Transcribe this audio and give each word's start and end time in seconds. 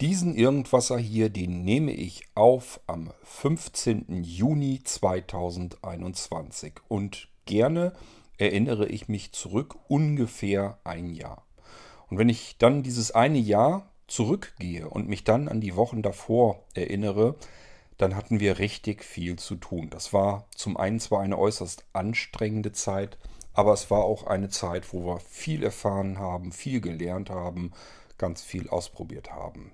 Diesen 0.00 0.36
Irgendwasser 0.36 0.98
hier, 0.98 1.30
den 1.30 1.64
nehme 1.64 1.90
ich 1.92 2.24
auf 2.34 2.80
am 2.86 3.14
15. 3.22 4.22
Juni 4.22 4.82
2021 4.84 6.74
und 6.86 7.28
gerne 7.46 7.94
erinnere 8.36 8.88
ich 8.88 9.08
mich 9.08 9.32
zurück 9.32 9.76
ungefähr 9.88 10.76
ein 10.84 11.14
Jahr. 11.14 11.46
Und 12.10 12.18
wenn 12.18 12.28
ich 12.28 12.58
dann 12.58 12.82
dieses 12.82 13.12
eine 13.12 13.38
Jahr 13.38 13.90
zurückgehe 14.06 14.86
und 14.86 15.08
mich 15.08 15.24
dann 15.24 15.48
an 15.48 15.62
die 15.62 15.76
Wochen 15.76 16.02
davor 16.02 16.62
erinnere, 16.74 17.34
dann 17.96 18.16
hatten 18.16 18.38
wir 18.38 18.58
richtig 18.58 19.02
viel 19.02 19.36
zu 19.36 19.56
tun. 19.56 19.88
Das 19.88 20.12
war 20.12 20.44
zum 20.54 20.76
einen 20.76 21.00
zwar 21.00 21.22
eine 21.22 21.38
äußerst 21.38 21.86
anstrengende 21.94 22.72
Zeit, 22.72 23.16
aber 23.54 23.72
es 23.72 23.90
war 23.90 24.04
auch 24.04 24.26
eine 24.26 24.50
Zeit, 24.50 24.92
wo 24.92 25.06
wir 25.06 25.20
viel 25.20 25.64
erfahren 25.64 26.18
haben, 26.18 26.52
viel 26.52 26.82
gelernt 26.82 27.30
haben, 27.30 27.72
ganz 28.18 28.42
viel 28.42 28.68
ausprobiert 28.68 29.32
haben. 29.32 29.72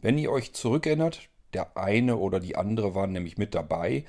Wenn 0.00 0.18
ihr 0.18 0.30
euch 0.30 0.52
zurückerinnert, 0.52 1.28
der 1.52 1.76
eine 1.76 2.16
oder 2.16 2.40
die 2.40 2.56
andere 2.56 2.94
waren 2.94 3.12
nämlich 3.12 3.38
mit 3.38 3.54
dabei, 3.54 4.04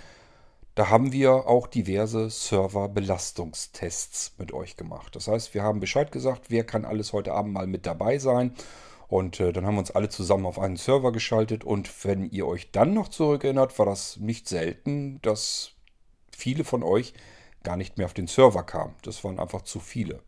da 0.76 0.90
haben 0.90 1.12
wir 1.12 1.48
auch 1.48 1.68
diverse 1.68 2.30
Server-Belastungstests 2.30 4.36
mit 4.38 4.54
euch 4.54 4.78
gemacht. 4.78 5.16
Das 5.16 5.28
heißt, 5.28 5.54
wir 5.54 5.64
haben 5.64 5.82
Bescheid 5.82 6.12
gesagt, 6.12 6.46
wer 6.50 6.66
kann 6.66 6.86
alles 6.86 7.12
heute 7.12 7.34
Abend 7.34 7.54
mal 7.54 7.68
mit 7.68 7.86
dabei 7.86 8.20
sein. 8.20 8.54
Und 9.10 9.42
äh, 9.42 9.52
dann 9.52 9.66
haben 9.66 9.76
wir 9.76 9.80
uns 9.80 9.92
alle 9.92 10.08
zusammen 10.08 10.46
auf 10.46 10.58
einen 10.58 10.78
Server 10.78 11.12
geschaltet. 11.12 11.66
Und 11.66 12.06
wenn 12.06 12.30
ihr 12.30 12.48
euch 12.48 12.72
dann 12.72 12.94
noch 12.94 13.10
zurückerinnert, 13.10 13.78
war 13.78 13.86
das 13.86 14.18
nicht 14.18 14.48
selten, 14.48 15.22
dass 15.22 15.72
viele 16.32 16.64
von 16.64 16.84
euch 16.84 17.14
gar 17.64 17.76
nicht 17.76 17.98
mehr 17.98 18.06
auf 18.06 18.14
den 18.14 18.28
Server 18.28 18.64
kamen. 18.64 18.96
Das 19.04 19.26
waren 19.26 19.40
einfach 19.40 19.64
zu 19.64 19.82
viele. 19.82 20.22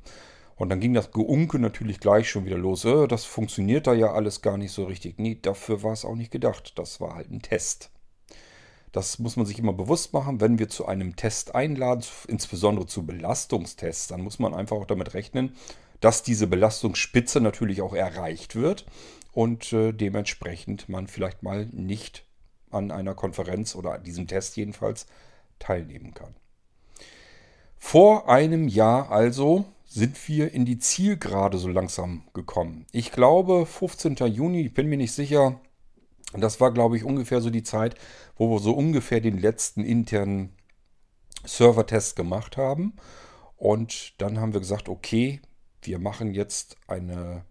Und 0.56 0.70
dann 0.70 0.80
ging 0.80 0.94
das 0.94 1.12
Geunke 1.12 1.60
natürlich 1.60 2.00
gleich 2.00 2.30
schon 2.30 2.46
wieder 2.46 2.58
los. 2.58 2.86
Äh, 2.86 3.08
das 3.08 3.26
funktioniert 3.26 3.88
da 3.88 3.94
ja 3.94 4.14
alles 4.14 4.42
gar 4.42 4.58
nicht 4.58 4.72
so 4.72 4.86
richtig. 4.86 5.20
Nee, 5.20 5.38
dafür 5.42 5.84
war 5.84 5.94
es 5.94 6.06
auch 6.06 6.16
nicht 6.16 6.32
gedacht. 6.32 6.78
Das 6.78 7.02
war 7.02 7.16
halt 7.16 7.32
ein 7.32 7.42
Test. 7.42 7.90
Das 8.94 9.18
muss 9.18 9.36
man 9.36 9.48
sich 9.48 9.58
immer 9.58 9.74
bewusst 9.74 10.14
machen, 10.14 10.40
wenn 10.40 10.60
wir 10.60 10.70
zu 10.70 10.86
einem 10.86 11.16
Test 11.16 11.56
einladen, 11.56 12.04
insbesondere 12.28 12.86
zu 12.86 13.06
Belastungstests, 13.08 14.08
dann 14.08 14.22
muss 14.22 14.38
man 14.38 14.54
einfach 14.54 14.78
auch 14.78 14.86
damit 14.86 15.16
rechnen, 15.16 15.56
dass 16.00 16.22
diese 16.22 16.46
Belastungsspitze 16.46 17.42
natürlich 17.42 17.82
auch 17.82 17.94
erreicht 17.94 18.56
wird 18.56 18.86
und 19.32 19.74
äh, 19.74 19.94
dementsprechend 19.94 20.90
man 20.90 21.08
vielleicht 21.08 21.42
mal 21.42 21.66
nicht 21.72 22.24
an 22.70 22.92
einer 22.92 23.16
Konferenz 23.16 23.76
oder 23.76 23.94
an 23.94 24.04
diesem 24.04 24.28
Test 24.28 24.58
jedenfalls 24.58 25.08
teilnehmen 25.58 26.14
kann. 26.14 26.36
Vor 27.80 28.30
einem 28.30 28.68
Jahr 28.68 29.12
also 29.12 29.66
sind 29.94 30.28
wir 30.28 30.52
in 30.52 30.66
die 30.66 30.80
Zielgerade 30.80 31.60
so 31.60 31.68
langsam 31.68 32.24
gekommen. 32.34 32.88
Ich 32.92 33.12
glaube 33.12 33.68
15. 33.68 34.16
Juni, 34.26 34.62
ich 34.62 34.74
bin 34.74 34.90
mir 34.90 34.98
nicht 34.98 35.12
sicher. 35.12 35.62
Das 36.36 36.60
war, 36.60 36.74
glaube 36.74 36.98
ich, 36.98 37.04
ungefähr 37.04 37.42
so 37.42 37.52
die 37.52 37.62
Zeit, 37.62 37.94
wo 38.36 38.50
wir 38.50 38.60
so 38.60 38.74
ungefähr 38.74 39.22
den 39.22 39.38
letzten 39.38 39.86
internen 39.86 40.56
Server-Test 41.46 42.16
gemacht 42.16 42.58
haben. 42.58 42.96
Und 43.56 44.20
dann 44.20 44.40
haben 44.40 44.54
wir 44.54 44.62
gesagt, 44.62 44.90
okay, 44.90 45.42
wir 45.84 46.00
machen 46.00 46.34
jetzt 46.34 46.76
eine 46.88 47.46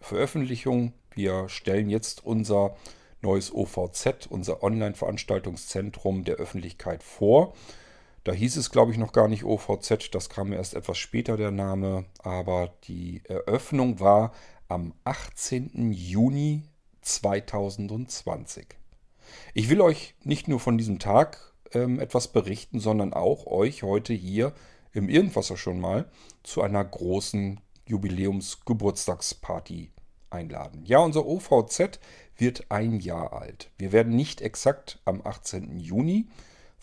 Veröffentlichung. 0.00 0.94
Wir 1.14 1.50
stellen 1.50 1.90
jetzt 1.90 2.24
unser 2.24 2.74
neues 3.20 3.52
OVZ, 3.52 4.28
unser 4.30 4.62
Online-Veranstaltungszentrum 4.62 6.24
der 6.24 6.36
Öffentlichkeit 6.36 7.02
vor. 7.02 7.52
Da 8.24 8.32
hieß 8.32 8.56
es, 8.56 8.70
glaube 8.70 8.92
ich, 8.92 8.98
noch 8.98 9.12
gar 9.12 9.26
nicht 9.26 9.44
OVZ, 9.44 10.10
das 10.12 10.28
kam 10.28 10.52
erst 10.52 10.74
etwas 10.74 10.98
später 10.98 11.36
der 11.36 11.50
Name, 11.50 12.04
aber 12.22 12.72
die 12.84 13.22
Eröffnung 13.24 13.98
war 13.98 14.32
am 14.68 14.94
18. 15.04 15.92
Juni 15.92 16.62
2020. 17.00 18.66
Ich 19.54 19.68
will 19.68 19.80
euch 19.80 20.14
nicht 20.22 20.46
nur 20.46 20.60
von 20.60 20.78
diesem 20.78 21.00
Tag 21.00 21.52
ähm, 21.72 21.98
etwas 21.98 22.28
berichten, 22.28 22.78
sondern 22.78 23.12
auch 23.12 23.46
euch 23.46 23.82
heute 23.82 24.12
hier 24.12 24.52
im 24.92 25.08
Irgendwasser 25.08 25.56
schon 25.56 25.80
mal 25.80 26.08
zu 26.44 26.62
einer 26.62 26.84
großen 26.84 27.60
Jubiläumsgeburtstagsparty 27.86 29.90
einladen. 30.30 30.84
Ja, 30.84 30.98
unser 30.98 31.26
OVZ 31.26 31.98
wird 32.36 32.70
ein 32.70 33.00
Jahr 33.00 33.32
alt. 33.32 33.70
Wir 33.78 33.92
werden 33.92 34.14
nicht 34.14 34.40
exakt 34.40 35.00
am 35.04 35.22
18. 35.24 35.78
Juni 35.78 36.28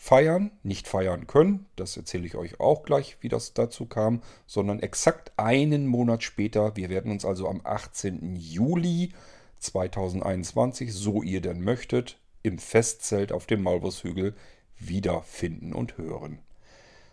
feiern, 0.02 0.50
nicht 0.62 0.88
feiern 0.88 1.26
können, 1.26 1.66
das 1.76 1.94
erzähle 1.94 2.24
ich 2.24 2.34
euch 2.34 2.58
auch 2.58 2.84
gleich, 2.84 3.18
wie 3.20 3.28
das 3.28 3.52
dazu 3.52 3.84
kam, 3.84 4.22
sondern 4.46 4.80
exakt 4.80 5.30
einen 5.36 5.86
Monat 5.86 6.22
später, 6.22 6.74
wir 6.74 6.88
werden 6.88 7.12
uns 7.12 7.26
also 7.26 7.46
am 7.46 7.60
18. 7.64 8.34
Juli 8.34 9.12
2021, 9.58 10.94
so 10.94 11.22
ihr 11.22 11.42
denn 11.42 11.60
möchtet, 11.60 12.18
im 12.42 12.58
Festzelt 12.58 13.30
auf 13.30 13.44
dem 13.44 13.62
Maulwurfshügel 13.62 14.34
wiederfinden 14.78 15.74
und 15.74 15.98
hören. 15.98 16.38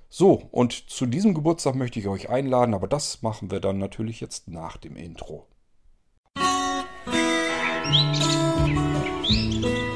So, 0.07 0.47
und 0.51 0.89
zu 0.89 1.07
diesem 1.07 1.33
Geburtstag 1.33 1.75
möchte 1.75 1.99
ich 1.99 2.07
euch 2.07 2.29
einladen, 2.29 2.73
aber 2.73 2.87
das 2.87 3.21
machen 3.21 3.51
wir 3.51 3.59
dann 3.59 3.79
natürlich 3.79 4.21
jetzt 4.21 4.47
nach 4.47 4.77
dem 4.77 4.95
Intro. 4.95 5.45
Musik 7.85 9.86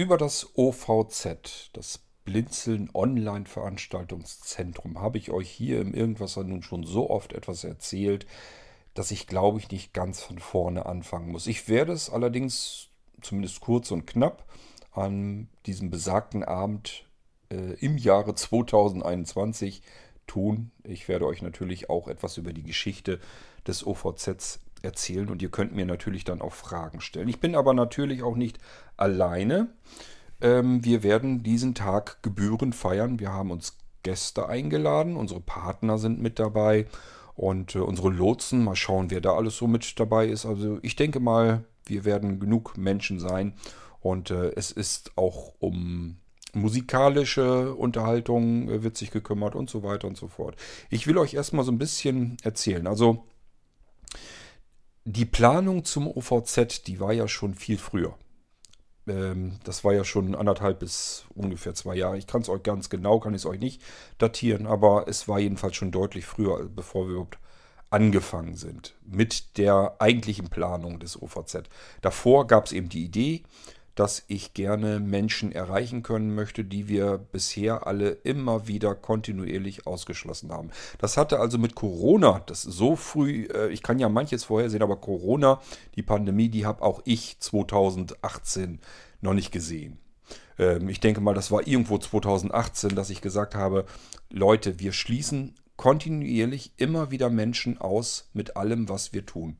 Über 0.00 0.16
das 0.16 0.56
OVZ, 0.56 1.68
das 1.74 2.00
Blinzeln 2.24 2.88
Online 2.94 3.44
Veranstaltungszentrum, 3.44 4.98
habe 4.98 5.18
ich 5.18 5.30
euch 5.30 5.50
hier 5.50 5.82
im 5.82 5.92
Irgendwasser 5.92 6.42
nun 6.42 6.62
schon 6.62 6.84
so 6.84 7.10
oft 7.10 7.34
etwas 7.34 7.64
erzählt, 7.64 8.24
dass 8.94 9.10
ich 9.10 9.26
glaube 9.26 9.58
ich 9.58 9.70
nicht 9.70 9.92
ganz 9.92 10.22
von 10.22 10.38
vorne 10.38 10.86
anfangen 10.86 11.30
muss. 11.30 11.46
Ich 11.46 11.68
werde 11.68 11.92
es 11.92 12.08
allerdings 12.08 12.88
zumindest 13.20 13.60
kurz 13.60 13.90
und 13.90 14.06
knapp 14.06 14.46
an 14.92 15.50
diesem 15.66 15.90
besagten 15.90 16.44
Abend 16.44 17.04
äh, 17.50 17.74
im 17.74 17.98
Jahre 17.98 18.34
2021 18.34 19.82
tun. 20.26 20.70
Ich 20.82 21.08
werde 21.08 21.26
euch 21.26 21.42
natürlich 21.42 21.90
auch 21.90 22.08
etwas 22.08 22.38
über 22.38 22.54
die 22.54 22.62
Geschichte 22.62 23.20
des 23.66 23.86
OVZs 23.86 24.60
erzählen 24.82 25.28
und 25.28 25.42
ihr 25.42 25.50
könnt 25.50 25.74
mir 25.74 25.86
natürlich 25.86 26.24
dann 26.24 26.40
auch 26.40 26.52
Fragen 26.52 27.00
stellen. 27.00 27.28
Ich 27.28 27.40
bin 27.40 27.54
aber 27.54 27.74
natürlich 27.74 28.22
auch 28.22 28.36
nicht 28.36 28.58
alleine. 28.96 29.68
Ähm, 30.40 30.84
wir 30.84 31.02
werden 31.02 31.42
diesen 31.42 31.74
Tag 31.74 32.22
gebührend 32.22 32.74
feiern. 32.74 33.20
Wir 33.20 33.32
haben 33.32 33.50
uns 33.50 33.76
Gäste 34.02 34.48
eingeladen, 34.48 35.16
unsere 35.16 35.40
Partner 35.40 35.98
sind 35.98 36.20
mit 36.20 36.38
dabei 36.38 36.86
und 37.34 37.74
äh, 37.74 37.80
unsere 37.80 38.10
Lotsen. 38.10 38.64
Mal 38.64 38.76
schauen, 38.76 39.10
wer 39.10 39.20
da 39.20 39.34
alles 39.34 39.56
so 39.56 39.66
mit 39.66 39.98
dabei 40.00 40.26
ist. 40.26 40.46
Also 40.46 40.78
ich 40.82 40.96
denke 40.96 41.20
mal, 41.20 41.64
wir 41.86 42.04
werden 42.04 42.40
genug 42.40 42.76
Menschen 42.78 43.20
sein 43.20 43.54
und 44.00 44.30
äh, 44.30 44.52
es 44.56 44.72
ist 44.72 45.12
auch 45.16 45.52
um 45.58 46.16
musikalische 46.52 47.74
Unterhaltung 47.74 48.68
äh, 48.68 48.82
wird 48.82 48.96
sich 48.96 49.10
gekümmert 49.10 49.54
und 49.54 49.70
so 49.70 49.82
weiter 49.82 50.08
und 50.08 50.16
so 50.16 50.28
fort. 50.28 50.56
Ich 50.88 51.06
will 51.06 51.18
euch 51.18 51.34
erstmal 51.34 51.64
so 51.64 51.72
ein 51.72 51.78
bisschen 51.78 52.36
erzählen. 52.42 52.86
Also 52.86 53.24
die 55.12 55.24
Planung 55.24 55.84
zum 55.84 56.06
OVZ, 56.06 56.86
die 56.86 57.00
war 57.00 57.12
ja 57.12 57.28
schon 57.28 57.54
viel 57.54 57.78
früher. 57.78 58.16
Ähm, 59.06 59.58
das 59.64 59.84
war 59.84 59.92
ja 59.92 60.04
schon 60.04 60.34
anderthalb 60.34 60.80
bis 60.80 61.24
ungefähr 61.34 61.74
zwei 61.74 61.96
Jahre. 61.96 62.18
Ich 62.18 62.26
kann 62.26 62.42
es 62.42 62.48
euch 62.48 62.62
ganz 62.62 62.90
genau, 62.90 63.18
kann 63.20 63.34
ich 63.34 63.42
es 63.42 63.46
euch 63.46 63.60
nicht 63.60 63.82
datieren, 64.18 64.66
aber 64.66 65.06
es 65.08 65.28
war 65.28 65.38
jedenfalls 65.38 65.76
schon 65.76 65.90
deutlich 65.90 66.26
früher, 66.26 66.68
bevor 66.68 67.06
wir 67.06 67.12
überhaupt 67.12 67.38
angefangen 67.90 68.54
sind 68.54 68.94
mit 69.04 69.58
der 69.58 69.96
eigentlichen 69.98 70.48
Planung 70.48 71.00
des 71.00 71.20
OVZ. 71.20 71.64
Davor 72.02 72.46
gab 72.46 72.66
es 72.66 72.72
eben 72.72 72.88
die 72.88 73.04
Idee, 73.04 73.42
dass 74.00 74.24
ich 74.28 74.54
gerne 74.54 74.98
Menschen 74.98 75.52
erreichen 75.52 76.02
können 76.02 76.34
möchte, 76.34 76.64
die 76.64 76.88
wir 76.88 77.18
bisher 77.18 77.86
alle 77.86 78.12
immer 78.12 78.66
wieder 78.66 78.94
kontinuierlich 78.94 79.86
ausgeschlossen 79.86 80.50
haben. 80.52 80.70
Das 80.96 81.18
hatte 81.18 81.38
also 81.38 81.58
mit 81.58 81.74
Corona, 81.74 82.40
das 82.46 82.62
so 82.62 82.96
früh, 82.96 83.44
äh, 83.52 83.68
ich 83.68 83.82
kann 83.82 83.98
ja 83.98 84.08
manches 84.08 84.44
vorhersehen, 84.44 84.82
aber 84.82 84.96
Corona, 84.96 85.60
die 85.96 86.02
Pandemie, 86.02 86.48
die 86.48 86.64
habe 86.64 86.80
auch 86.80 87.02
ich 87.04 87.40
2018 87.40 88.80
noch 89.20 89.34
nicht 89.34 89.52
gesehen. 89.52 89.98
Ähm, 90.58 90.88
ich 90.88 91.00
denke 91.00 91.20
mal, 91.20 91.34
das 91.34 91.50
war 91.50 91.66
irgendwo 91.66 91.98
2018, 91.98 92.94
dass 92.94 93.10
ich 93.10 93.20
gesagt 93.20 93.54
habe, 93.54 93.84
Leute, 94.30 94.80
wir 94.80 94.92
schließen 94.92 95.54
kontinuierlich 95.76 96.72
immer 96.78 97.10
wieder 97.10 97.28
Menschen 97.28 97.78
aus 97.78 98.30
mit 98.32 98.56
allem, 98.56 98.88
was 98.88 99.12
wir 99.12 99.26
tun. 99.26 99.58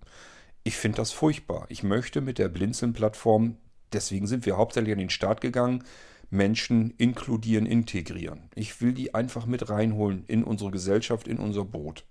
Ich 0.64 0.78
finde 0.78 0.96
das 0.96 1.12
furchtbar. 1.12 1.66
Ich 1.69 1.82
möchte 1.82 2.22
mit 2.22 2.38
der 2.38 2.48
Blinzeln-Plattform 2.48 3.58
deswegen 3.92 4.26
sind 4.26 4.46
wir 4.46 4.56
hauptsächlich 4.56 4.92
an 4.92 4.98
den 4.98 5.10
Start 5.10 5.40
gegangen. 5.40 5.84
Menschen 6.31 6.94
inkludieren, 6.96 7.66
integrieren. 7.66 8.50
Ich 8.54 8.81
will 8.81 8.92
die 8.92 9.14
einfach 9.14 9.46
mit 9.46 9.69
reinholen 9.69 10.25
in 10.28 10.44
unsere 10.44 10.70
Gesellschaft, 10.70 11.26
in 11.26 11.38
unser 11.38 11.64
Boot. 11.64 12.04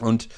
Und 0.00 0.28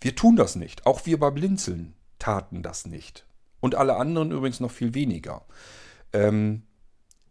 wir 0.00 0.14
tun 0.14 0.36
das 0.36 0.54
nicht. 0.54 0.86
Auch 0.86 1.04
wir 1.06 1.18
bei 1.18 1.30
Blinzeln 1.30 1.94
taten 2.18 2.62
das 2.62 2.86
nicht. 2.86 3.26
Und 3.60 3.74
alle 3.74 3.96
anderen 3.96 4.30
übrigens 4.30 4.60
noch 4.60 4.70
viel 4.70 4.94
weniger. 4.94 5.44
Ähm, 6.12 6.62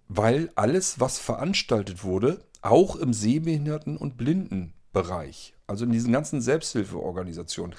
weil 0.09 0.51
alles, 0.55 0.99
was 0.99 1.19
veranstaltet 1.19 2.03
wurde, 2.03 2.41
auch 2.61 2.95
im 2.95 3.13
Sehbehinderten- 3.13 3.97
und 3.97 4.17
Blindenbereich, 4.17 5.53
also 5.67 5.85
in 5.85 5.91
diesen 5.91 6.11
ganzen 6.11 6.41
Selbsthilfeorganisationen, 6.41 7.75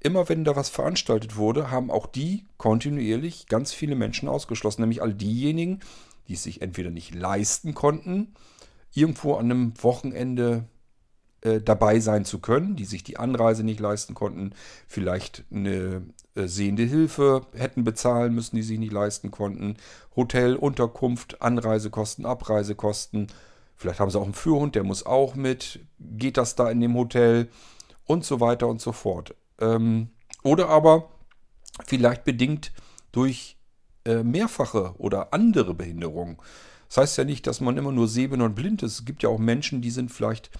immer 0.00 0.28
wenn 0.28 0.44
da 0.44 0.56
was 0.56 0.68
veranstaltet 0.68 1.36
wurde, 1.36 1.70
haben 1.70 1.90
auch 1.90 2.06
die 2.06 2.46
kontinuierlich 2.56 3.46
ganz 3.46 3.72
viele 3.72 3.94
Menschen 3.94 4.28
ausgeschlossen, 4.28 4.82
nämlich 4.82 5.02
all 5.02 5.14
diejenigen, 5.14 5.80
die 6.28 6.34
es 6.34 6.42
sich 6.42 6.62
entweder 6.62 6.90
nicht 6.90 7.14
leisten 7.14 7.74
konnten, 7.74 8.34
irgendwo 8.92 9.34
an 9.34 9.46
einem 9.46 9.82
Wochenende 9.82 10.64
äh, 11.40 11.60
dabei 11.60 12.00
sein 12.00 12.24
zu 12.24 12.38
können, 12.40 12.76
die 12.76 12.84
sich 12.84 13.04
die 13.04 13.16
Anreise 13.16 13.64
nicht 13.64 13.80
leisten 13.80 14.14
konnten, 14.14 14.52
vielleicht 14.86 15.44
eine 15.52 16.02
äh, 16.34 16.46
sehende 16.46 16.84
Hilfe 16.84 17.46
hätten 17.54 17.84
bezahlen 17.84 18.34
müssen, 18.34 18.56
die 18.56 18.62
sich 18.62 18.78
nicht 18.78 18.92
leisten 18.92 19.30
konnten, 19.30 19.76
Hotel, 20.16 20.56
Unterkunft, 20.56 21.40
Anreisekosten, 21.42 22.26
Abreisekosten, 22.26 23.28
vielleicht 23.76 24.00
haben 24.00 24.10
sie 24.10 24.18
auch 24.18 24.24
einen 24.24 24.34
Führhund, 24.34 24.74
der 24.74 24.84
muss 24.84 25.06
auch 25.06 25.34
mit, 25.34 25.80
geht 26.00 26.36
das 26.36 26.56
da 26.56 26.70
in 26.70 26.80
dem 26.80 26.94
Hotel? 26.94 27.48
Und 28.04 28.24
so 28.24 28.40
weiter 28.40 28.68
und 28.68 28.80
so 28.80 28.92
fort. 28.92 29.34
Ähm, 29.60 30.10
oder 30.42 30.68
aber 30.68 31.10
vielleicht 31.86 32.24
bedingt 32.24 32.72
durch 33.12 33.56
äh, 34.04 34.22
mehrfache 34.22 34.94
oder 34.98 35.32
andere 35.32 35.74
Behinderungen. 35.74 36.38
Das 36.88 36.98
heißt 36.98 37.18
ja 37.18 37.24
nicht, 37.24 37.46
dass 37.46 37.60
man 37.60 37.76
immer 37.76 37.92
nur 37.92 38.08
sehbehindert 38.08 38.50
und 38.50 38.54
blind 38.54 38.82
ist. 38.82 39.00
Es 39.00 39.04
gibt 39.04 39.22
ja 39.22 39.28
auch 39.28 39.38
Menschen, 39.38 39.82
die 39.82 39.90
sind 39.90 40.10
vielleicht 40.10 40.50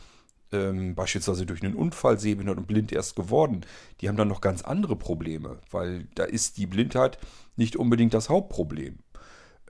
ähm, 0.52 0.94
beispielsweise 0.94 1.46
durch 1.46 1.62
einen 1.62 1.74
Unfall 1.74 2.18
sehbehindert 2.18 2.58
und 2.58 2.66
blind 2.66 2.92
erst 2.92 3.16
geworden. 3.16 3.62
Die 4.00 4.08
haben 4.08 4.16
dann 4.16 4.28
noch 4.28 4.40
ganz 4.40 4.62
andere 4.62 4.96
Probleme, 4.96 5.58
weil 5.70 6.08
da 6.14 6.24
ist 6.24 6.58
die 6.58 6.66
Blindheit 6.66 7.18
nicht 7.56 7.76
unbedingt 7.76 8.14
das 8.14 8.28
Hauptproblem. 8.28 8.98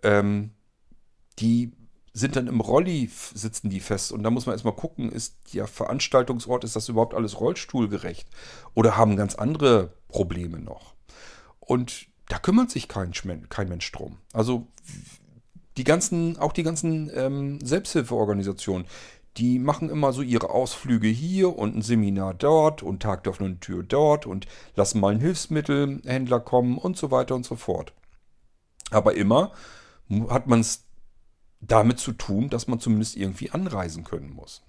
Ähm, 0.02 0.50
die 1.38 1.72
sind 2.18 2.36
dann 2.36 2.48
im 2.48 2.60
Rolli, 2.60 3.10
sitzen 3.34 3.70
die 3.70 3.80
fest. 3.80 4.12
Und 4.12 4.22
da 4.22 4.30
muss 4.30 4.46
man 4.46 4.54
erstmal 4.54 4.74
gucken, 4.74 5.10
ist 5.10 5.36
der 5.54 5.66
Veranstaltungsort, 5.66 6.64
ist 6.64 6.76
das 6.76 6.88
überhaupt 6.88 7.14
alles 7.14 7.40
rollstuhlgerecht? 7.40 8.28
Oder 8.74 8.96
haben 8.96 9.16
ganz 9.16 9.34
andere 9.34 9.92
Probleme 10.08 10.58
noch? 10.58 10.94
Und 11.60 12.06
da 12.28 12.38
kümmert 12.38 12.70
sich 12.70 12.88
kein, 12.88 13.12
kein 13.48 13.68
Mensch 13.68 13.90
drum. 13.92 14.18
Also 14.32 14.66
die 15.76 15.84
ganzen, 15.84 16.38
auch 16.38 16.52
die 16.52 16.64
ganzen 16.64 17.10
ähm, 17.14 17.60
Selbsthilfeorganisationen, 17.62 18.86
die 19.36 19.60
machen 19.60 19.88
immer 19.88 20.12
so 20.12 20.22
ihre 20.22 20.50
Ausflüge 20.50 21.06
hier 21.06 21.56
und 21.56 21.76
ein 21.76 21.82
Seminar 21.82 22.34
dort 22.34 22.82
und 22.82 23.00
Tag 23.00 23.22
der 23.22 23.32
offenen 23.32 23.60
Tür 23.60 23.84
dort 23.84 24.26
und 24.26 24.46
lassen 24.74 24.98
mal 24.98 25.12
einen 25.12 25.20
Hilfsmittelhändler 25.20 26.40
kommen 26.40 26.76
und 26.76 26.96
so 26.96 27.12
weiter 27.12 27.36
und 27.36 27.46
so 27.46 27.54
fort. 27.54 27.92
Aber 28.90 29.14
immer 29.14 29.52
hat 30.28 30.48
man 30.48 30.60
es 30.60 30.87
damit 31.60 31.98
zu 31.98 32.12
tun, 32.12 32.48
dass 32.50 32.68
man 32.68 32.80
zumindest 32.80 33.16
irgendwie 33.16 33.50
anreisen 33.50 34.04
können 34.04 34.30
muss. 34.30 34.62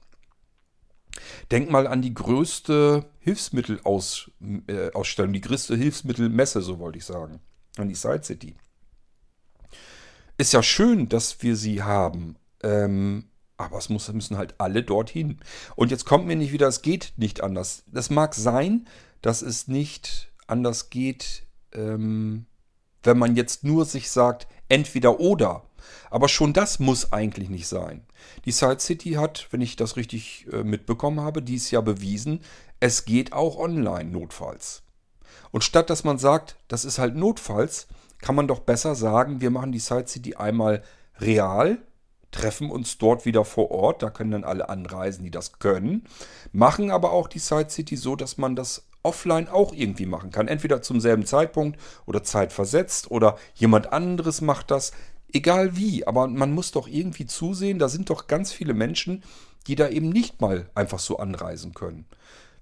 Denk 1.52 1.70
mal 1.70 1.88
an 1.88 2.02
die 2.02 2.14
größte 2.14 3.06
Hilfsmittelausstellung, 3.20 4.64
äh, 4.68 5.34
die 5.34 5.42
größte 5.42 5.76
Hilfsmittelmesse, 5.76 6.62
so 6.62 6.80
wollte 6.80 6.98
ich 6.98 7.06
sagen, 7.06 7.42
an 7.78 7.90
die 7.90 7.96
Side 7.96 8.24
City. 8.24 8.56
Ist 10.38 10.54
ja 10.54 10.64
schön, 10.64 11.10
dass 11.10 11.42
wir 11.44 11.56
sie 11.56 11.84
haben, 11.84 12.38
ähm, 12.64 13.26
aber 13.58 13.78
es 13.78 13.90
muss, 13.90 14.12
müssen 14.14 14.38
halt 14.38 14.56
alle 14.58 14.84
dorthin. 14.84 15.40
Und 15.76 15.92
jetzt 15.92 16.06
kommt 16.06 16.26
mir 16.28 16.38
nicht 16.38 16.54
wieder, 16.54 16.68
es 16.68 16.82
geht 16.82 17.14
nicht 17.18 17.42
anders. 17.42 17.84
Das 17.88 18.10
mag 18.10 18.34
sein, 18.34 18.88
dass 19.22 19.42
es 19.42 19.68
nicht 19.68 20.32
anders 20.48 20.90
geht, 20.90 21.46
ähm, 21.74 22.46
wenn 23.04 23.18
man 23.18 23.36
jetzt 23.36 23.64
nur 23.64 23.86
sich 23.86 24.10
sagt, 24.10 24.48
entweder 24.70 25.20
oder. 25.20 25.69
Aber 26.10 26.28
schon 26.28 26.54
das 26.54 26.80
muss 26.80 27.12
eigentlich 27.12 27.50
nicht 27.50 27.68
sein. 27.68 28.06
Die 28.46 28.52
Side 28.52 28.80
City 28.80 29.12
hat, 29.14 29.48
wenn 29.52 29.62
ich 29.62 29.76
das 29.76 29.96
richtig 29.98 30.48
äh, 30.52 30.64
mitbekommen 30.64 31.22
habe, 31.22 31.42
dies 31.42 31.72
Jahr 31.72 31.84
bewiesen, 31.84 32.42
es 32.80 33.06
geht 33.06 33.34
auch 33.34 33.58
online 33.58 34.10
notfalls. 34.10 34.84
Und 35.52 35.64
statt 35.64 35.90
dass 35.90 36.04
man 36.04 36.18
sagt, 36.18 36.58
das 36.68 36.86
ist 36.86 37.00
halt 37.00 37.16
notfalls, 37.16 37.88
kann 38.22 38.36
man 38.36 38.48
doch 38.48 38.60
besser 38.60 38.96
sagen, 38.96 39.42
wir 39.42 39.50
machen 39.50 39.72
die 39.72 39.80
Side 39.80 40.08
City 40.08 40.36
einmal 40.36 40.84
real, 41.20 41.80
treffen 42.32 42.70
uns 42.70 42.98
dort 42.98 43.26
wieder 43.26 43.46
vor 43.46 43.72
Ort, 43.72 44.04
da 44.04 44.10
können 44.10 44.32
dann 44.32 44.44
alle 44.44 44.70
anreisen, 44.70 45.24
die 45.24 45.32
das 45.32 45.60
können, 45.60 46.06
machen 46.52 46.92
aber 46.92 47.12
auch 47.12 47.28
die 47.28 47.40
Side 47.40 47.70
City 47.70 47.96
so, 47.96 48.16
dass 48.16 48.38
man 48.38 48.56
das 48.56 48.88
offline 49.04 49.48
auch 49.48 49.74
irgendwie 49.74 50.06
machen 50.06 50.32
kann. 50.32 50.48
Entweder 50.48 50.82
zum 50.82 51.00
selben 51.00 51.26
Zeitpunkt 51.26 51.80
oder 52.06 52.24
zeitversetzt 52.24 53.10
oder 53.12 53.38
jemand 53.56 53.94
anderes 53.94 54.42
macht 54.42 54.72
das. 54.72 54.92
Egal 55.32 55.76
wie, 55.76 56.08
aber 56.08 56.28
man 56.28 56.52
muss 56.52 56.72
doch 56.72 56.88
irgendwie 56.88 57.26
zusehen, 57.26 57.80
da 57.80 57.90
sind 57.90 58.10
doch 58.10 58.28
ganz 58.28 58.52
viele 58.52 58.74
Menschen, 58.74 59.24
die 59.68 59.76
da 59.76 59.90
eben 59.90 60.10
nicht 60.10 60.42
mal 60.42 60.70
einfach 60.74 61.00
so 61.00 61.18
anreisen 61.18 61.74
können. 61.74 62.06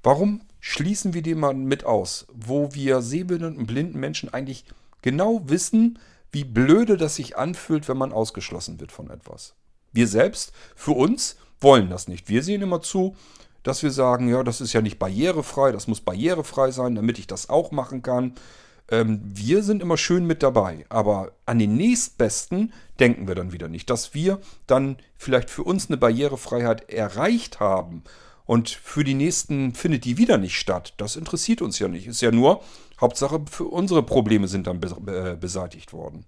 Warum 0.03 0.41
schließen 0.59 1.13
wir 1.13 1.21
den 1.21 1.39
mal 1.39 1.53
mit 1.53 1.85
aus, 1.85 2.27
wo 2.33 2.73
wir 2.73 3.01
sehbehinderten 3.01 3.57
und 3.57 3.67
blinden 3.67 3.99
Menschen 3.99 4.33
eigentlich 4.33 4.65
genau 5.01 5.41
wissen, 5.45 5.99
wie 6.31 6.43
blöde 6.43 6.97
das 6.97 7.15
sich 7.15 7.37
anfühlt, 7.37 7.87
wenn 7.87 7.97
man 7.97 8.11
ausgeschlossen 8.11 8.79
wird 8.79 8.91
von 8.91 9.09
etwas. 9.09 9.55
Wir 9.93 10.07
selbst, 10.07 10.51
für 10.75 10.91
uns, 10.91 11.37
wollen 11.59 11.89
das 11.89 12.07
nicht. 12.07 12.29
Wir 12.29 12.43
sehen 12.43 12.61
immer 12.61 12.81
zu, 12.81 13.15
dass 13.63 13.83
wir 13.83 13.91
sagen, 13.91 14.29
ja, 14.29 14.43
das 14.43 14.61
ist 14.61 14.73
ja 14.73 14.81
nicht 14.81 14.99
barrierefrei, 14.99 15.71
das 15.71 15.87
muss 15.87 16.01
barrierefrei 16.01 16.71
sein, 16.71 16.95
damit 16.95 17.19
ich 17.19 17.27
das 17.27 17.49
auch 17.49 17.71
machen 17.71 18.01
kann. 18.01 18.35
Ähm, 18.89 19.21
wir 19.23 19.63
sind 19.63 19.81
immer 19.81 19.97
schön 19.97 20.25
mit 20.25 20.43
dabei, 20.43 20.85
aber 20.89 21.33
an 21.45 21.59
den 21.59 21.75
nächstbesten 21.75 22.73
denken 22.99 23.27
wir 23.27 23.35
dann 23.35 23.51
wieder 23.51 23.67
nicht, 23.67 23.89
dass 23.89 24.13
wir 24.13 24.39
dann 24.65 24.97
vielleicht 25.17 25.49
für 25.49 25.63
uns 25.63 25.87
eine 25.87 25.97
Barrierefreiheit 25.97 26.89
erreicht 26.89 27.59
haben 27.59 28.03
und 28.45 28.69
für 28.69 29.03
die 29.03 29.13
nächsten 29.13 29.73
findet 29.73 30.05
die 30.05 30.17
wieder 30.17 30.37
nicht 30.37 30.55
statt. 30.55 30.93
Das 30.97 31.17
interessiert 31.17 31.61
uns 31.61 31.79
ja 31.79 31.89
nicht. 31.89 32.07
Ist 32.07 32.21
ja 32.21 32.31
nur, 32.31 32.61
Hauptsache 32.99 33.43
für 33.51 33.65
unsere 33.65 34.03
Probleme 34.03 34.47
sind 34.47 34.67
dann 34.67 34.81
äh, 34.81 35.35
beseitigt 35.35 35.91
worden. 35.91 36.25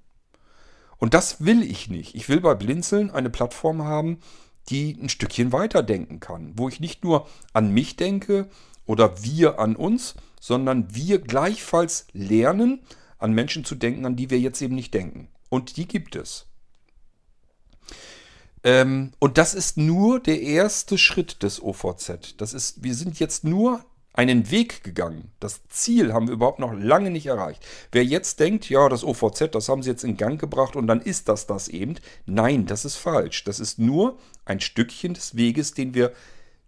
Und 0.97 1.13
das 1.13 1.45
will 1.45 1.63
ich 1.63 1.89
nicht. 1.89 2.13
Ich 2.13 2.27
will 2.27 2.41
bei 2.41 2.55
Blinzeln 2.55 3.09
eine 3.09 3.29
Plattform 3.29 3.83
haben, 3.83 4.19
die 4.67 4.97
ein 5.01 5.07
Stückchen 5.07 5.53
weiterdenken 5.53 6.19
kann, 6.19 6.51
wo 6.55 6.67
ich 6.67 6.81
nicht 6.81 7.05
nur 7.05 7.25
an 7.53 7.71
mich 7.71 7.95
denke 7.95 8.49
oder 8.89 9.23
wir 9.23 9.59
an 9.59 9.75
uns, 9.75 10.15
sondern 10.41 10.95
wir 10.95 11.19
gleichfalls 11.19 12.07
lernen, 12.11 12.81
an 13.19 13.33
Menschen 13.33 13.63
zu 13.63 13.75
denken, 13.75 14.03
an 14.07 14.15
die 14.15 14.31
wir 14.31 14.39
jetzt 14.39 14.63
eben 14.63 14.73
nicht 14.73 14.95
denken. 14.95 15.27
Und 15.49 15.77
die 15.77 15.87
gibt 15.87 16.15
es. 16.15 16.47
Ähm, 18.63 19.11
und 19.19 19.37
das 19.37 19.53
ist 19.53 19.77
nur 19.77 20.19
der 20.19 20.41
erste 20.41 20.97
Schritt 20.97 21.43
des 21.43 21.61
OVZ. 21.61 22.33
Das 22.37 22.55
ist, 22.55 22.83
wir 22.83 22.95
sind 22.95 23.19
jetzt 23.19 23.43
nur 23.43 23.85
einen 24.13 24.49
Weg 24.49 24.83
gegangen. 24.83 25.33
Das 25.39 25.61
Ziel 25.67 26.11
haben 26.11 26.27
wir 26.27 26.33
überhaupt 26.33 26.57
noch 26.57 26.73
lange 26.73 27.11
nicht 27.11 27.27
erreicht. 27.27 27.63
Wer 27.91 28.03
jetzt 28.03 28.39
denkt, 28.39 28.71
ja, 28.71 28.89
das 28.89 29.03
OVZ, 29.03 29.49
das 29.51 29.69
haben 29.69 29.83
sie 29.83 29.91
jetzt 29.91 30.03
in 30.03 30.17
Gang 30.17 30.41
gebracht 30.41 30.75
und 30.75 30.87
dann 30.87 30.99
ist 30.99 31.29
das 31.29 31.45
das 31.45 31.67
eben. 31.67 31.93
Nein, 32.25 32.65
das 32.65 32.85
ist 32.85 32.95
falsch. 32.95 33.43
Das 33.43 33.59
ist 33.59 33.77
nur 33.77 34.17
ein 34.45 34.59
Stückchen 34.59 35.13
des 35.13 35.35
Weges, 35.35 35.75
den 35.75 35.93
wir 35.93 36.11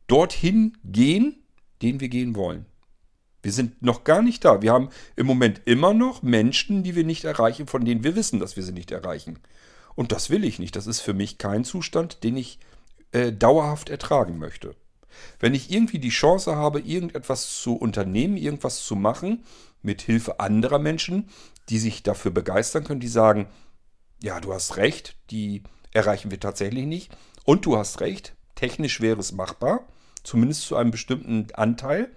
dorthin 0.05 0.77
gehen, 0.83 1.40
den 1.81 1.99
wir 1.99 2.09
gehen 2.09 2.35
wollen. 2.35 2.65
Wir 3.41 3.51
sind 3.51 3.81
noch 3.81 4.03
gar 4.03 4.21
nicht 4.21 4.45
da. 4.45 4.61
Wir 4.61 4.71
haben 4.71 4.89
im 5.15 5.25
Moment 5.25 5.61
immer 5.65 5.93
noch 5.93 6.21
Menschen, 6.21 6.83
die 6.83 6.95
wir 6.95 7.03
nicht 7.03 7.23
erreichen, 7.23 7.67
von 7.67 7.83
denen 7.83 8.03
wir 8.03 8.15
wissen, 8.15 8.39
dass 8.39 8.55
wir 8.55 8.63
sie 8.63 8.71
nicht 8.71 8.91
erreichen. 8.91 9.39
Und 9.95 10.11
das 10.11 10.29
will 10.29 10.43
ich 10.43 10.59
nicht. 10.59 10.75
Das 10.75 10.87
ist 10.87 11.01
für 11.01 11.13
mich 11.13 11.37
kein 11.37 11.63
Zustand, 11.63 12.23
den 12.23 12.37
ich 12.37 12.59
äh, 13.11 13.31
dauerhaft 13.31 13.89
ertragen 13.89 14.37
möchte. 14.37 14.75
Wenn 15.39 15.53
ich 15.53 15.71
irgendwie 15.71 15.99
die 15.99 16.09
Chance 16.09 16.55
habe, 16.55 16.79
irgendetwas 16.79 17.61
zu 17.61 17.75
unternehmen, 17.75 18.37
irgendwas 18.37 18.85
zu 18.85 18.95
machen, 18.95 19.43
mit 19.81 20.01
Hilfe 20.01 20.39
anderer 20.39 20.79
Menschen, 20.79 21.29
die 21.69 21.79
sich 21.79 22.03
dafür 22.03 22.31
begeistern 22.31 22.83
können, 22.83 22.99
die 22.99 23.07
sagen, 23.07 23.47
ja, 24.21 24.39
du 24.39 24.53
hast 24.53 24.77
recht, 24.77 25.15
die 25.31 25.63
erreichen 25.93 26.31
wir 26.31 26.39
tatsächlich 26.39 26.85
nicht. 26.85 27.11
Und 27.43 27.65
du 27.65 27.77
hast 27.77 28.01
recht, 28.01 28.35
technisch 28.55 29.01
wäre 29.01 29.19
es 29.19 29.31
machbar, 29.31 29.87
zumindest 30.23 30.63
zu 30.63 30.75
einem 30.75 30.91
bestimmten 30.91 31.47
Anteil 31.53 32.11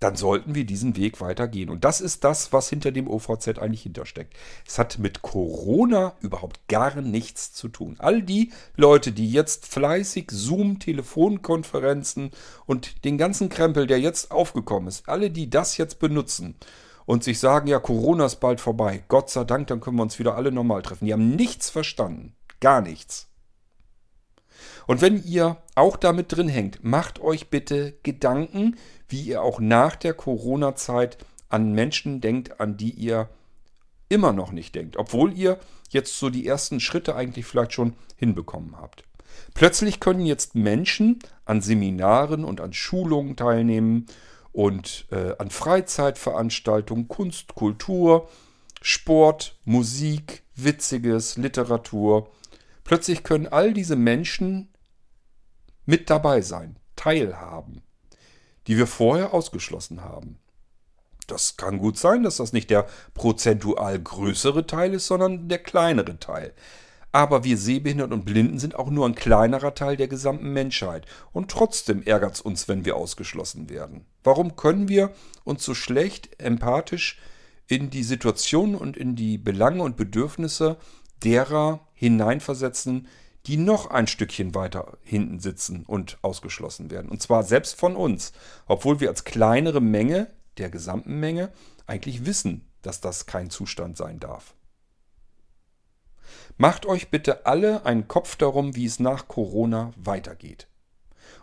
dann 0.00 0.16
sollten 0.16 0.54
wir 0.54 0.64
diesen 0.64 0.96
Weg 0.96 1.20
weitergehen. 1.20 1.68
Und 1.68 1.84
das 1.84 2.00
ist 2.00 2.24
das, 2.24 2.52
was 2.54 2.70
hinter 2.70 2.90
dem 2.90 3.06
OVZ 3.06 3.58
eigentlich 3.58 3.82
hintersteckt. 3.82 4.34
Es 4.66 4.78
hat 4.78 4.98
mit 4.98 5.20
Corona 5.20 6.14
überhaupt 6.20 6.66
gar 6.68 7.00
nichts 7.02 7.52
zu 7.52 7.68
tun. 7.68 7.96
All 7.98 8.22
die 8.22 8.50
Leute, 8.76 9.12
die 9.12 9.30
jetzt 9.30 9.66
fleißig 9.66 10.30
Zoom, 10.30 10.78
Telefonkonferenzen 10.78 12.30
und 12.64 13.04
den 13.04 13.18
ganzen 13.18 13.50
Krempel, 13.50 13.86
der 13.86 14.00
jetzt 14.00 14.30
aufgekommen 14.30 14.88
ist, 14.88 15.06
alle, 15.06 15.30
die 15.30 15.50
das 15.50 15.76
jetzt 15.76 15.98
benutzen 15.98 16.56
und 17.04 17.22
sich 17.22 17.38
sagen, 17.38 17.68
ja, 17.68 17.78
Corona 17.78 18.24
ist 18.24 18.40
bald 18.40 18.60
vorbei, 18.60 19.04
Gott 19.08 19.28
sei 19.28 19.44
Dank, 19.44 19.66
dann 19.66 19.80
können 19.80 19.96
wir 19.96 20.02
uns 20.02 20.18
wieder 20.18 20.34
alle 20.34 20.50
normal 20.50 20.80
treffen. 20.80 21.04
Die 21.04 21.12
haben 21.12 21.36
nichts 21.36 21.68
verstanden. 21.68 22.34
Gar 22.60 22.80
nichts. 22.80 23.29
Und 24.86 25.00
wenn 25.00 25.22
ihr 25.24 25.56
auch 25.74 25.96
damit 25.96 26.32
drin 26.32 26.48
hängt, 26.48 26.82
macht 26.84 27.20
euch 27.20 27.48
bitte 27.48 27.94
Gedanken, 28.02 28.76
wie 29.08 29.22
ihr 29.22 29.42
auch 29.42 29.60
nach 29.60 29.96
der 29.96 30.14
Corona-Zeit 30.14 31.18
an 31.48 31.72
Menschen 31.72 32.20
denkt, 32.20 32.60
an 32.60 32.76
die 32.76 32.90
ihr 32.90 33.28
immer 34.08 34.32
noch 34.32 34.52
nicht 34.52 34.74
denkt, 34.74 34.96
obwohl 34.96 35.32
ihr 35.32 35.58
jetzt 35.88 36.18
so 36.18 36.30
die 36.30 36.46
ersten 36.46 36.80
Schritte 36.80 37.16
eigentlich 37.16 37.46
vielleicht 37.46 37.72
schon 37.72 37.94
hinbekommen 38.16 38.76
habt. 38.76 39.04
Plötzlich 39.54 40.00
können 40.00 40.26
jetzt 40.26 40.54
Menschen 40.54 41.18
an 41.44 41.60
Seminaren 41.60 42.44
und 42.44 42.60
an 42.60 42.72
Schulungen 42.72 43.36
teilnehmen 43.36 44.06
und 44.52 45.06
äh, 45.10 45.34
an 45.38 45.50
Freizeitveranstaltungen, 45.50 47.08
Kunst, 47.08 47.54
Kultur, 47.54 48.28
Sport, 48.82 49.56
Musik, 49.64 50.42
Witziges, 50.56 51.36
Literatur. 51.36 52.30
Plötzlich 52.90 53.22
können 53.22 53.46
all 53.46 53.72
diese 53.72 53.94
Menschen 53.94 54.68
mit 55.86 56.10
dabei 56.10 56.40
sein, 56.40 56.76
teilhaben, 56.96 57.82
die 58.66 58.76
wir 58.76 58.88
vorher 58.88 59.32
ausgeschlossen 59.32 60.02
haben. 60.02 60.40
Das 61.28 61.56
kann 61.56 61.78
gut 61.78 61.98
sein, 61.98 62.24
dass 62.24 62.38
das 62.38 62.52
nicht 62.52 62.68
der 62.68 62.88
prozentual 63.14 63.96
größere 63.96 64.66
Teil 64.66 64.92
ist, 64.94 65.06
sondern 65.06 65.48
der 65.48 65.60
kleinere 65.60 66.18
Teil. 66.18 66.52
Aber 67.12 67.44
wir 67.44 67.58
Sehbehinderten 67.58 68.12
und 68.12 68.24
Blinden 68.24 68.58
sind 68.58 68.74
auch 68.74 68.90
nur 68.90 69.06
ein 69.06 69.14
kleinerer 69.14 69.74
Teil 69.76 69.96
der 69.96 70.08
gesamten 70.08 70.52
Menschheit. 70.52 71.06
Und 71.30 71.48
trotzdem 71.48 72.02
ärgert 72.02 72.34
es 72.34 72.40
uns, 72.40 72.66
wenn 72.66 72.84
wir 72.84 72.96
ausgeschlossen 72.96 73.70
werden. 73.70 74.04
Warum 74.24 74.56
können 74.56 74.88
wir 74.88 75.12
uns 75.44 75.62
so 75.62 75.74
schlecht 75.74 76.40
empathisch 76.42 77.20
in 77.68 77.90
die 77.90 78.02
Situation 78.02 78.74
und 78.74 78.96
in 78.96 79.14
die 79.14 79.38
Belange 79.38 79.84
und 79.84 79.96
Bedürfnisse 79.96 80.76
derer 81.22 81.86
hineinversetzen, 82.00 83.08
die 83.44 83.58
noch 83.58 83.90
ein 83.90 84.06
Stückchen 84.06 84.54
weiter 84.54 84.96
hinten 85.02 85.38
sitzen 85.38 85.84
und 85.84 86.16
ausgeschlossen 86.22 86.90
werden. 86.90 87.10
Und 87.10 87.20
zwar 87.20 87.42
selbst 87.42 87.78
von 87.78 87.94
uns, 87.94 88.32
obwohl 88.66 89.00
wir 89.00 89.10
als 89.10 89.24
kleinere 89.24 89.82
Menge 89.82 90.28
der 90.56 90.70
gesamten 90.70 91.20
Menge 91.20 91.52
eigentlich 91.86 92.24
wissen, 92.24 92.66
dass 92.80 93.02
das 93.02 93.26
kein 93.26 93.50
Zustand 93.50 93.98
sein 93.98 94.18
darf. 94.18 94.54
Macht 96.56 96.86
euch 96.86 97.10
bitte 97.10 97.44
alle 97.44 97.84
einen 97.84 98.08
Kopf 98.08 98.36
darum, 98.36 98.76
wie 98.76 98.86
es 98.86 98.98
nach 98.98 99.28
Corona 99.28 99.92
weitergeht. 99.96 100.68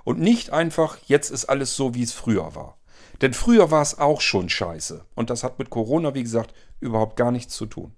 Und 0.03 0.19
nicht 0.19 0.49
einfach, 0.49 0.97
jetzt 1.05 1.29
ist 1.29 1.45
alles 1.45 1.75
so, 1.75 1.93
wie 1.93 2.03
es 2.03 2.13
früher 2.13 2.55
war. 2.55 2.79
Denn 3.21 3.33
früher 3.33 3.69
war 3.69 3.83
es 3.83 3.99
auch 3.99 4.21
schon 4.21 4.49
scheiße. 4.49 5.05
Und 5.13 5.29
das 5.29 5.43
hat 5.43 5.59
mit 5.59 5.69
Corona, 5.69 6.15
wie 6.15 6.23
gesagt, 6.23 6.55
überhaupt 6.79 7.15
gar 7.15 7.31
nichts 7.31 7.53
zu 7.53 7.67
tun. 7.67 7.96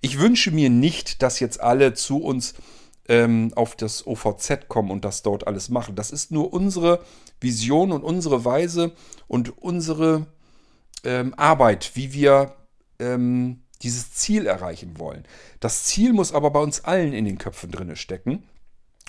Ich 0.00 0.18
wünsche 0.18 0.50
mir 0.50 0.70
nicht, 0.70 1.22
dass 1.22 1.40
jetzt 1.40 1.60
alle 1.60 1.94
zu 1.94 2.18
uns 2.18 2.54
ähm, 3.08 3.52
auf 3.56 3.74
das 3.74 4.06
OVZ 4.06 4.68
kommen 4.68 4.90
und 4.90 5.04
das 5.04 5.22
dort 5.22 5.46
alles 5.46 5.68
machen. 5.68 5.94
Das 5.94 6.10
ist 6.10 6.30
nur 6.30 6.52
unsere 6.52 7.04
Vision 7.40 7.92
und 7.92 8.02
unsere 8.02 8.44
Weise 8.44 8.92
und 9.26 9.58
unsere 9.58 10.26
ähm, 11.04 11.34
Arbeit, 11.36 11.92
wie 11.94 12.12
wir 12.12 12.54
ähm, 12.98 13.62
dieses 13.82 14.12
Ziel 14.12 14.46
erreichen 14.46 14.98
wollen. 14.98 15.24
Das 15.60 15.84
Ziel 15.84 16.12
muss 16.12 16.32
aber 16.32 16.50
bei 16.50 16.60
uns 16.60 16.84
allen 16.84 17.12
in 17.12 17.24
den 17.24 17.38
Köpfen 17.38 17.70
drinne 17.70 17.96
stecken. 17.96 18.44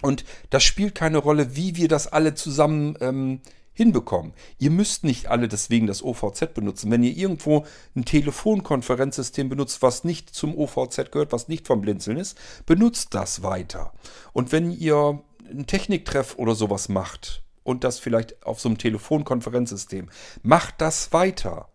Und 0.02 0.24
das 0.50 0.64
spielt 0.64 0.96
keine 0.96 1.18
Rolle, 1.18 1.56
wie 1.56 1.76
wir 1.76 1.88
das 1.88 2.08
alle 2.08 2.34
zusammen 2.34 2.96
ähm, 3.02 3.42
hinbekommen. 3.80 4.34
Ihr 4.58 4.72
müsst 4.72 5.06
nicht 5.06 5.28
alle 5.28 5.48
deswegen 5.48 5.88
das 5.88 6.04
OVZ 6.04 6.54
benutzen. 6.54 6.92
Wenn 6.92 7.02
ihr 7.02 7.16
irgendwo 7.16 7.66
ein 7.96 8.04
Telefonkonferenzsystem 8.04 9.48
benutzt, 9.48 9.82
was 9.82 10.04
nicht 10.04 10.36
zum 10.36 10.58
OVZ 10.58 11.12
gehört, 11.12 11.32
was 11.32 11.48
nicht 11.48 11.66
vom 11.66 11.80
Blinzeln 11.80 12.18
ist, 12.18 12.38
benutzt 12.66 13.14
das 13.14 13.42
weiter. 13.42 13.94
Und 14.34 14.52
wenn 14.52 14.70
ihr 14.70 15.24
einen 15.50 15.66
Techniktreff 15.66 16.36
oder 16.38 16.56
sowas 16.56 16.90
macht 16.90 17.42
und 17.64 17.86
das 17.86 18.00
vielleicht 18.00 18.46
auf 18.46 18.60
so 18.60 18.68
einem 18.68 18.78
Telefonkonferenzsystem, 18.78 20.10
macht 20.44 20.82
das 20.82 21.14
weiter. 21.14 21.70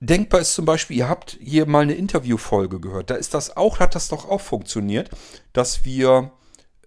Denkbar 0.00 0.42
ist 0.42 0.52
zum 0.52 0.66
Beispiel, 0.66 0.98
ihr 0.98 1.08
habt 1.08 1.38
hier 1.40 1.64
mal 1.64 1.84
eine 1.84 1.94
Interviewfolge 1.94 2.80
gehört. 2.80 3.08
Da 3.08 3.14
ist 3.14 3.32
das 3.32 3.56
auch, 3.56 3.80
hat 3.80 3.94
das 3.94 4.08
doch 4.08 4.28
auch 4.28 4.42
funktioniert, 4.42 5.08
dass 5.54 5.86
wir 5.86 6.32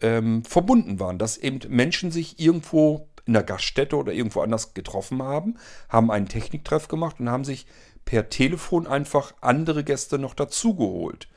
ähm, 0.02 0.44
verbunden 0.44 1.00
waren, 1.00 1.18
dass 1.18 1.38
eben 1.38 1.60
Menschen 1.70 2.12
sich 2.12 2.40
irgendwo 2.40 3.08
in 3.32 3.36
der 3.36 3.44
Gaststätte 3.44 3.96
oder 3.96 4.12
irgendwo 4.12 4.42
anders 4.42 4.74
getroffen 4.74 5.24
haben, 5.24 5.56
haben 5.88 6.12
einen 6.12 6.28
Techniktreff 6.28 6.90
gemacht 6.90 7.22
und 7.22 7.30
haben 7.30 7.46
sich 7.46 7.66
per 8.04 8.28
Telefon 8.28 8.88
einfach 8.88 9.34
andere 9.40 9.86
Gäste 9.86 10.20
noch 10.20 10.34
dazugeholt. 10.34 11.30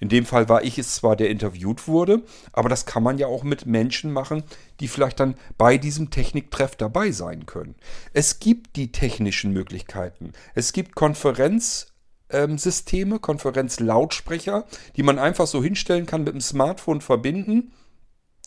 In 0.00 0.08
dem 0.08 0.26
Fall 0.26 0.48
war 0.48 0.64
ich 0.64 0.76
es 0.76 0.96
zwar, 0.96 1.14
der 1.14 1.30
interviewt 1.30 1.86
wurde, 1.86 2.24
aber 2.52 2.68
das 2.68 2.84
kann 2.84 3.04
man 3.04 3.16
ja 3.16 3.28
auch 3.28 3.44
mit 3.44 3.64
Menschen 3.64 4.12
machen, 4.12 4.42
die 4.80 4.88
vielleicht 4.88 5.20
dann 5.20 5.36
bei 5.56 5.78
diesem 5.78 6.10
Techniktreff 6.10 6.74
dabei 6.74 7.12
sein 7.12 7.46
können. 7.46 7.76
Es 8.12 8.40
gibt 8.40 8.74
die 8.74 8.90
technischen 8.90 9.52
Möglichkeiten. 9.52 10.32
Es 10.56 10.72
gibt 10.72 10.96
Konferenzsysteme, 10.96 13.20
Konferenzlautsprecher, 13.20 14.66
die 14.96 15.04
man 15.04 15.20
einfach 15.20 15.46
so 15.46 15.62
hinstellen 15.62 16.06
kann, 16.06 16.24
mit 16.24 16.34
dem 16.34 16.40
Smartphone 16.40 17.00
verbinden. 17.00 17.70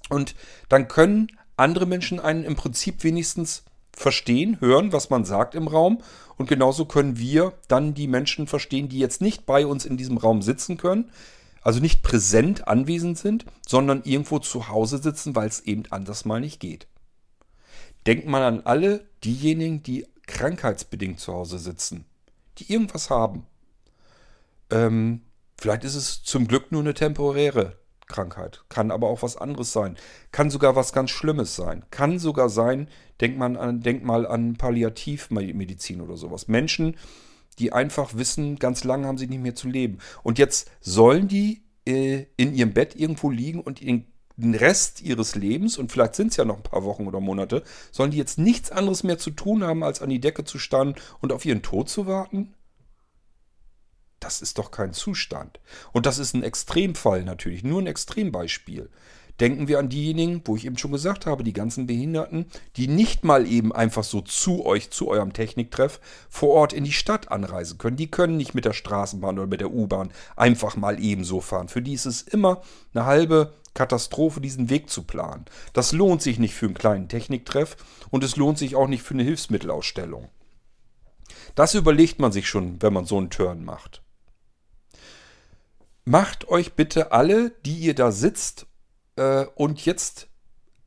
Und 0.10 0.36
dann 0.68 0.90
können 0.90 1.30
andere 1.60 1.86
Menschen 1.86 2.20
einen 2.20 2.44
im 2.44 2.56
Prinzip 2.56 3.04
wenigstens 3.04 3.64
verstehen, 3.92 4.60
hören, 4.62 4.94
was 4.94 5.10
man 5.10 5.26
sagt 5.26 5.56
im 5.56 5.68
Raum. 5.68 6.02
Und 6.38 6.48
genauso 6.48 6.86
können 6.86 7.18
wir 7.18 7.54
dann 7.68 7.94
die 7.94 8.08
Menschen 8.08 8.48
verstehen, 8.48 8.90
die 8.90 9.00
jetzt 9.00 9.22
nicht 9.22 9.46
bei 9.46 9.66
uns 9.66 9.86
in 9.86 9.98
diesem 9.98 10.18
Raum 10.18 10.42
sitzen 10.42 10.78
können, 10.78 11.12
also 11.62 11.82
nicht 11.82 12.02
präsent 12.02 12.68
anwesend 12.68 13.18
sind, 13.18 13.46
sondern 13.68 14.04
irgendwo 14.04 14.40
zu 14.40 14.70
Hause 14.70 15.00
sitzen, 15.00 15.36
weil 15.36 15.50
es 15.50 15.60
eben 15.62 15.84
anders 15.90 16.24
mal 16.24 16.40
nicht 16.40 16.60
geht. 16.60 16.88
Denkt 18.08 18.28
man 18.28 18.42
an 18.42 18.62
alle 18.62 19.06
diejenigen, 19.24 19.84
die 19.84 20.08
krankheitsbedingt 20.28 21.20
zu 21.20 21.34
Hause 21.34 21.60
sitzen, 21.60 22.06
die 22.58 22.72
irgendwas 22.72 23.10
haben. 23.10 23.46
Ähm, 24.70 25.24
vielleicht 25.60 25.84
ist 25.84 25.96
es 25.96 26.24
zum 26.24 26.48
Glück 26.48 26.72
nur 26.72 26.82
eine 26.82 26.94
temporäre 26.94 27.76
Krankheit, 28.10 28.66
kann 28.68 28.92
aber 28.92 29.08
auch 29.08 29.24
was 29.24 29.38
anderes 29.38 29.72
sein, 29.72 29.96
kann 30.34 30.50
sogar 30.50 30.76
was 30.76 30.92
ganz 30.92 31.12
Schlimmes 31.12 31.56
sein, 31.56 31.86
kann 31.92 32.20
sogar 32.20 32.50
sein, 32.50 32.90
denkt 33.22 33.38
man 33.38 33.56
an, 33.56 33.80
denkt 33.80 34.04
mal 34.04 34.28
an 34.28 34.58
Palliativmedizin 34.58 36.02
oder 36.02 36.18
sowas. 36.18 36.50
Menschen, 36.50 36.98
die 37.60 37.72
einfach 37.72 38.16
wissen, 38.16 38.58
ganz 38.58 38.84
lange 38.84 39.08
haben 39.08 39.18
sie 39.18 39.28
nicht 39.28 39.42
mehr 39.42 39.56
zu 39.56 39.70
leben. 39.70 40.00
Und 40.24 40.40
jetzt 40.40 40.70
sollen 40.82 41.28
die 41.28 41.62
äh, 41.86 42.26
in 42.36 42.54
ihrem 42.54 42.74
Bett 42.74 42.96
irgendwo 42.96 43.30
liegen 43.30 43.62
und 43.62 43.82
den 43.82 44.56
Rest 44.56 45.02
ihres 45.02 45.36
Lebens, 45.36 45.78
und 45.78 45.92
vielleicht 45.92 46.16
sind 46.16 46.30
es 46.30 46.38
ja 46.38 46.46
noch 46.46 46.58
ein 46.58 46.64
paar 46.64 46.84
Wochen 46.84 47.08
oder 47.08 47.20
Monate, 47.20 47.64
sollen 47.92 48.12
die 48.12 48.18
jetzt 48.18 48.40
nichts 48.40 48.72
anderes 48.72 49.04
mehr 49.04 49.18
zu 49.18 49.32
tun 49.32 49.64
haben, 49.64 49.84
als 49.84 50.02
an 50.02 50.10
die 50.10 50.22
Decke 50.22 50.46
zu 50.46 50.58
starren 50.60 50.96
und 51.22 51.32
auf 51.32 51.46
ihren 51.46 51.62
Tod 51.62 51.90
zu 51.90 52.08
warten? 52.08 52.54
Das 54.20 54.42
ist 54.42 54.58
doch 54.58 54.72
kein 54.72 54.94
Zustand. 54.94 55.60
Und 55.92 56.06
das 56.06 56.20
ist 56.20 56.34
ein 56.34 56.44
Extremfall 56.44 57.24
natürlich, 57.24 57.64
nur 57.64 57.82
ein 57.82 57.88
Extrembeispiel. 57.88 58.90
Denken 59.40 59.70
wir 59.70 59.80
an 59.80 59.88
diejenigen, 59.88 60.42
wo 60.44 60.58
ich 60.58 60.66
eben 60.66 60.78
schon 60.78 60.92
gesagt 60.92 61.26
habe, 61.26 61.46
die 61.46 61.54
ganzen 61.54 61.88
Behinderten, 61.88 62.48
die 62.76 62.90
nicht 62.90 63.24
mal 63.24 63.48
eben 63.48 63.72
einfach 63.72 64.04
so 64.04 64.20
zu 64.20 64.66
euch, 64.66 64.92
zu 64.92 65.08
eurem 65.08 65.32
Techniktreff 65.32 66.02
vor 66.30 66.50
Ort 66.50 66.74
in 66.74 66.84
die 66.84 66.92
Stadt 66.92 67.32
anreisen 67.32 67.78
können. 67.78 67.96
Die 67.96 68.12
können 68.12 68.36
nicht 68.36 68.54
mit 68.54 68.66
der 68.66 68.74
Straßenbahn 68.74 69.40
oder 69.40 69.48
mit 69.48 69.62
der 69.62 69.72
U-Bahn 69.72 70.12
einfach 70.36 70.76
mal 70.76 71.02
eben 71.02 71.24
so 71.24 71.40
fahren. 71.40 71.70
Für 71.70 71.82
die 71.82 71.94
ist 71.94 72.06
es 72.06 72.22
immer 72.22 72.62
eine 72.94 73.06
halbe 73.06 73.54
Katastrophe, 73.74 74.42
diesen 74.42 74.70
Weg 74.70 74.90
zu 74.90 75.04
planen. 75.04 75.46
Das 75.72 75.94
lohnt 75.94 76.22
sich 76.22 76.38
nicht 76.38 76.54
für 76.54 76.66
einen 76.66 76.76
kleinen 76.76 77.08
Techniktreff 77.08 77.78
und 78.10 78.26
es 78.26 78.36
lohnt 78.36 78.58
sich 78.58 78.76
auch 78.76 78.88
nicht 78.88 79.04
für 79.04 79.14
eine 79.14 79.24
Hilfsmittelausstellung. 79.24 80.28
Das 81.56 81.76
überlegt 81.76 82.20
man 82.20 82.34
sich 82.34 82.50
schon, 82.50 82.82
wenn 82.82 82.92
man 82.92 83.06
so 83.06 83.18
einen 83.18 83.30
Turn 83.30 83.64
macht. 83.64 84.02
Macht 86.10 86.48
euch 86.48 86.74
bitte 86.74 87.12
alle, 87.12 87.52
die 87.68 87.76
ihr 87.76 87.94
da 87.94 88.12
sitzt 88.12 88.66
äh, 89.16 89.46
und 89.54 89.86
jetzt 89.86 90.28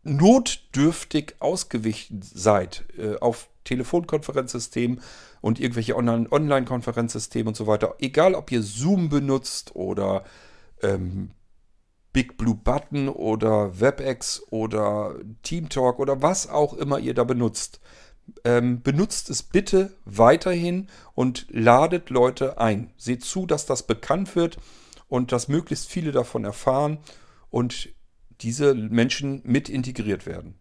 notdürftig 0.02 1.37
ausgewichen 1.38 2.23
seid 2.23 2.85
äh, 2.99 3.14
auf 3.21 3.49
Telefonkonferenzsystemen 3.62 5.00
und 5.41 5.61
irgendwelche 5.61 5.95
Online-Konferenzsysteme 5.95 7.50
und 7.50 7.57
so 7.57 7.69
weiter, 7.69 7.95
egal 8.00 8.35
ob 8.35 8.50
ihr 8.50 8.62
Zoom 8.64 9.11
benutzt 9.11 9.76
oder 9.76 10.25
ähm, 10.83 11.31
Big 12.12 12.37
Blue 12.37 12.57
Button 12.57 13.09
oder 13.09 13.79
WebEx 13.81 14.43
oder 14.50 15.14
TeamTalk 15.45 16.00
oder 16.00 16.21
was 16.21 16.49
auch 16.49 16.75
immer 16.75 16.99
ihr 16.99 17.14
da 17.14 17.23
benutzt, 17.23 17.81
ähm, 18.43 18.83
benutzt 18.83 19.31
es 19.31 19.45
bitte 19.45 19.95
weiterhin 20.05 20.88
und 21.14 21.47
ladet 21.49 22.11
Leute 22.11 22.59
ein. 22.59 22.93
Seht 22.97 23.23
zu, 23.23 23.47
dass 23.47 23.67
das 23.67 23.85
bekannt 23.85 24.35
wird 24.35 24.59
und 25.12 25.31
dass 25.31 25.47
möglichst 25.47 25.90
viele 25.90 26.11
davon 26.11 26.42
erfahren 26.47 26.97
und 27.50 27.90
diese 28.40 28.75
Menschen 28.75 29.42
mit 29.45 29.69
integriert 29.69 30.25
werden. 30.25 30.54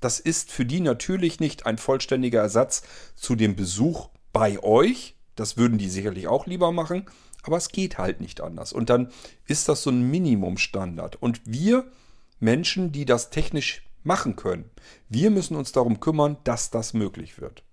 Das 0.00 0.20
ist 0.20 0.52
für 0.52 0.64
die 0.64 0.78
natürlich 0.78 1.40
nicht 1.40 1.66
ein 1.66 1.78
vollständiger 1.78 2.42
Ersatz 2.42 2.84
zu 3.16 3.34
dem 3.34 3.56
Besuch 3.56 4.10
bei 4.32 4.62
euch. 4.62 5.16
Das 5.34 5.56
würden 5.56 5.78
die 5.78 5.88
sicherlich 5.88 6.28
auch 6.28 6.46
lieber 6.46 6.70
machen, 6.70 7.06
aber 7.42 7.56
es 7.56 7.70
geht 7.70 7.98
halt 7.98 8.20
nicht 8.20 8.40
anders. 8.40 8.72
Und 8.72 8.88
dann 8.88 9.10
ist 9.48 9.68
das 9.68 9.82
so 9.82 9.90
ein 9.90 10.08
Minimumstandard. 10.08 11.20
Und 11.20 11.40
wir 11.44 11.90
Menschen, 12.38 12.92
die 12.92 13.04
das 13.04 13.30
technisch 13.30 13.82
machen 14.04 14.36
können, 14.36 14.70
wir 15.08 15.32
müssen 15.32 15.56
uns 15.56 15.72
darum 15.72 15.98
kümmern, 15.98 16.36
dass 16.44 16.70
das 16.70 16.94
möglich 16.94 17.40
wird. 17.40 17.64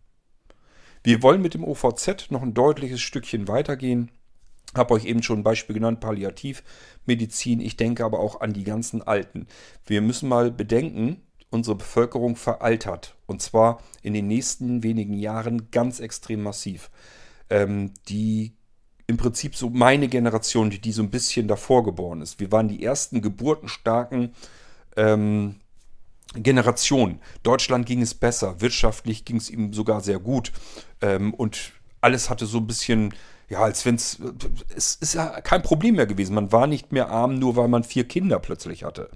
Wir 1.03 1.21
wollen 1.21 1.43
mit 1.43 1.53
dem 1.53 1.63
OVZ 1.63 2.31
noch 2.31 2.41
ein 2.41 2.55
deutliches 2.55 2.99
Stückchen 2.99 3.47
weitergehen. 3.47 4.09
Habe 4.75 4.93
euch 4.93 5.05
eben 5.05 5.23
schon 5.23 5.39
ein 5.39 5.43
Beispiel 5.43 5.73
genannt, 5.73 5.99
Palliativmedizin. 5.99 7.59
Ich 7.59 7.75
denke 7.75 8.05
aber 8.05 8.19
auch 8.19 8.41
an 8.41 8.53
die 8.53 8.63
ganzen 8.63 9.01
Alten. 9.01 9.47
Wir 9.85 10.01
müssen 10.01 10.29
mal 10.29 10.51
bedenken, 10.51 11.21
unsere 11.49 11.75
Bevölkerung 11.75 12.35
veraltert. 12.35 13.15
Und 13.25 13.41
zwar 13.41 13.81
in 14.03 14.13
den 14.13 14.27
nächsten 14.27 14.83
wenigen 14.83 15.13
Jahren 15.13 15.71
ganz 15.71 15.99
extrem 15.99 16.43
massiv. 16.43 16.91
Ähm, 17.49 17.93
die 18.07 18.53
im 19.07 19.17
Prinzip 19.17 19.55
so 19.55 19.71
meine 19.71 20.07
Generation, 20.07 20.69
die, 20.69 20.79
die 20.79 20.91
so 20.91 21.01
ein 21.01 21.09
bisschen 21.09 21.47
davor 21.47 21.83
geboren 21.83 22.21
ist. 22.21 22.39
Wir 22.39 22.51
waren 22.51 22.67
die 22.67 22.83
ersten 22.83 23.23
geburtenstarken 23.23 24.35
ähm, 24.95 25.55
Generationen. 26.35 27.19
Deutschland 27.41 27.87
ging 27.87 28.03
es 28.03 28.13
besser, 28.13 28.61
wirtschaftlich 28.61 29.25
ging 29.25 29.37
es 29.37 29.49
ihm 29.49 29.73
sogar 29.73 30.01
sehr 30.01 30.19
gut. 30.19 30.51
Ähm, 31.01 31.33
und 31.33 31.71
alles 32.01 32.29
hatte 32.29 32.45
so 32.45 32.59
ein 32.59 32.67
bisschen, 32.67 33.11
ja, 33.49 33.59
als 33.59 33.85
wenn 33.85 33.95
es, 33.95 34.19
ist 34.75 35.13
ja 35.13 35.41
kein 35.41 35.63
Problem 35.63 35.95
mehr 35.95 36.05
gewesen. 36.05 36.35
Man 36.35 36.51
war 36.51 36.67
nicht 36.67 36.91
mehr 36.91 37.09
arm, 37.09 37.39
nur 37.39 37.55
weil 37.55 37.67
man 37.67 37.83
vier 37.83 38.07
Kinder 38.07 38.39
plötzlich 38.39 38.83
hatte. 38.83 39.09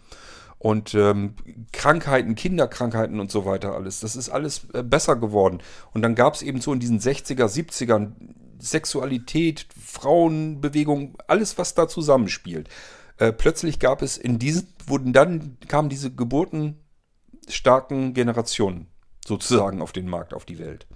Und 0.58 0.96
ähm, 0.96 1.36
Krankheiten, 1.72 2.36
Kinderkrankheiten 2.36 3.20
und 3.20 3.30
so 3.30 3.46
weiter 3.46 3.76
alles, 3.76 4.00
das 4.00 4.16
ist 4.16 4.30
alles 4.30 4.68
äh, 4.74 4.82
besser 4.82 5.18
geworden. 5.18 5.62
Und 5.94 6.02
dann 6.02 6.16
gab 6.16 6.36
es 6.36 6.42
eben 6.42 6.62
so 6.62 6.74
in 6.74 6.80
diesen 6.80 7.00
60er, 7.00 7.46
70ern 7.46 8.14
Sexualität, 8.60 9.68
Frauenbewegung, 9.78 11.18
alles, 11.28 11.58
was 11.58 11.76
da 11.76 11.88
zusammenspielt. 11.88 12.70
Äh, 13.18 13.34
plötzlich 13.34 13.80
gab 13.80 14.02
es 14.02 14.18
in 14.18 14.40
diesen, 14.40 14.74
wurden 14.88 15.12
dann, 15.12 15.58
kamen 15.68 15.90
diese 15.90 16.12
geburtenstarken 16.12 18.14
Generationen 18.14 18.88
sozusagen 19.28 19.82
auf 19.82 19.92
den 19.92 20.10
Markt, 20.10 20.34
auf 20.34 20.46
die 20.46 20.60
Welt. 20.60 20.88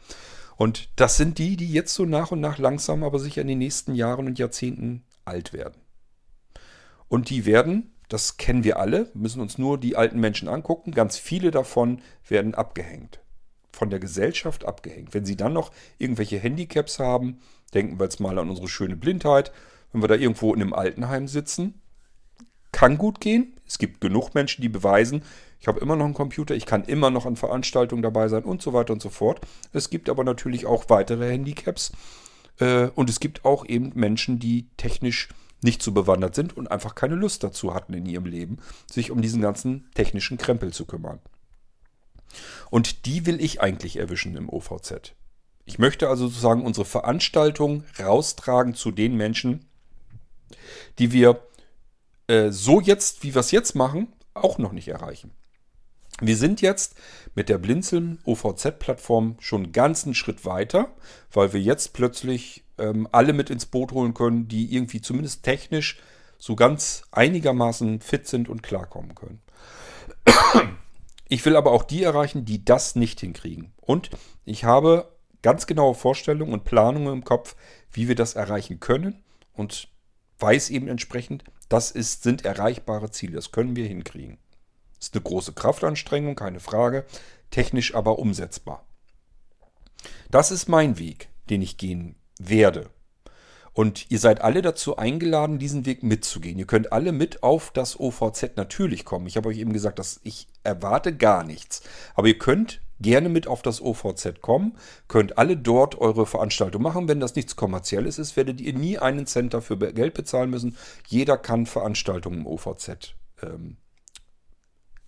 Und 0.57 0.89
das 0.95 1.15
sind 1.17 1.37
die, 1.37 1.55
die 1.55 1.71
jetzt 1.71 1.93
so 1.93 2.05
nach 2.05 2.31
und 2.31 2.41
nach 2.41 2.57
langsam, 2.57 3.03
aber 3.03 3.19
sicher 3.19 3.41
in 3.41 3.47
den 3.47 3.59
nächsten 3.59 3.95
Jahren 3.95 4.27
und 4.27 4.39
Jahrzehnten 4.39 5.05
alt 5.23 5.53
werden. 5.53 5.79
Und 7.07 7.29
die 7.29 7.45
werden 7.45 7.93
das 8.09 8.37
kennen 8.37 8.63
wir 8.63 8.79
alle, 8.79 9.09
müssen 9.13 9.41
uns 9.41 9.57
nur 9.57 9.77
die 9.77 9.97
alten 9.97 10.19
Menschen 10.19 10.47
angucken. 10.47 10.91
Ganz 10.91 11.17
viele 11.17 11.51
davon 11.51 12.01
werden 12.27 12.55
abgehängt. 12.55 13.19
Von 13.73 13.89
der 13.89 13.99
Gesellschaft 13.99 14.65
abgehängt. 14.65 15.13
Wenn 15.13 15.25
sie 15.25 15.35
dann 15.35 15.53
noch 15.53 15.71
irgendwelche 15.97 16.39
Handicaps 16.39 16.99
haben, 16.99 17.39
denken 17.73 17.99
wir 17.99 18.05
jetzt 18.05 18.19
mal 18.19 18.39
an 18.39 18.49
unsere 18.49 18.69
schöne 18.69 18.95
Blindheit, 18.95 19.51
wenn 19.91 20.01
wir 20.01 20.07
da 20.07 20.15
irgendwo 20.15 20.53
in 20.53 20.61
einem 20.61 20.73
Altenheim 20.73 21.27
sitzen, 21.27 21.81
kann 22.71 22.97
gut 22.97 23.19
gehen. 23.19 23.53
Es 23.67 23.77
gibt 23.77 23.99
genug 23.99 24.33
Menschen, 24.33 24.61
die 24.61 24.69
beweisen, 24.69 25.23
ich 25.59 25.67
habe 25.67 25.79
immer 25.79 25.95
noch 25.95 26.05
einen 26.05 26.13
Computer, 26.13 26.55
ich 26.55 26.65
kann 26.65 26.83
immer 26.83 27.09
noch 27.09 27.25
an 27.25 27.35
Veranstaltungen 27.35 28.03
dabei 28.03 28.27
sein 28.27 28.43
und 28.43 28.61
so 28.61 28.73
weiter 28.73 28.93
und 28.93 29.01
so 29.01 29.09
fort. 29.09 29.41
Es 29.73 29.89
gibt 29.89 30.09
aber 30.09 30.23
natürlich 30.23 30.65
auch 30.65 30.85
weitere 30.89 31.31
Handicaps. 31.31 31.91
Äh, 32.59 32.89
und 32.95 33.09
es 33.09 33.19
gibt 33.19 33.45
auch 33.45 33.65
eben 33.65 33.91
Menschen, 33.95 34.39
die 34.39 34.67
technisch 34.77 35.29
nicht 35.61 35.81
so 35.81 35.91
bewandert 35.91 36.35
sind 36.35 36.55
und 36.55 36.69
einfach 36.69 36.95
keine 36.95 37.15
Lust 37.15 37.43
dazu 37.43 37.73
hatten 37.73 37.93
in 37.93 38.05
ihrem 38.05 38.25
Leben, 38.25 38.57
sich 38.89 39.09
um 39.09 39.21
diesen 39.21 39.41
ganzen 39.41 39.89
technischen 39.95 40.37
Krempel 40.37 40.71
zu 40.71 40.85
kümmern. 40.85 41.19
Und 42.69 43.05
die 43.05 43.25
will 43.25 43.41
ich 43.41 43.61
eigentlich 43.61 43.97
erwischen 43.97 44.35
im 44.35 44.49
OVZ. 44.49 45.13
Ich 45.65 45.79
möchte 45.79 46.07
also 46.09 46.27
sozusagen 46.27 46.63
unsere 46.63 46.85
Veranstaltung 46.85 47.83
raustragen 47.99 48.73
zu 48.73 48.91
den 48.91 49.15
Menschen, 49.15 49.65
die 50.99 51.11
wir 51.11 51.41
äh, 52.27 52.51
so 52.51 52.79
jetzt, 52.79 53.23
wie 53.23 53.33
wir 53.33 53.39
es 53.39 53.51
jetzt 53.51 53.75
machen, 53.75 54.13
auch 54.33 54.59
noch 54.59 54.71
nicht 54.71 54.87
erreichen. 54.87 55.31
Wir 56.19 56.35
sind 56.35 56.61
jetzt 56.61 56.95
mit 57.35 57.47
der 57.47 57.59
Blinzeln 57.59 58.19
OVZ-Plattform 58.25 59.35
schon 59.39 59.65
einen 59.65 59.71
ganzen 59.71 60.15
Schritt 60.15 60.45
weiter, 60.45 60.95
weil 61.31 61.53
wir 61.53 61.61
jetzt 61.61 61.93
plötzlich 61.93 62.63
ähm, 62.79 63.07
alle 63.11 63.33
mit 63.33 63.49
ins 63.49 63.67
Boot 63.67 63.91
holen 63.91 64.13
können, 64.13 64.47
die 64.47 64.73
irgendwie 64.73 65.01
zumindest 65.01 65.43
technisch 65.43 65.99
so 66.39 66.55
ganz 66.55 67.03
einigermaßen 67.11 68.01
fit 68.01 68.27
sind 68.27 68.49
und 68.49 68.63
klarkommen 68.63 69.15
können. 69.15 69.41
Ich 71.29 71.45
will 71.45 71.55
aber 71.55 71.71
auch 71.71 71.83
die 71.83 72.03
erreichen, 72.03 72.45
die 72.45 72.63
das 72.63 72.95
nicht 72.95 73.19
hinkriegen. 73.19 73.73
Und 73.81 74.09
ich 74.45 74.63
habe 74.63 75.11
ganz 75.41 75.67
genaue 75.67 75.93
Vorstellungen 75.93 76.53
und 76.53 76.63
Planungen 76.63 77.13
im 77.13 77.23
Kopf, 77.23 77.55
wie 77.91 78.07
wir 78.07 78.15
das 78.15 78.35
erreichen 78.35 78.79
können 78.79 79.23
und 79.53 79.89
weiß 80.39 80.69
eben 80.69 80.87
entsprechend, 80.87 81.43
das 81.69 81.91
ist, 81.91 82.23
sind 82.23 82.45
erreichbare 82.45 83.11
Ziele. 83.11 83.33
Das 83.33 83.51
können 83.51 83.75
wir 83.75 83.87
hinkriegen. 83.87 84.37
Ist 84.99 85.13
eine 85.13 85.23
große 85.23 85.53
Kraftanstrengung, 85.53 86.35
keine 86.35 86.59
Frage, 86.59 87.05
technisch 87.51 87.95
aber 87.95 88.19
umsetzbar. 88.19 88.85
Das 90.29 90.51
ist 90.51 90.67
mein 90.67 90.97
Weg, 90.97 91.29
den 91.49 91.61
ich 91.61 91.77
gehen 91.77 92.15
werde. 92.39 92.89
Und 93.73 94.09
ihr 94.09 94.17
seid 94.17 94.41
alle 94.41 94.63
dazu 94.63 94.97
eingeladen, 94.97 95.59
diesen 95.59 95.85
Weg 95.85 96.01
mitzugehen. 96.01 96.57
Ihr 96.57 96.65
könnt 96.65 96.91
alle 96.91 97.11
mit 97.11 97.43
auf 97.43 97.69
das 97.71 97.99
OVZ 97.99 98.57
natürlich 98.57 99.05
kommen. 99.05 99.27
Ich 99.27 99.37
habe 99.37 99.49
euch 99.49 99.59
eben 99.59 99.71
gesagt, 99.71 99.99
dass 99.99 100.19
ich 100.23 100.47
erwarte 100.63 101.15
gar 101.15 101.43
nichts. 101.43 101.83
Aber 102.15 102.27
ihr 102.27 102.39
könnt 102.39 102.81
gerne 102.99 103.29
mit 103.29 103.45
auf 103.45 103.61
das 103.61 103.79
OVZ 103.79 104.41
kommen, 104.41 104.75
könnt 105.07 105.37
alle 105.37 105.55
dort 105.55 105.95
eure 105.99 106.25
Veranstaltung 106.25 106.81
machen. 106.81 107.07
Wenn 107.07 107.19
das 107.19 107.35
nichts 107.35 107.55
kommerzielles 107.55 108.17
ist, 108.17 108.35
werdet 108.35 108.61
ihr 108.61 108.73
nie 108.73 108.97
einen 108.97 109.27
Cent 109.27 109.53
dafür 109.53 109.77
Geld 109.77 110.15
bezahlen 110.15 110.49
müssen. 110.49 110.75
Jeder 111.05 111.37
kann 111.37 111.67
Veranstaltungen 111.67 112.39
im 112.39 112.47
OVZ 112.47 113.13
ähm, 113.43 113.77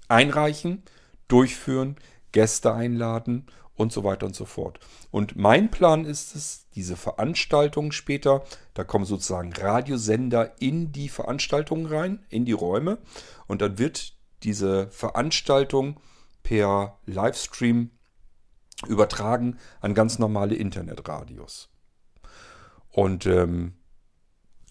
einreichen, 0.10 0.84
durchführen, 1.28 1.96
Gäste 2.32 2.74
einladen 2.74 3.48
und 3.76 3.94
so 3.94 4.04
weiter 4.04 4.26
und 4.26 4.36
so 4.36 4.46
fort. 4.46 4.80
Und 5.10 5.38
mein 5.38 5.72
Plan 5.72 6.06
ist 6.06 6.36
es, 6.36 6.68
diese 6.76 6.98
Veranstaltungen 6.98 7.92
später, 7.92 8.44
da 8.74 8.84
kommen 8.84 9.06
sozusagen 9.06 9.54
Radiosender 9.54 10.60
in 10.60 10.92
die 10.92 11.10
Veranstaltungen 11.10 11.86
rein, 11.86 12.26
in 12.30 12.46
die 12.46 12.52
Räume 12.52 12.98
und 13.48 13.62
dann 13.62 13.78
wird 13.78 14.14
diese 14.44 14.88
Veranstaltung 14.90 16.00
per 16.44 17.00
Livestream 17.06 17.92
übertragen 18.88 19.58
an 19.82 19.94
ganz 19.94 20.20
normale 20.20 20.56
Internetradios. 20.56 21.70
Und 22.90 23.26
ähm, 23.26 23.74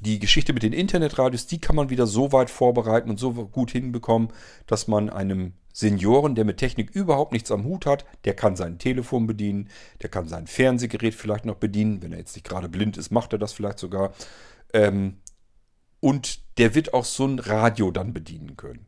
die 0.01 0.19
Geschichte 0.19 0.53
mit 0.53 0.63
den 0.63 0.73
Internetradios, 0.73 1.47
die 1.47 1.61
kann 1.61 1.77
man 1.77 1.91
wieder 1.91 2.07
so 2.07 2.33
weit 2.33 2.51
vorbereiten 2.51 3.11
und 3.11 3.19
so 3.19 3.33
gut 3.33 3.71
hinbekommen, 3.71 4.29
dass 4.67 4.89
man 4.89 5.11
einem 5.11 5.53
Senioren, 5.73 6.35
der 6.35 6.45
mit 6.45 6.57
Technik 6.57 6.91
überhaupt 6.91 7.33
nichts 7.33 7.53
am 7.53 7.65
Hut 7.65 7.87
hat, 7.87 8.05
der 8.25 8.35
kann 8.35 8.57
sein 8.57 8.79
Telefon 8.79 9.27
bedienen, 9.27 9.69
der 10.03 10.11
kann 10.11 10.27
sein 10.27 10.47
Fernsehgerät 10.47 11.15
vielleicht 11.15 11.45
noch 11.45 11.55
bedienen. 11.55 12.03
Wenn 12.03 12.13
er 12.13 12.19
jetzt 12.19 12.35
nicht 12.35 12.49
gerade 12.49 12.69
blind 12.69 12.97
ist, 12.97 13.13
macht 13.13 13.33
er 13.33 13.39
das 13.39 13.53
vielleicht 13.53 13.79
sogar. 13.79 14.13
Ähm, 14.73 15.19
und 16.01 16.59
der 16.59 16.75
wird 16.75 16.95
auch 16.95 17.05
so 17.05 17.27
ein 17.27 17.39
Radio 17.39 17.93
dann 17.93 18.13
bedienen 18.13 18.57
können. 18.57 18.88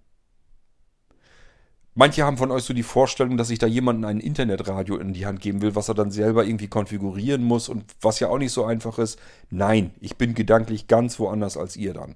Manche 1.95 2.25
haben 2.25 2.37
von 2.37 2.53
euch 2.53 2.63
so 2.63 2.73
die 2.73 2.85
Vorstellung, 2.85 3.37
dass 3.37 3.51
ich 3.51 3.59
da 3.59 3.67
jemandem 3.67 4.09
ein 4.09 4.21
Internetradio 4.21 4.97
in 4.97 5.13
die 5.13 5.27
Hand 5.27 5.41
geben 5.41 5.61
will, 5.61 5.75
was 5.75 5.89
er 5.89 5.95
dann 5.95 6.13
selber 6.13 6.45
irgendwie 6.45 6.69
konfigurieren 6.69 7.43
muss 7.43 7.69
und 7.69 7.85
was 8.01 8.21
ja 8.21 8.29
auch 8.29 8.39
nicht 8.39 8.53
so 8.53 8.65
einfach 8.65 8.99
ist. 8.99 9.19
Nein, 9.51 9.93
ich 10.01 10.17
bin 10.17 10.35
gedanklich 10.35 10.87
ganz 10.87 11.19
woanders 11.19 11.57
als 11.57 11.77
ihr 11.77 11.93
dann. 11.93 12.15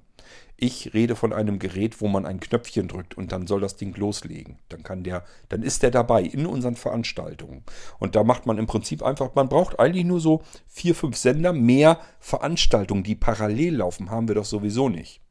Ich 0.56 0.94
rede 0.94 1.16
von 1.16 1.32
einem 1.32 1.58
Gerät, 1.58 2.00
wo 2.00 2.06
man 2.06 2.24
ein 2.24 2.38
Knöpfchen 2.38 2.86
drückt 2.86 3.16
und 3.18 3.32
dann 3.32 3.48
soll 3.48 3.60
das 3.60 3.76
Ding 3.76 3.96
loslegen. 3.96 4.58
Dann 4.68 4.84
kann 4.84 5.02
der, 5.02 5.24
dann 5.48 5.64
ist 5.64 5.82
der 5.82 5.90
dabei 5.90 6.22
in 6.22 6.46
unseren 6.46 6.76
Veranstaltungen. 6.76 7.64
Und 7.98 8.14
da 8.14 8.22
macht 8.22 8.46
man 8.46 8.58
im 8.58 8.66
Prinzip 8.66 9.02
einfach, 9.02 9.34
man 9.34 9.48
braucht 9.48 9.80
eigentlich 9.80 10.04
nur 10.04 10.20
so 10.20 10.42
vier, 10.68 10.94
fünf 10.94 11.16
Sender. 11.16 11.52
Mehr 11.52 11.98
Veranstaltungen, 12.20 13.02
die 13.02 13.16
parallel 13.16 13.76
laufen, 13.78 14.10
haben 14.10 14.28
wir 14.28 14.36
doch 14.36 14.44
sowieso 14.44 14.88
nicht. 14.88 15.23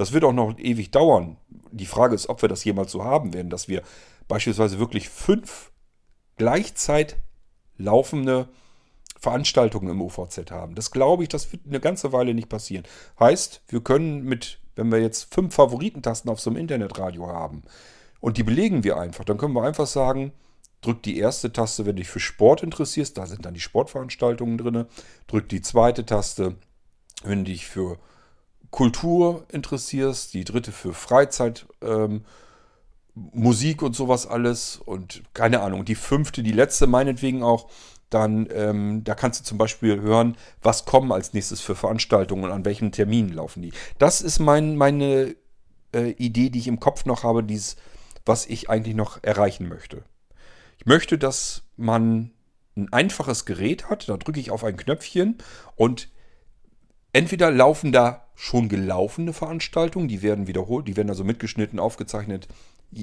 Das 0.00 0.12
wird 0.12 0.24
auch 0.24 0.32
noch 0.32 0.56
ewig 0.56 0.90
dauern. 0.92 1.36
Die 1.72 1.84
Frage 1.84 2.14
ist, 2.14 2.30
ob 2.30 2.40
wir 2.40 2.48
das 2.48 2.64
jemals 2.64 2.90
so 2.90 3.04
haben 3.04 3.34
werden, 3.34 3.50
dass 3.50 3.68
wir 3.68 3.82
beispielsweise 4.28 4.78
wirklich 4.78 5.10
fünf 5.10 5.72
gleichzeitig 6.38 7.18
laufende 7.76 8.48
Veranstaltungen 9.18 9.90
im 9.90 10.00
OVZ 10.00 10.50
haben. 10.52 10.74
Das 10.74 10.90
glaube 10.90 11.24
ich, 11.24 11.28
das 11.28 11.52
wird 11.52 11.66
eine 11.66 11.80
ganze 11.80 12.14
Weile 12.14 12.32
nicht 12.32 12.48
passieren. 12.48 12.84
Heißt, 13.18 13.60
wir 13.68 13.82
können 13.82 14.24
mit, 14.24 14.58
wenn 14.74 14.90
wir 14.90 15.02
jetzt 15.02 15.34
fünf 15.34 15.54
Favoritentasten 15.54 16.30
auf 16.30 16.40
so 16.40 16.48
einem 16.48 16.60
Internetradio 16.60 17.26
haben 17.26 17.62
und 18.20 18.38
die 18.38 18.42
belegen 18.42 18.84
wir 18.84 18.96
einfach, 18.96 19.26
dann 19.26 19.36
können 19.36 19.52
wir 19.52 19.64
einfach 19.64 19.86
sagen, 19.86 20.32
drück 20.80 21.02
die 21.02 21.18
erste 21.18 21.52
Taste, 21.52 21.84
wenn 21.84 21.96
du 21.96 22.00
dich 22.00 22.08
für 22.08 22.20
Sport 22.20 22.62
interessierst, 22.62 23.18
da 23.18 23.26
sind 23.26 23.44
dann 23.44 23.52
die 23.52 23.60
Sportveranstaltungen 23.60 24.56
drin. 24.56 24.86
Drück 25.26 25.50
die 25.50 25.60
zweite 25.60 26.06
Taste, 26.06 26.56
wenn 27.22 27.44
du 27.44 27.50
dich 27.50 27.66
für 27.66 27.98
Kultur 28.70 29.44
interessierst, 29.50 30.34
die 30.34 30.44
dritte 30.44 30.72
für 30.72 30.92
Freizeit, 30.92 31.66
ähm, 31.82 32.24
Musik 33.14 33.82
und 33.82 33.96
sowas 33.96 34.26
alles 34.26 34.80
und 34.84 35.22
keine 35.34 35.60
Ahnung. 35.60 35.84
Die 35.84 35.96
fünfte, 35.96 36.42
die 36.42 36.52
letzte 36.52 36.86
meinetwegen 36.86 37.42
auch, 37.42 37.68
dann 38.08 38.48
ähm, 38.52 39.04
da 39.04 39.14
kannst 39.14 39.40
du 39.40 39.44
zum 39.44 39.58
Beispiel 39.58 40.00
hören, 40.00 40.36
was 40.62 40.84
kommen 40.84 41.12
als 41.12 41.32
nächstes 41.32 41.60
für 41.60 41.74
Veranstaltungen 41.74 42.44
und 42.44 42.50
an 42.50 42.64
welchen 42.64 42.92
Terminen 42.92 43.32
laufen 43.32 43.62
die. 43.62 43.72
Das 43.98 44.20
ist 44.20 44.40
mein, 44.40 44.76
meine 44.76 45.34
äh, 45.94 46.10
Idee, 46.12 46.50
die 46.50 46.58
ich 46.58 46.68
im 46.68 46.80
Kopf 46.80 47.04
noch 47.04 47.22
habe, 47.22 47.44
dieses, 47.44 47.76
was 48.24 48.46
ich 48.46 48.68
eigentlich 48.68 48.96
noch 48.96 49.22
erreichen 49.22 49.68
möchte. 49.68 50.04
Ich 50.78 50.86
möchte, 50.86 51.18
dass 51.18 51.62
man 51.76 52.32
ein 52.76 52.92
einfaches 52.92 53.44
Gerät 53.44 53.90
hat, 53.90 54.08
da 54.08 54.16
drücke 54.16 54.40
ich 54.40 54.50
auf 54.50 54.64
ein 54.64 54.76
Knöpfchen 54.76 55.38
und 55.76 56.08
entweder 57.12 57.50
laufen 57.50 57.92
da 57.92 58.26
schon 58.40 58.70
gelaufene 58.70 59.34
Veranstaltungen, 59.34 60.08
die 60.08 60.22
werden 60.22 60.46
wiederholt, 60.46 60.88
die 60.88 60.96
werden 60.96 61.10
also 61.10 61.24
mitgeschnitten, 61.24 61.78
aufgezeichnet. 61.78 62.48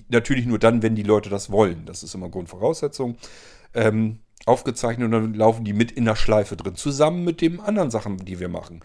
Natürlich 0.10 0.47
nur 0.47 0.58
dann, 0.58 0.82
wenn 0.82 0.95
die 0.95 1.04
Leute 1.04 1.30
das 1.30 1.52
wollen. 1.52 1.86
Das 1.86 2.02
ist 2.02 2.15
immer 2.15 2.28
Grundvoraussetzung. 2.28 3.17
Ähm, 3.76 4.17
aufgezeichnet 4.47 5.06
und 5.06 5.12
dann 5.12 5.34
laufen 5.36 5.63
die 5.63 5.73
mit 5.73 5.91
in 5.91 6.06
der 6.06 6.15
Schleife 6.15 6.58
drin, 6.58 6.76
zusammen 6.76 7.23
mit 7.23 7.41
den 7.41 7.60
anderen 7.60 7.91
Sachen, 7.91 8.17
die 8.17 8.39
wir 8.39 8.50
machen. 8.50 8.82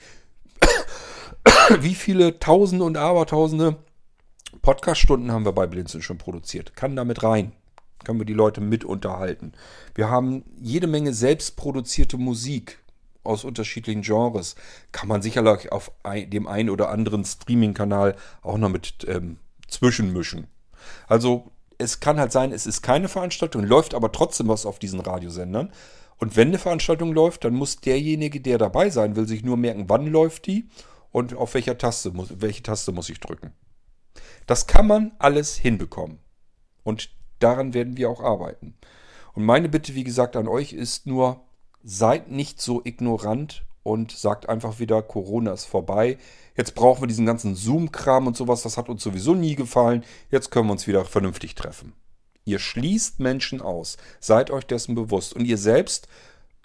Wie 1.80 1.94
viele 1.94 2.38
Tausende 2.38 2.84
und 2.84 2.98
Abertausende 2.98 3.76
Podcaststunden 4.60 5.32
haben 5.32 5.46
wir 5.46 5.52
bei 5.52 5.66
Blinzeln 5.66 6.02
schon 6.02 6.18
produziert? 6.18 6.76
Kann 6.76 6.96
damit 6.96 7.22
rein. 7.22 7.52
Können 8.04 8.20
wir 8.20 8.26
die 8.26 8.34
Leute 8.34 8.60
mit 8.60 8.84
unterhalten. 8.84 9.52
Wir 9.94 10.10
haben 10.10 10.44
jede 10.60 10.86
Menge 10.86 11.14
selbstproduzierte 11.14 12.18
Musik 12.18 12.81
aus 13.24 13.44
unterschiedlichen 13.44 14.02
Genres. 14.02 14.54
Kann 14.90 15.08
man 15.08 15.22
sicherlich 15.22 15.72
auf 15.72 15.92
dem 16.06 16.46
einen 16.46 16.70
oder 16.70 16.88
anderen 16.88 17.24
Streaming-Kanal 17.24 18.16
auch 18.42 18.58
noch 18.58 18.68
mit 18.68 19.06
ähm, 19.08 19.38
zwischenmischen. 19.68 20.48
Also 21.06 21.50
es 21.78 22.00
kann 22.00 22.20
halt 22.20 22.32
sein, 22.32 22.52
es 22.52 22.66
ist 22.66 22.82
keine 22.82 23.08
Veranstaltung, 23.08 23.64
läuft 23.64 23.94
aber 23.94 24.12
trotzdem 24.12 24.48
was 24.48 24.66
auf 24.66 24.78
diesen 24.78 25.00
Radiosendern. 25.00 25.72
Und 26.18 26.36
wenn 26.36 26.48
eine 26.48 26.58
Veranstaltung 26.58 27.12
läuft, 27.12 27.44
dann 27.44 27.54
muss 27.54 27.76
derjenige, 27.76 28.40
der 28.40 28.58
dabei 28.58 28.90
sein 28.90 29.16
will, 29.16 29.26
sich 29.26 29.42
nur 29.42 29.56
merken, 29.56 29.88
wann 29.88 30.06
läuft 30.06 30.46
die 30.46 30.68
und 31.10 31.34
auf 31.34 31.54
welcher 31.54 31.78
Taste 31.78 32.10
muss, 32.12 32.40
welche 32.40 32.62
Taste 32.62 32.92
muss 32.92 33.08
ich 33.08 33.18
drücken. 33.18 33.52
Das 34.46 34.66
kann 34.66 34.86
man 34.86 35.12
alles 35.18 35.56
hinbekommen. 35.56 36.18
Und 36.84 37.10
daran 37.38 37.74
werden 37.74 37.96
wir 37.96 38.08
auch 38.10 38.20
arbeiten. 38.20 38.74
Und 39.34 39.44
meine 39.44 39.68
Bitte, 39.68 39.94
wie 39.94 40.04
gesagt, 40.04 40.36
an 40.36 40.48
euch 40.48 40.72
ist 40.72 41.06
nur, 41.06 41.44
seid 41.82 42.30
nicht 42.30 42.60
so 42.60 42.80
ignorant 42.84 43.64
und 43.82 44.12
sagt 44.12 44.48
einfach 44.48 44.78
wieder, 44.78 45.02
Corona 45.02 45.52
ist 45.52 45.64
vorbei. 45.64 46.18
Jetzt 46.56 46.74
brauchen 46.74 47.02
wir 47.02 47.08
diesen 47.08 47.26
ganzen 47.26 47.54
Zoom-Kram 47.54 48.26
und 48.26 48.36
sowas, 48.36 48.62
das 48.62 48.76
hat 48.76 48.88
uns 48.88 49.02
sowieso 49.02 49.34
nie 49.34 49.54
gefallen. 49.54 50.04
Jetzt 50.30 50.50
können 50.50 50.68
wir 50.68 50.72
uns 50.72 50.86
wieder 50.86 51.04
vernünftig 51.04 51.54
treffen. 51.54 51.94
Ihr 52.44 52.58
schließt 52.58 53.20
Menschen 53.20 53.60
aus. 53.60 53.96
Seid 54.20 54.50
euch 54.50 54.64
dessen 54.64 54.94
bewusst. 54.94 55.34
Und 55.34 55.44
ihr 55.44 55.58
selbst 55.58 56.08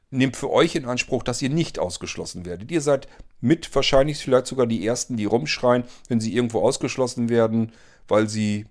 nehmt 0.09 0.37
für 0.37 0.49
euch 0.49 0.75
in 0.75 0.85
Anspruch, 0.85 1.23
dass 1.23 1.41
ihr 1.41 1.49
nicht 1.49 1.79
ausgeschlossen 1.79 2.45
werdet. 2.45 2.71
Ihr 2.71 2.81
seid 2.81 3.07
mit 3.41 3.73
wahrscheinlich 3.75 4.17
vielleicht 4.17 4.47
sogar 4.47 4.65
die 4.65 4.85
Ersten, 4.85 5.17
die 5.17 5.25
rumschreien, 5.25 5.83
wenn 6.07 6.19
sie 6.19 6.33
irgendwo 6.33 6.61
ausgeschlossen 6.61 7.29
werden, 7.29 7.73
weil 8.07 8.27
sie 8.27 8.65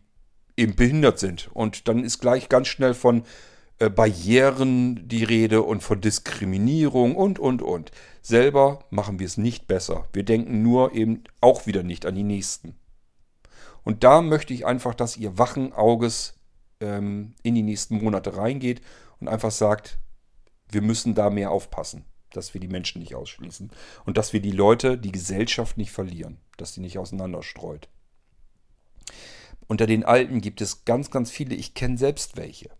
eben 0.56 0.74
behindert 0.74 1.18
sind. 1.18 1.50
Und 1.52 1.88
dann 1.88 2.02
ist 2.02 2.18
gleich 2.18 2.48
ganz 2.48 2.68
schnell 2.68 2.94
von 2.94 3.22
äh, 3.78 3.90
Barrieren 3.90 5.06
die 5.08 5.24
Rede 5.24 5.62
und 5.62 5.82
von 5.82 6.00
Diskriminierung 6.00 7.14
und, 7.16 7.38
und, 7.38 7.62
und. 7.62 7.90
Selber 8.22 8.80
machen 8.90 9.18
wir 9.18 9.26
es 9.26 9.36
nicht 9.36 9.66
besser. 9.66 10.06
Wir 10.12 10.24
denken 10.24 10.62
nur 10.62 10.94
eben 10.94 11.24
auch 11.40 11.66
wieder 11.66 11.82
nicht 11.82 12.06
an 12.06 12.14
die 12.14 12.22
Nächsten. 12.22 12.74
Und 13.84 14.02
da 14.02 14.22
möchte 14.22 14.52
ich 14.52 14.66
einfach, 14.66 14.94
dass 14.94 15.16
ihr 15.16 15.38
wachen 15.38 15.72
Auges 15.72 16.34
ähm, 16.80 17.34
in 17.42 17.54
die 17.54 17.62
nächsten 17.62 18.02
Monate 18.02 18.36
reingeht 18.36 18.80
und 19.20 19.28
einfach 19.28 19.52
sagt, 19.52 19.98
wir 20.70 20.82
müssen 20.82 21.14
da 21.14 21.30
mehr 21.30 21.50
aufpassen, 21.50 22.04
dass 22.30 22.54
wir 22.54 22.60
die 22.60 22.68
Menschen 22.68 23.00
nicht 23.00 23.14
ausschließen 23.14 23.70
und 24.04 24.16
dass 24.16 24.32
wir 24.32 24.40
die 24.40 24.50
Leute, 24.50 24.98
die 24.98 25.12
Gesellschaft 25.12 25.76
nicht 25.76 25.92
verlieren, 25.92 26.38
dass 26.56 26.74
sie 26.74 26.80
nicht 26.80 26.98
auseinanderstreut. 26.98 27.88
Unter 29.68 29.86
den 29.86 30.04
Alten 30.04 30.40
gibt 30.40 30.60
es 30.60 30.84
ganz, 30.84 31.10
ganz 31.10 31.30
viele, 31.30 31.54
ich 31.54 31.74
kenne 31.74 31.98
selbst 31.98 32.36
welche. 32.36 32.70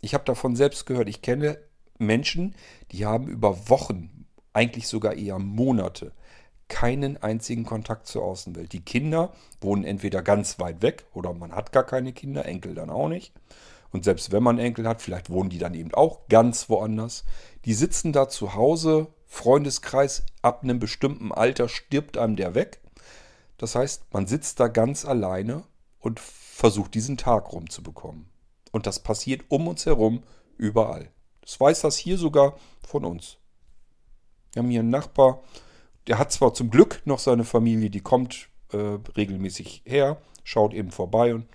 Ich 0.00 0.14
habe 0.14 0.24
davon 0.24 0.56
selbst 0.56 0.86
gehört, 0.86 1.08
ich 1.08 1.22
kenne 1.22 1.58
Menschen, 1.98 2.54
die 2.92 3.04
haben 3.04 3.28
über 3.28 3.68
Wochen, 3.68 4.26
eigentlich 4.52 4.88
sogar 4.88 5.14
eher 5.14 5.38
Monate, 5.38 6.12
keinen 6.68 7.16
einzigen 7.22 7.64
Kontakt 7.64 8.06
zur 8.06 8.24
Außenwelt. 8.24 8.72
Die 8.72 8.84
Kinder 8.84 9.32
wohnen 9.60 9.84
entweder 9.84 10.22
ganz 10.22 10.58
weit 10.58 10.82
weg 10.82 11.04
oder 11.12 11.34
man 11.34 11.54
hat 11.54 11.72
gar 11.72 11.84
keine 11.84 12.12
Kinder, 12.12 12.46
Enkel 12.46 12.74
dann 12.74 12.90
auch 12.90 13.08
nicht. 13.08 13.34
Und 13.92 14.04
selbst 14.04 14.32
wenn 14.32 14.42
man 14.42 14.58
Enkel 14.58 14.88
hat, 14.88 15.02
vielleicht 15.02 15.30
wohnen 15.30 15.50
die 15.50 15.58
dann 15.58 15.74
eben 15.74 15.92
auch 15.92 16.28
ganz 16.28 16.70
woanders. 16.70 17.24
Die 17.64 17.74
sitzen 17.74 18.12
da 18.12 18.28
zu 18.28 18.54
Hause, 18.54 19.08
Freundeskreis 19.26 20.24
ab 20.42 20.62
einem 20.62 20.78
bestimmten 20.78 21.32
Alter 21.32 21.68
stirbt 21.68 22.16
einem 22.16 22.36
der 22.36 22.54
weg. 22.54 22.80
Das 23.58 23.74
heißt, 23.74 24.12
man 24.12 24.26
sitzt 24.26 24.58
da 24.60 24.68
ganz 24.68 25.04
alleine 25.04 25.64
und 25.98 26.20
versucht 26.20 26.94
diesen 26.94 27.16
Tag 27.16 27.52
rumzubekommen. 27.52 28.29
Und 28.72 28.86
das 28.86 29.00
passiert 29.00 29.42
um 29.48 29.68
uns 29.68 29.86
herum 29.86 30.22
überall. 30.56 31.10
Das 31.40 31.58
weiß 31.58 31.80
das 31.80 31.96
hier 31.96 32.18
sogar 32.18 32.56
von 32.86 33.04
uns. 33.04 33.38
Wir 34.52 34.62
haben 34.62 34.70
hier 34.70 34.80
einen 34.80 34.90
Nachbar, 34.90 35.42
der 36.06 36.18
hat 36.18 36.32
zwar 36.32 36.54
zum 36.54 36.70
Glück 36.70 37.02
noch 37.04 37.18
seine 37.18 37.44
Familie, 37.44 37.90
die 37.90 38.00
kommt 38.00 38.48
äh, 38.72 38.98
regelmäßig 39.16 39.82
her, 39.84 40.20
schaut 40.44 40.74
eben 40.74 40.90
vorbei 40.90 41.34
und 41.34 41.46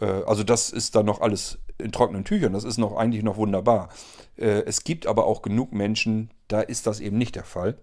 äh, 0.00 0.06
also 0.06 0.42
das 0.42 0.70
ist 0.70 0.94
dann 0.94 1.06
noch 1.06 1.20
alles 1.20 1.58
in 1.78 1.92
trockenen 1.92 2.24
Tüchern. 2.24 2.52
Das 2.52 2.64
ist 2.64 2.78
noch 2.78 2.96
eigentlich 2.96 3.22
noch 3.22 3.36
wunderbar. 3.36 3.88
Äh, 4.36 4.62
es 4.64 4.84
gibt 4.84 5.06
aber 5.06 5.26
auch 5.26 5.42
genug 5.42 5.72
Menschen, 5.72 6.30
da 6.48 6.60
ist 6.60 6.86
das 6.86 7.00
eben 7.00 7.18
nicht 7.18 7.36
der 7.36 7.44
Fall. 7.44 7.78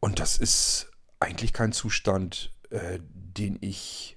Und 0.00 0.20
das 0.20 0.38
ist 0.38 0.90
eigentlich 1.20 1.52
kein 1.52 1.72
Zustand, 1.72 2.52
äh, 2.70 2.98
den 3.00 3.58
ich, 3.60 4.15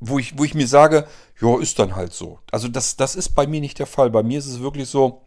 wo 0.00 0.18
ich, 0.18 0.38
wo 0.38 0.44
ich 0.44 0.54
mir 0.54 0.66
sage, 0.66 1.06
ja, 1.40 1.60
ist 1.60 1.78
dann 1.78 1.94
halt 1.94 2.12
so. 2.12 2.38
Also 2.50 2.68
das, 2.68 2.96
das 2.96 3.14
ist 3.14 3.30
bei 3.30 3.46
mir 3.46 3.60
nicht 3.60 3.78
der 3.78 3.86
Fall. 3.86 4.10
Bei 4.10 4.22
mir 4.22 4.38
ist 4.38 4.46
es 4.46 4.60
wirklich 4.60 4.88
so, 4.88 5.26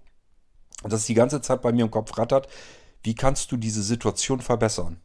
dass 0.83 1.01
es 1.01 1.05
die 1.05 1.13
ganze 1.13 1.41
Zeit 1.41 1.61
bei 1.61 1.71
mir 1.71 1.85
im 1.85 1.91
Kopf 1.91 2.17
rattert, 2.17 2.47
wie 3.03 3.15
kannst 3.15 3.51
du 3.51 3.57
diese 3.57 3.83
Situation 3.83 4.41
verbessern? 4.41 4.99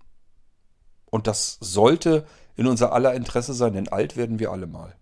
Und 1.10 1.26
das 1.26 1.58
sollte 1.60 2.26
in 2.56 2.66
unser 2.66 2.92
aller 2.92 3.14
Interesse 3.14 3.54
sein, 3.54 3.74
denn 3.74 3.88
alt 3.88 4.16
werden 4.16 4.38
wir 4.38 4.50
alle 4.50 4.66
mal. 4.66 4.96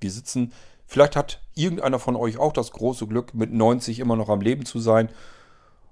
Wir 0.00 0.10
sitzen, 0.10 0.52
vielleicht 0.86 1.16
hat 1.16 1.42
irgendeiner 1.54 1.98
von 1.98 2.16
euch 2.16 2.38
auch 2.38 2.52
das 2.52 2.72
große 2.72 3.06
Glück, 3.06 3.34
mit 3.34 3.52
90 3.52 3.98
immer 3.98 4.16
noch 4.16 4.28
am 4.28 4.40
Leben 4.40 4.64
zu 4.64 4.78
sein. 4.80 5.10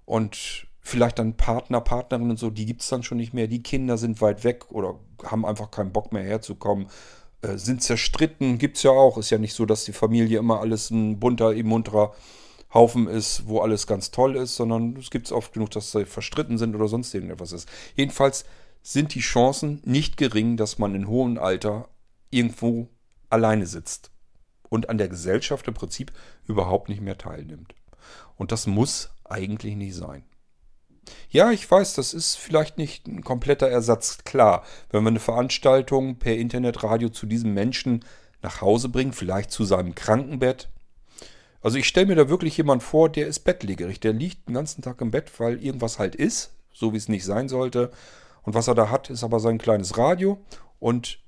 Und 0.05 0.67
vielleicht 0.81 1.19
dann 1.19 1.37
Partner, 1.37 1.81
Partnerinnen 1.81 2.31
und 2.31 2.39
so, 2.39 2.51
die 2.51 2.67
gibt 2.67 2.83
es 2.83 2.89
dann 2.89 3.03
schon 3.03 3.19
nicht 3.19 3.35
mehr. 3.35 3.47
Die 3.47 3.63
Kinder 3.63 3.99
sind 3.99 4.21
weit 4.21 4.45
weg 4.45 4.71
oder 4.71 4.99
haben 5.25 5.45
einfach 5.45 5.71
keinen 5.71 5.93
Bock 5.93 6.13
mehr 6.13 6.23
herzukommen. 6.23 6.89
Äh, 7.43 7.57
sind 7.57 7.83
zerstritten, 7.83 8.59
gibt 8.59 8.77
es 8.79 8.83
ja 8.83 8.91
auch. 8.91 9.19
Ist 9.19 9.31
ja 9.31 9.39
nicht 9.39 9.55
so, 9.55 9.67
dass 9.67 9.85
die 9.85 9.93
Familie 9.93 10.39
immer 10.39 10.61
alles 10.61 10.91
ein 10.91 11.21
bunter, 11.21 11.55
munterer 11.63 12.15
Haufen 12.75 13.07
ist, 13.07 13.47
wo 13.47 13.61
alles 13.61 13.87
ganz 13.87 14.11
toll 14.11 14.37
ist, 14.37 14.57
sondern 14.57 14.97
es 14.97 15.11
gibt 15.11 15.27
es 15.27 15.33
oft 15.33 15.53
genug, 15.53 15.71
dass 15.71 15.93
sie 15.93 16.05
verstritten 16.05 16.59
sind 16.59 16.75
oder 16.75 16.89
sonst 16.89 17.15
irgendetwas 17.15 17.53
ist. 17.53 17.69
Jedenfalls 17.95 18.45
sind 18.83 19.15
die 19.15 19.21
Chancen 19.21 19.81
nicht 19.85 20.17
gering, 20.17 20.57
dass 20.57 20.79
man 20.79 20.95
in 20.95 21.09
hohem 21.09 21.39
Alter 21.39 21.89
irgendwo 22.31 22.89
alleine 23.31 23.67
sitzt 23.67 24.11
und 24.69 24.91
an 24.91 24.99
der 24.99 25.09
Gesellschaft 25.09 25.67
im 25.69 25.75
Prinzip 25.75 26.13
überhaupt 26.47 26.89
nicht 26.89 27.01
mehr 27.01 27.17
teilnimmt. 27.17 27.75
Und 28.37 28.53
das 28.53 28.67
muss 28.67 29.11
eigentlich 29.25 29.77
nicht 29.77 29.95
sein. 29.95 30.25
Ja, 31.31 31.51
ich 31.51 31.71
weiß, 31.71 31.95
das 31.95 32.15
ist 32.15 32.37
vielleicht 32.37 32.79
nicht 32.79 33.07
ein 33.07 33.23
kompletter 33.23 33.69
Ersatz. 33.69 34.19
Klar, 34.25 34.65
wenn 34.91 35.03
wir 35.05 35.09
eine 35.09 35.21
Veranstaltung 35.21 36.17
per 36.17 36.37
Internetradio 36.37 37.09
zu 37.11 37.27
diesem 37.27 37.55
Menschen 37.55 38.05
nach 38.43 38.61
Hause 38.61 38.89
bringen, 38.89 39.13
vielleicht 39.13 39.51
zu 39.51 39.65
seinem 39.65 39.95
Krankenbett. 39.95 40.69
Also 41.61 41.77
ich 41.77 41.89
stelle 41.89 42.07
mir 42.07 42.15
da 42.15 42.29
wirklich 42.29 42.57
jemand 42.57 42.83
vor, 42.83 43.09
der 43.09 43.27
ist 43.27 43.41
bettlägerig. 43.41 44.01
Der 44.01 44.13
liegt 44.13 44.49
den 44.49 44.55
ganzen 44.55 44.83
Tag 44.83 45.01
im 45.01 45.11
Bett, 45.11 45.31
weil 45.39 45.63
irgendwas 45.63 45.99
halt 45.99 46.15
ist, 46.15 46.53
so 46.73 46.93
wie 46.93 46.97
es 46.97 47.09
nicht 47.09 47.25
sein 47.25 47.49
sollte. 47.49 47.91
Und 48.43 48.55
was 48.55 48.69
er 48.69 48.75
da 48.75 48.91
hat, 48.91 49.11
ist 49.11 49.25
aber 49.25 49.41
sein 49.41 49.59
kleines 49.59 49.99
Radio. 49.99 50.39
Und 50.79 51.19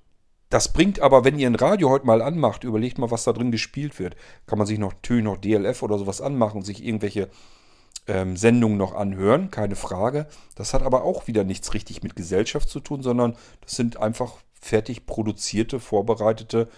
das 0.50 0.72
bringt 0.72 1.00
aber, 1.00 1.24
wenn 1.24 1.38
ihr 1.38 1.48
ein 1.48 1.54
Radio 1.56 1.90
heute 1.90 2.06
mal 2.06 2.22
anmacht, 2.22 2.64
überlegt 2.64 2.98
mal, 2.98 3.10
was 3.10 3.24
da 3.24 3.32
drin 3.32 3.52
gespielt 3.52 3.98
wird. 3.98 4.16
Kann 4.46 4.58
man 4.58 4.66
sich 4.66 4.78
noch 4.78 4.92
natürlich 4.92 5.24
noch 5.24 5.36
DLF 5.36 5.82
oder 5.82 5.98
sowas 5.98 6.20
anmachen 6.20 6.58
und 6.58 6.64
sich 6.64 6.84
irgendwelche 6.84 7.28
ähm, 8.06 8.36
Sendungen 8.36 8.78
noch 8.78 8.94
anhören, 8.94 9.50
keine 9.50 9.76
Frage. 9.76 10.26
Das 10.54 10.74
hat 10.74 10.82
aber 10.82 11.04
auch 11.04 11.26
wieder 11.26 11.44
nichts 11.44 11.74
richtig 11.74 12.02
mit 12.02 12.16
Gesellschaft 12.16 12.68
zu 12.68 12.80
tun, 12.80 13.02
sondern 13.02 13.36
das 13.60 13.76
sind 13.76 13.96
einfach 13.98 14.34
fertig 14.60 15.06
produzierte, 15.06 15.80
vorbereitete, 15.80 16.68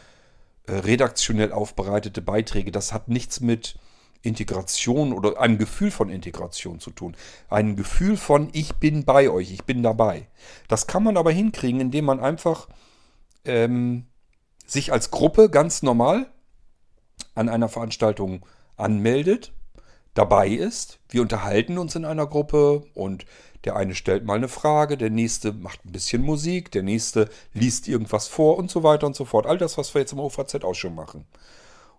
äh, 0.66 0.72
redaktionell 0.72 1.52
aufbereitete 1.52 2.22
Beiträge. 2.22 2.70
Das 2.70 2.92
hat 2.92 3.08
nichts 3.08 3.40
mit 3.40 3.76
Integration 4.22 5.12
oder 5.12 5.40
einem 5.40 5.58
Gefühl 5.58 5.90
von 5.90 6.08
Integration 6.08 6.78
zu 6.80 6.90
tun. 6.90 7.16
Ein 7.48 7.76
Gefühl 7.76 8.16
von, 8.16 8.48
ich 8.52 8.74
bin 8.76 9.04
bei 9.04 9.28
euch, 9.28 9.52
ich 9.52 9.64
bin 9.64 9.82
dabei. 9.82 10.28
Das 10.68 10.86
kann 10.86 11.02
man 11.02 11.16
aber 11.16 11.32
hinkriegen, 11.32 11.80
indem 11.80 12.04
man 12.04 12.20
einfach 12.20 12.68
ähm, 13.44 14.06
sich 14.64 14.92
als 14.92 15.10
Gruppe 15.10 15.50
ganz 15.50 15.82
normal 15.82 16.30
an 17.34 17.48
einer 17.48 17.68
Veranstaltung 17.68 18.46
anmeldet, 18.76 19.52
dabei 20.14 20.48
ist. 20.48 20.98
Wir 21.08 21.22
unterhalten 21.22 21.78
uns 21.78 21.94
in 21.94 22.04
einer 22.04 22.26
Gruppe 22.26 22.84
und 22.94 23.24
der 23.64 23.76
eine 23.76 23.94
stellt 23.94 24.24
mal 24.24 24.34
eine 24.34 24.48
Frage, 24.48 24.96
der 24.96 25.10
nächste 25.10 25.52
macht 25.52 25.84
ein 25.84 25.92
bisschen 25.92 26.22
Musik, 26.22 26.72
der 26.72 26.82
nächste 26.82 27.28
liest 27.54 27.86
irgendwas 27.86 28.26
vor 28.26 28.56
und 28.58 28.70
so 28.70 28.82
weiter 28.82 29.06
und 29.06 29.14
so 29.14 29.24
fort. 29.24 29.46
All 29.46 29.58
das, 29.58 29.78
was 29.78 29.94
wir 29.94 30.00
jetzt 30.00 30.12
im 30.12 30.18
OVZ 30.18 30.64
auch 30.64 30.74
schon 30.74 30.94
machen. 30.94 31.26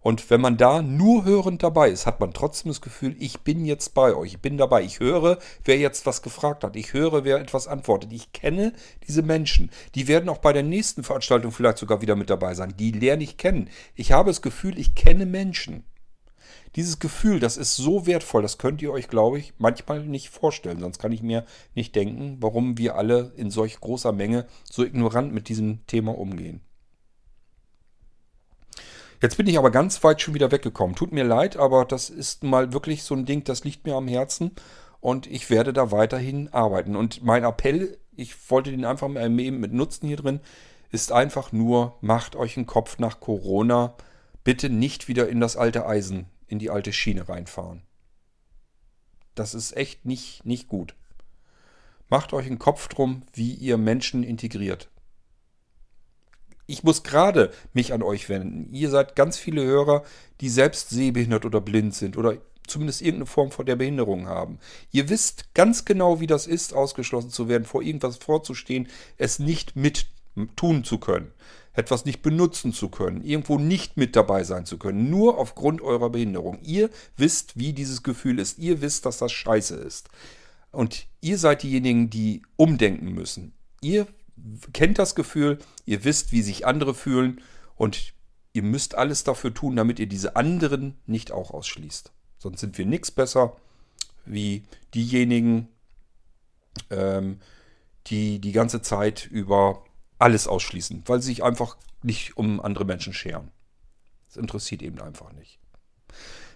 Und 0.02 0.30
wenn 0.30 0.41
man 0.41 0.58
da 0.58 0.82
nur 0.82 1.23
hörend 1.23 1.63
dabei 1.63 1.89
ist, 1.89 2.06
hat 2.06 2.19
man 2.19 2.34
trotzdem 2.34 2.69
das 2.69 2.82
Gefühl, 2.82 3.15
ich 3.19 3.39
bin 3.39 3.63
jetzt 3.63 3.93
bei 3.93 4.13
euch, 4.13 4.34
ich 4.34 4.41
bin 4.41 4.58
dabei, 4.58 4.84
ich 4.84 4.99
höre, 4.99 5.38
wer 5.63 5.78
jetzt 5.78 6.06
was 6.06 6.21
gefragt 6.21 6.65
hat, 6.65 6.76
ich 6.76 6.91
höre, 6.91 7.23
wer 7.23 7.39
etwas 7.39 7.69
antwortet, 7.69 8.12
ich 8.12 8.34
kenne 8.34 8.73
diese 9.08 9.21
Menschen. 9.21 9.71
Die 9.95 10.10
werden 10.10 10.28
auch 10.28 10.39
bei 10.39 10.52
der 10.52 10.63
nächsten 10.63 11.04
Veranstaltung 11.04 11.54
vielleicht 11.54 11.78
sogar 11.78 12.02
wieder 12.02 12.17
mit 12.17 12.30
dabei 12.30 12.54
sein. 12.54 12.73
Die 12.78 12.91
lerne 12.91 13.23
ich 13.23 13.38
kennen. 13.38 13.69
Ich 13.95 14.12
habe 14.12 14.30
das 14.30 14.41
Gefühl, 14.41 14.78
ich 14.78 14.93
kenne 14.93 15.26
Menschen. 15.26 15.86
Dieses 16.76 16.98
Gefühl, 17.00 17.40
das 17.40 17.58
ist 17.58 17.76
so 17.76 18.08
wertvoll, 18.08 18.42
das 18.42 18.58
könnt 18.58 18.82
ihr 18.82 18.92
euch, 18.92 19.08
glaube 19.08 19.38
ich, 19.38 19.54
manchmal 19.60 20.04
nicht 20.06 20.30
vorstellen. 20.30 20.80
Sonst 20.80 20.98
kann 20.98 21.12
ich 21.12 21.22
mir 21.22 21.46
nicht 21.76 21.96
denken, 21.96 22.38
warum 22.40 22.78
wir 22.80 22.96
alle 22.96 23.32
in 23.36 23.52
solch 23.52 23.80
großer 23.80 24.12
Menge 24.12 24.48
so 24.70 24.84
ignorant 24.84 25.34
mit 25.34 25.50
diesem 25.50 25.86
Thema 25.86 26.18
umgehen. 26.18 26.62
Jetzt 29.22 29.38
bin 29.38 29.48
ich 29.48 29.58
aber 29.58 29.72
ganz 29.72 30.04
weit 30.04 30.22
schon 30.22 30.34
wieder 30.34 30.52
weggekommen. 30.52 30.96
Tut 30.96 31.14
mir 31.14 31.24
leid, 31.24 31.56
aber 31.56 31.86
das 31.86 32.10
ist 32.10 32.44
mal 32.44 32.74
wirklich 32.74 33.04
so 33.04 33.16
ein 33.16 33.26
Ding, 33.26 33.44
das 33.44 33.64
liegt 33.64 33.86
mir 33.86 33.96
am 33.96 34.08
Herzen 34.08 34.52
und 35.00 35.28
ich 35.28 35.50
werde 35.50 35.74
da 35.74 35.92
weiterhin 35.92 36.52
arbeiten. 36.52 36.96
Und 36.96 37.24
mein 37.24 37.44
Appell, 37.44 38.00
ich 38.16 38.50
wollte 38.50 38.72
den 38.72 38.84
einfach 38.84 39.08
mal 39.08 39.40
eben 39.40 39.60
mit 39.60 39.72
Nutzen 39.72 40.08
hier 40.08 40.18
drin, 40.18 40.42
ist 40.92 41.12
einfach 41.12 41.52
nur, 41.52 41.98
macht 42.02 42.36
euch 42.36 42.58
einen 42.58 42.66
Kopf 42.66 43.00
nach 43.00 43.20
Corona. 43.20 43.96
Bitte 44.44 44.70
nicht 44.70 45.08
wieder 45.08 45.30
in 45.30 45.40
das 45.40 45.56
alte 45.56 45.86
Eisen, 45.86 46.26
in 46.54 46.60
die 46.60 46.70
alte 46.70 46.94
Schiene 46.94 47.28
reinfahren. 47.28 47.82
Das 49.36 49.54
ist 49.54 49.76
echt 49.76 50.06
nicht, 50.06 50.46
nicht 50.46 50.70
gut. 50.70 50.96
Macht 52.08 52.32
euch 52.32 52.46
einen 52.46 52.60
Kopf 52.60 52.88
drum, 52.88 53.24
wie 53.34 53.54
ihr 53.54 53.78
Menschen 53.78 54.24
integriert 54.24 54.89
ich 56.66 56.84
muss 56.84 57.04
gerade 57.04 57.52
mich 57.74 57.94
an 57.94 58.02
euch 58.02 58.30
wenden. 58.30 58.74
Ihr 58.74 58.89
seid 58.89 59.16
ganz 59.16 59.38
viele 59.38 59.63
Hörer, 59.63 60.04
die 60.42 60.50
selbst 60.50 60.89
sehbehindert 60.89 61.46
oder 61.46 61.62
blind 61.62 61.94
sind 61.94 62.18
oder 62.18 62.38
zumindest 62.66 63.02
irgendeine 63.02 63.26
Form 63.26 63.52
von 63.52 63.66
der 63.66 63.76
Behinderung 63.76 64.28
haben. 64.28 64.60
Ihr 64.92 65.10
wisst 65.10 65.54
ganz 65.54 65.84
genau, 65.84 66.22
wie 66.22 66.28
das 66.28 66.48
ist, 66.48 66.74
ausgeschlossen 66.74 67.30
zu 67.30 67.50
werden, 67.50 67.66
vor 67.66 67.82
irgendwas 67.82 68.18
vorzustehen, 68.18 68.88
es 69.18 69.39
nicht 69.39 69.76
mit 69.76 70.08
tun 70.56 70.84
zu 70.84 70.98
können, 70.98 71.32
etwas 71.74 72.06
nicht 72.06 72.22
benutzen 72.22 72.72
zu 72.72 72.90
können, 72.90 73.24
irgendwo 73.24 73.58
nicht 73.58 73.98
mit 73.98 74.16
dabei 74.16 74.44
sein 74.44 74.66
zu 74.66 74.78
können, 74.78 75.10
nur 75.10 75.38
aufgrund 75.38 75.82
eurer 75.82 76.10
Behinderung. 76.10 76.60
Ihr 76.62 76.90
wisst, 77.18 77.58
wie 77.58 77.74
dieses 77.74 78.04
Gefühl 78.04 78.40
ist. 78.40 78.60
Ihr 78.60 78.82
wisst, 78.82 79.06
dass 79.06 79.18
das 79.18 79.32
scheiße 79.32 79.76
ist. 79.76 80.10
Und 80.72 81.08
ihr 81.22 81.38
seid 81.38 81.64
diejenigen, 81.64 82.10
die 82.10 82.44
umdenken 82.56 83.14
müssen. 83.14 83.54
Ihr 83.82 84.08
kennt 84.72 85.00
das 85.00 85.16
Gefühl, 85.16 85.60
ihr 85.86 86.04
wisst, 86.04 86.32
wie 86.32 86.42
sich 86.42 86.66
andere 86.66 86.94
fühlen 86.94 87.42
und 87.76 88.14
ihr 88.54 88.64
müsst 88.64 88.96
alles 88.96 89.24
dafür 89.24 89.54
tun, 89.54 89.76
damit 89.76 90.00
ihr 90.00 90.08
diese 90.08 90.36
anderen 90.36 90.96
nicht 91.06 91.32
auch 91.32 91.52
ausschließt. 91.52 92.12
Sonst 92.38 92.60
sind 92.60 92.78
wir 92.78 92.86
nichts 92.86 93.12
besser 93.12 93.56
wie 94.26 94.64
diejenigen, 94.94 95.68
ähm, 96.90 97.40
die 98.08 98.40
die 98.40 98.52
ganze 98.52 98.82
Zeit 98.82 99.26
über 99.26 99.84
alles 100.24 100.48
ausschließen, 100.48 101.04
weil 101.06 101.22
sie 101.22 101.28
sich 101.28 101.44
einfach 101.44 101.78
nicht 102.02 102.38
um 102.38 102.62
andere 102.62 102.86
Menschen 102.86 103.14
scheren. 103.14 103.52
Das 104.28 104.38
interessiert 104.38 104.82
eben 104.82 105.00
einfach 105.02 105.34
nicht. 105.34 105.60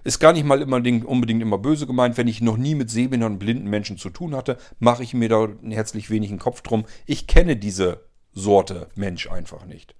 Ist 0.03 0.19
gar 0.19 0.31
nicht 0.31 0.45
mal 0.45 0.63
unbedingt 0.63 1.41
immer 1.41 1.57
böse 1.57 1.85
gemeint. 1.85 2.17
Wenn 2.17 2.29
ich 2.29 2.39
noch 2.39 2.55
nie 2.55 2.75
mit 2.75 2.89
sehbehinderten 2.89 3.35
und 3.35 3.39
blinden 3.39 3.69
Menschen 3.69 3.97
zu 3.97 4.09
tun 4.09 4.35
hatte, 4.35 4.57
mache 4.79 5.03
ich 5.03 5.13
mir 5.13 5.27
da 5.27 5.49
herzlich 5.63 6.09
wenig 6.09 6.29
einen 6.29 6.39
Kopf 6.39 6.61
drum. 6.61 6.85
Ich 7.05 7.27
kenne 7.27 7.57
diese 7.57 8.05
Sorte 8.31 8.87
Mensch 8.95 9.29
einfach 9.29 9.65
nicht. 9.65 9.95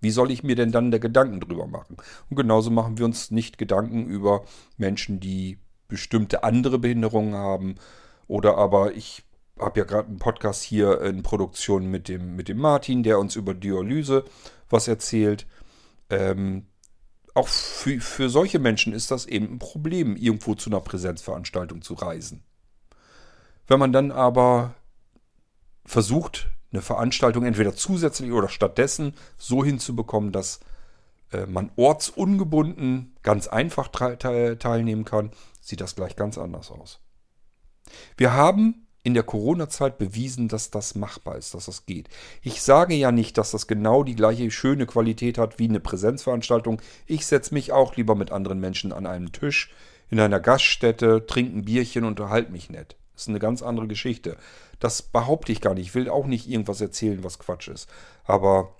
Wie 0.00 0.10
soll 0.10 0.30
ich 0.30 0.42
mir 0.42 0.56
denn 0.56 0.72
dann 0.72 0.90
der 0.90 1.00
Gedanken 1.00 1.40
drüber 1.40 1.66
machen? 1.66 1.98
Und 2.30 2.36
genauso 2.36 2.70
machen 2.70 2.96
wir 2.96 3.04
uns 3.04 3.30
nicht 3.30 3.58
Gedanken 3.58 4.06
über 4.06 4.44
Menschen, 4.78 5.20
die 5.20 5.58
bestimmte 5.86 6.44
andere 6.44 6.78
Behinderungen 6.78 7.34
haben. 7.34 7.74
Oder 8.26 8.56
aber 8.56 8.94
ich 8.94 9.22
habe 9.62 9.80
ja 9.80 9.84
gerade 9.84 10.08
einen 10.08 10.18
Podcast 10.18 10.62
hier 10.62 11.00
in 11.02 11.22
Produktion 11.22 11.86
mit 11.86 12.08
dem, 12.08 12.36
mit 12.36 12.48
dem 12.48 12.58
Martin, 12.58 13.02
der 13.02 13.18
uns 13.18 13.36
über 13.36 13.54
Dialyse 13.54 14.24
was 14.68 14.88
erzählt. 14.88 15.46
Ähm, 16.10 16.66
auch 17.34 17.48
für, 17.48 18.00
für 18.00 18.28
solche 18.28 18.58
Menschen 18.58 18.92
ist 18.92 19.10
das 19.10 19.26
eben 19.26 19.54
ein 19.54 19.58
Problem, 19.58 20.16
irgendwo 20.16 20.54
zu 20.54 20.70
einer 20.70 20.80
Präsenzveranstaltung 20.80 21.82
zu 21.82 21.94
reisen. 21.94 22.42
Wenn 23.66 23.78
man 23.78 23.92
dann 23.92 24.10
aber 24.10 24.74
versucht, 25.84 26.50
eine 26.72 26.82
Veranstaltung 26.82 27.44
entweder 27.44 27.74
zusätzlich 27.74 28.32
oder 28.32 28.48
stattdessen 28.48 29.14
so 29.36 29.64
hinzubekommen, 29.64 30.32
dass 30.32 30.60
äh, 31.32 31.46
man 31.46 31.70
ortsungebunden 31.76 33.16
ganz 33.22 33.48
einfach 33.48 33.88
teilnehmen 33.88 35.04
kann, 35.04 35.30
sieht 35.60 35.80
das 35.80 35.94
gleich 35.94 36.16
ganz 36.16 36.38
anders 36.38 36.70
aus. 36.70 37.00
Wir 38.16 38.32
haben 38.32 38.81
in 39.04 39.14
der 39.14 39.24
Corona-Zeit 39.24 39.98
bewiesen, 39.98 40.48
dass 40.48 40.70
das 40.70 40.94
machbar 40.94 41.36
ist, 41.36 41.54
dass 41.54 41.66
das 41.66 41.86
geht. 41.86 42.08
Ich 42.40 42.62
sage 42.62 42.94
ja 42.94 43.10
nicht, 43.10 43.36
dass 43.36 43.50
das 43.50 43.66
genau 43.66 44.04
die 44.04 44.14
gleiche 44.14 44.50
schöne 44.50 44.86
Qualität 44.86 45.38
hat 45.38 45.58
wie 45.58 45.68
eine 45.68 45.80
Präsenzveranstaltung. 45.80 46.80
Ich 47.06 47.26
setze 47.26 47.52
mich 47.54 47.72
auch 47.72 47.96
lieber 47.96 48.14
mit 48.14 48.30
anderen 48.30 48.60
Menschen 48.60 48.92
an 48.92 49.06
einem 49.06 49.32
Tisch 49.32 49.72
in 50.08 50.20
einer 50.20 50.40
Gaststätte, 50.40 51.26
trinke 51.26 51.58
ein 51.58 51.64
Bierchen, 51.64 52.04
unterhalte 52.04 52.52
mich 52.52 52.70
nett. 52.70 52.96
Das 53.14 53.22
ist 53.22 53.28
eine 53.28 53.38
ganz 53.38 53.62
andere 53.62 53.88
Geschichte. 53.88 54.36
Das 54.78 55.02
behaupte 55.02 55.52
ich 55.52 55.60
gar 55.60 55.74
nicht. 55.74 55.86
Ich 55.86 55.94
will 55.94 56.08
auch 56.08 56.26
nicht 56.26 56.48
irgendwas 56.48 56.80
erzählen, 56.80 57.24
was 57.24 57.38
Quatsch 57.38 57.68
ist. 57.68 57.88
Aber 58.24 58.76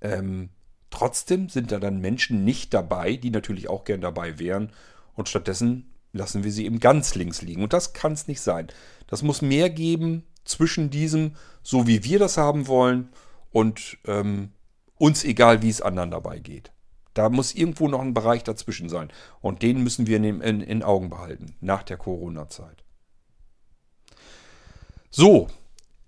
ähm, 0.00 0.50
trotzdem 0.90 1.48
sind 1.48 1.72
da 1.72 1.78
dann 1.78 2.00
Menschen 2.00 2.44
nicht 2.44 2.74
dabei, 2.74 3.16
die 3.16 3.30
natürlich 3.30 3.68
auch 3.68 3.84
gern 3.84 4.00
dabei 4.00 4.38
wären. 4.38 4.72
Und 5.14 5.28
stattdessen 5.28 5.92
lassen 6.12 6.44
wir 6.44 6.52
sie 6.52 6.64
eben 6.64 6.80
ganz 6.80 7.14
links 7.14 7.42
liegen. 7.42 7.62
Und 7.62 7.72
das 7.72 7.92
kann 7.92 8.12
es 8.12 8.28
nicht 8.28 8.40
sein. 8.40 8.68
Das 9.06 9.22
muss 9.22 9.42
mehr 9.42 9.70
geben 9.70 10.24
zwischen 10.44 10.90
diesem, 10.90 11.36
so 11.62 11.86
wie 11.86 12.04
wir 12.04 12.18
das 12.18 12.36
haben 12.36 12.66
wollen, 12.66 13.10
und 13.52 13.96
ähm, 14.06 14.52
uns 14.98 15.24
egal, 15.24 15.62
wie 15.62 15.70
es 15.70 15.80
anderen 15.80 16.10
dabei 16.10 16.40
geht. 16.40 16.72
Da 17.14 17.30
muss 17.30 17.54
irgendwo 17.54 17.88
noch 17.88 18.02
ein 18.02 18.12
Bereich 18.12 18.44
dazwischen 18.44 18.90
sein. 18.90 19.10
Und 19.40 19.62
den 19.62 19.82
müssen 19.82 20.06
wir 20.06 20.18
in, 20.18 20.42
in, 20.42 20.60
in 20.60 20.82
Augen 20.82 21.08
behalten, 21.08 21.56
nach 21.60 21.82
der 21.82 21.96
Corona-Zeit. 21.96 22.84
So, 25.10 25.48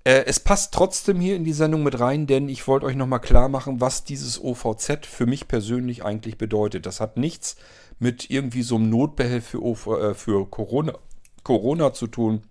äh, 0.04 0.24
es 0.26 0.40
passt 0.40 0.72
trotzdem 0.72 1.20
hier 1.20 1.36
in 1.36 1.44
die 1.44 1.52
Sendung 1.52 1.82
mit 1.82 1.98
rein, 2.00 2.26
denn 2.26 2.48
ich 2.48 2.66
wollte 2.66 2.86
euch 2.86 2.96
nochmal 2.96 3.20
klar 3.20 3.48
machen, 3.48 3.80
was 3.80 4.04
dieses 4.04 4.42
OVZ 4.42 5.06
für 5.06 5.26
mich 5.26 5.48
persönlich 5.48 6.04
eigentlich 6.04 6.38
bedeutet. 6.38 6.86
Das 6.86 7.00
hat 7.00 7.16
nichts 7.16 7.56
mit 7.98 8.30
irgendwie 8.30 8.62
so 8.62 8.76
einem 8.76 8.90
Notbehelf 8.90 9.48
für, 9.48 10.10
äh, 10.10 10.14
für 10.14 10.48
Corona, 10.48 10.94
Corona 11.42 11.92
zu 11.92 12.06
tun. 12.06 12.42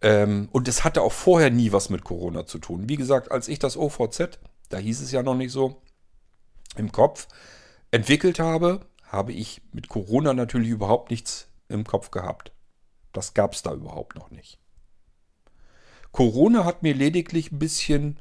Ähm, 0.00 0.48
und 0.52 0.68
es 0.68 0.84
hatte 0.84 1.02
auch 1.02 1.12
vorher 1.12 1.50
nie 1.50 1.72
was 1.72 1.90
mit 1.90 2.04
Corona 2.04 2.46
zu 2.46 2.58
tun. 2.58 2.88
Wie 2.88 2.96
gesagt, 2.96 3.32
als 3.32 3.48
ich 3.48 3.58
das 3.58 3.76
OVZ, 3.76 4.38
da 4.68 4.78
hieß 4.78 5.00
es 5.00 5.10
ja 5.10 5.22
noch 5.22 5.34
nicht 5.34 5.50
so, 5.50 5.82
im 6.76 6.92
Kopf 6.92 7.26
entwickelt 7.90 8.38
habe, 8.38 8.80
habe 9.02 9.32
ich 9.32 9.62
mit 9.72 9.88
Corona 9.88 10.34
natürlich 10.34 10.68
überhaupt 10.68 11.10
nichts 11.10 11.48
im 11.68 11.84
Kopf 11.84 12.10
gehabt. 12.10 12.52
Das 13.12 13.34
gab 13.34 13.54
es 13.54 13.62
da 13.62 13.72
überhaupt 13.72 14.14
noch 14.14 14.30
nicht. 14.30 14.58
Corona 16.12 16.64
hat 16.64 16.82
mir 16.82 16.94
lediglich 16.94 17.52
ein 17.52 17.58
bisschen 17.58 18.18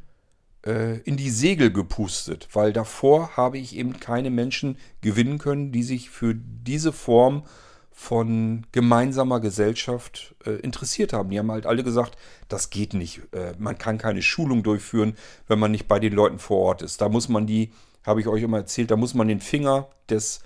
äh, 0.66 1.00
in 1.00 1.18
die 1.18 1.30
Segel 1.30 1.72
gepustet, 1.72 2.50
weil 2.54 2.74
davor 2.74 3.38
habe 3.38 3.58
ich 3.58 3.76
eben 3.76 4.00
keine 4.00 4.30
Menschen 4.30 4.78
gewinnen 5.02 5.38
können, 5.38 5.72
die 5.72 5.84
sich 5.84 6.10
für 6.10 6.36
diese 6.36 6.92
Form 6.92 7.44
von 7.92 8.68
gemeinsamer 8.72 9.40
Gesellschaft 9.40 10.36
äh, 10.46 10.52
interessiert 10.52 11.14
haben. 11.14 11.32
Die 11.32 11.40
haben 11.40 11.52
halt 11.52 11.66
alle 11.66 11.84
gesagt, 11.84 12.16
das 12.48 12.70
geht 12.70 12.94
nicht. 12.94 13.22
Äh, 13.34 13.54
man 13.58 13.80
kann 13.80 13.98
keine 13.98 14.22
Schulung 14.22 14.62
durchführen, 14.62 15.16
wenn 15.48 15.58
man 15.58 15.72
nicht 15.72 15.88
bei 15.88 16.00
den 16.00 16.14
Leuten 16.14 16.38
vor 16.38 16.60
Ort 16.60 16.84
ist. 16.84 17.02
Da 17.02 17.10
muss 17.10 17.28
man 17.28 17.48
die, 17.48 17.72
habe 18.06 18.22
ich 18.22 18.28
euch 18.28 18.44
immer 18.44 18.58
erzählt, 18.58 18.92
da 18.92 18.98
muss 18.98 19.16
man 19.16 19.28
den 19.28 19.42
Finger 19.42 19.90
des 20.10 20.42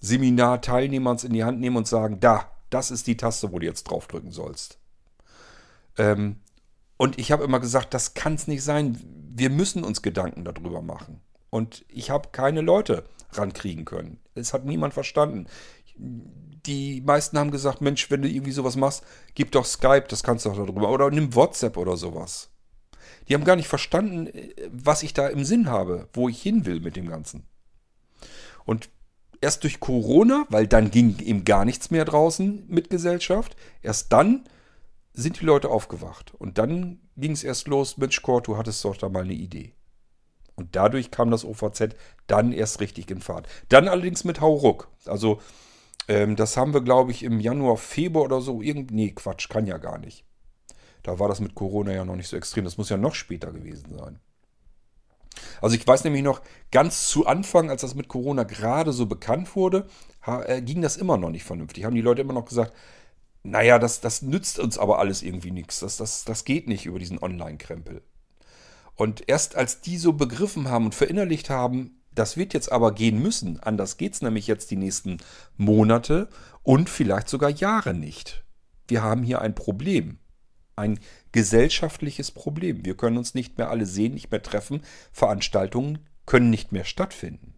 Seminarteilnehmers 0.00 1.22
in 1.22 1.32
die 1.32 1.44
Hand 1.44 1.60
nehmen 1.60 1.76
und 1.76 1.86
sagen, 1.86 2.18
da, 2.18 2.50
das 2.70 2.90
ist 2.90 3.06
die 3.06 3.16
Taste, 3.16 3.52
wo 3.52 3.60
du 3.60 3.66
jetzt 3.66 3.84
draufdrücken 3.84 4.32
sollst. 4.32 4.78
Ähm, 5.98 6.40
und 6.96 7.18
ich 7.18 7.32
habe 7.32 7.44
immer 7.44 7.60
gesagt, 7.60 7.94
das 7.94 8.14
kann 8.14 8.34
es 8.34 8.46
nicht 8.46 8.62
sein. 8.62 8.98
Wir 9.34 9.50
müssen 9.50 9.84
uns 9.84 10.02
Gedanken 10.02 10.44
darüber 10.44 10.82
machen. 10.82 11.20
Und 11.50 11.84
ich 11.88 12.10
habe 12.10 12.30
keine 12.32 12.60
Leute 12.60 13.04
rankriegen 13.32 13.84
können. 13.84 14.20
Es 14.34 14.52
hat 14.52 14.64
niemand 14.64 14.94
verstanden. 14.94 15.46
Die 15.98 17.00
meisten 17.00 17.38
haben 17.38 17.50
gesagt, 17.50 17.80
Mensch, 17.80 18.10
wenn 18.10 18.22
du 18.22 18.28
irgendwie 18.28 18.52
sowas 18.52 18.76
machst, 18.76 19.04
gib 19.34 19.52
doch 19.52 19.64
Skype, 19.64 20.06
das 20.08 20.22
kannst 20.22 20.44
du 20.44 20.50
doch 20.50 20.66
darüber. 20.66 20.90
Oder 20.90 21.10
nimm 21.10 21.34
WhatsApp 21.34 21.76
oder 21.76 21.96
sowas. 21.96 22.50
Die 23.28 23.34
haben 23.34 23.44
gar 23.44 23.56
nicht 23.56 23.68
verstanden, 23.68 24.30
was 24.70 25.02
ich 25.02 25.14
da 25.14 25.28
im 25.28 25.44
Sinn 25.44 25.68
habe, 25.68 26.08
wo 26.12 26.28
ich 26.28 26.40
hin 26.40 26.66
will 26.66 26.80
mit 26.80 26.96
dem 26.96 27.08
Ganzen. 27.08 27.46
Und 28.64 28.88
erst 29.40 29.64
durch 29.64 29.80
Corona, 29.80 30.46
weil 30.48 30.66
dann 30.66 30.90
ging 30.90 31.18
eben 31.20 31.44
gar 31.44 31.64
nichts 31.64 31.90
mehr 31.90 32.04
draußen 32.04 32.64
mit 32.68 32.90
Gesellschaft, 32.90 33.56
erst 33.82 34.12
dann 34.12 34.44
sind 35.16 35.40
die 35.40 35.44
Leute 35.44 35.70
aufgewacht. 35.70 36.34
Und 36.34 36.58
dann 36.58 37.00
ging 37.16 37.32
es 37.32 37.42
erst 37.42 37.66
los, 37.66 37.96
Mensch, 37.96 38.22
Kurt, 38.22 38.46
du 38.46 38.56
hattest 38.56 38.84
doch 38.84 38.96
da 38.96 39.08
mal 39.08 39.24
eine 39.24 39.32
Idee. 39.32 39.74
Und 40.54 40.76
dadurch 40.76 41.10
kam 41.10 41.30
das 41.30 41.44
OVZ 41.44 41.96
dann 42.26 42.52
erst 42.52 42.80
richtig 42.80 43.10
in 43.10 43.20
Fahrt. 43.20 43.48
Dann 43.68 43.88
allerdings 43.88 44.24
mit 44.24 44.40
Hauruck. 44.40 44.88
Also 45.06 45.40
ähm, 46.08 46.36
das 46.36 46.56
haben 46.56 46.74
wir, 46.74 46.82
glaube 46.82 47.10
ich, 47.10 47.22
im 47.22 47.40
Januar, 47.40 47.76
Februar 47.76 48.24
oder 48.26 48.40
so. 48.40 48.62
Irgend 48.62 48.90
nee, 48.90 49.10
Quatsch, 49.10 49.48
kann 49.48 49.66
ja 49.66 49.78
gar 49.78 49.98
nicht. 49.98 50.24
Da 51.02 51.18
war 51.18 51.28
das 51.28 51.40
mit 51.40 51.54
Corona 51.54 51.92
ja 51.92 52.04
noch 52.04 52.16
nicht 52.16 52.28
so 52.28 52.36
extrem. 52.36 52.64
Das 52.64 52.78
muss 52.78 52.88
ja 52.88 52.96
noch 52.96 53.14
später 53.14 53.52
gewesen 53.52 53.96
sein. 53.96 54.20
Also 55.60 55.76
ich 55.76 55.86
weiß 55.86 56.04
nämlich 56.04 56.22
noch, 56.22 56.40
ganz 56.72 57.08
zu 57.08 57.26
Anfang, 57.26 57.70
als 57.70 57.82
das 57.82 57.94
mit 57.94 58.08
Corona 58.08 58.44
gerade 58.44 58.92
so 58.92 59.06
bekannt 59.06 59.54
wurde, 59.56 59.86
äh, 60.26 60.62
ging 60.62 60.82
das 60.82 60.96
immer 60.96 61.16
noch 61.16 61.30
nicht 61.30 61.44
vernünftig. 61.44 61.84
Haben 61.84 61.94
die 61.94 62.00
Leute 62.00 62.22
immer 62.22 62.32
noch 62.32 62.46
gesagt, 62.46 62.72
naja, 63.50 63.78
das, 63.78 64.00
das 64.00 64.22
nützt 64.22 64.58
uns 64.58 64.78
aber 64.78 64.98
alles 64.98 65.22
irgendwie 65.22 65.50
nichts. 65.50 65.80
Das, 65.80 65.96
das, 65.96 66.24
das 66.24 66.44
geht 66.44 66.68
nicht 66.68 66.86
über 66.86 66.98
diesen 66.98 67.18
Online-Krempel. 67.18 68.02
Und 68.94 69.28
erst 69.28 69.56
als 69.56 69.80
die 69.80 69.98
so 69.98 70.14
begriffen 70.14 70.68
haben 70.68 70.86
und 70.86 70.94
verinnerlicht 70.94 71.50
haben, 71.50 72.02
das 72.14 72.36
wird 72.36 72.54
jetzt 72.54 72.72
aber 72.72 72.92
gehen 72.92 73.20
müssen, 73.20 73.60
anders 73.60 73.98
geht 73.98 74.14
es 74.14 74.22
nämlich 74.22 74.46
jetzt 74.46 74.70
die 74.70 74.76
nächsten 74.76 75.18
Monate 75.58 76.28
und 76.62 76.88
vielleicht 76.88 77.28
sogar 77.28 77.50
Jahre 77.50 77.92
nicht. 77.92 78.42
Wir 78.88 79.02
haben 79.02 79.22
hier 79.22 79.42
ein 79.42 79.54
Problem. 79.54 80.18
Ein 80.76 80.98
gesellschaftliches 81.32 82.30
Problem. 82.30 82.84
Wir 82.84 82.96
können 82.96 83.18
uns 83.18 83.34
nicht 83.34 83.58
mehr 83.58 83.70
alle 83.70 83.86
sehen, 83.86 84.14
nicht 84.14 84.30
mehr 84.30 84.42
treffen. 84.42 84.82
Veranstaltungen 85.12 85.98
können 86.24 86.50
nicht 86.50 86.72
mehr 86.72 86.84
stattfinden. 86.84 87.54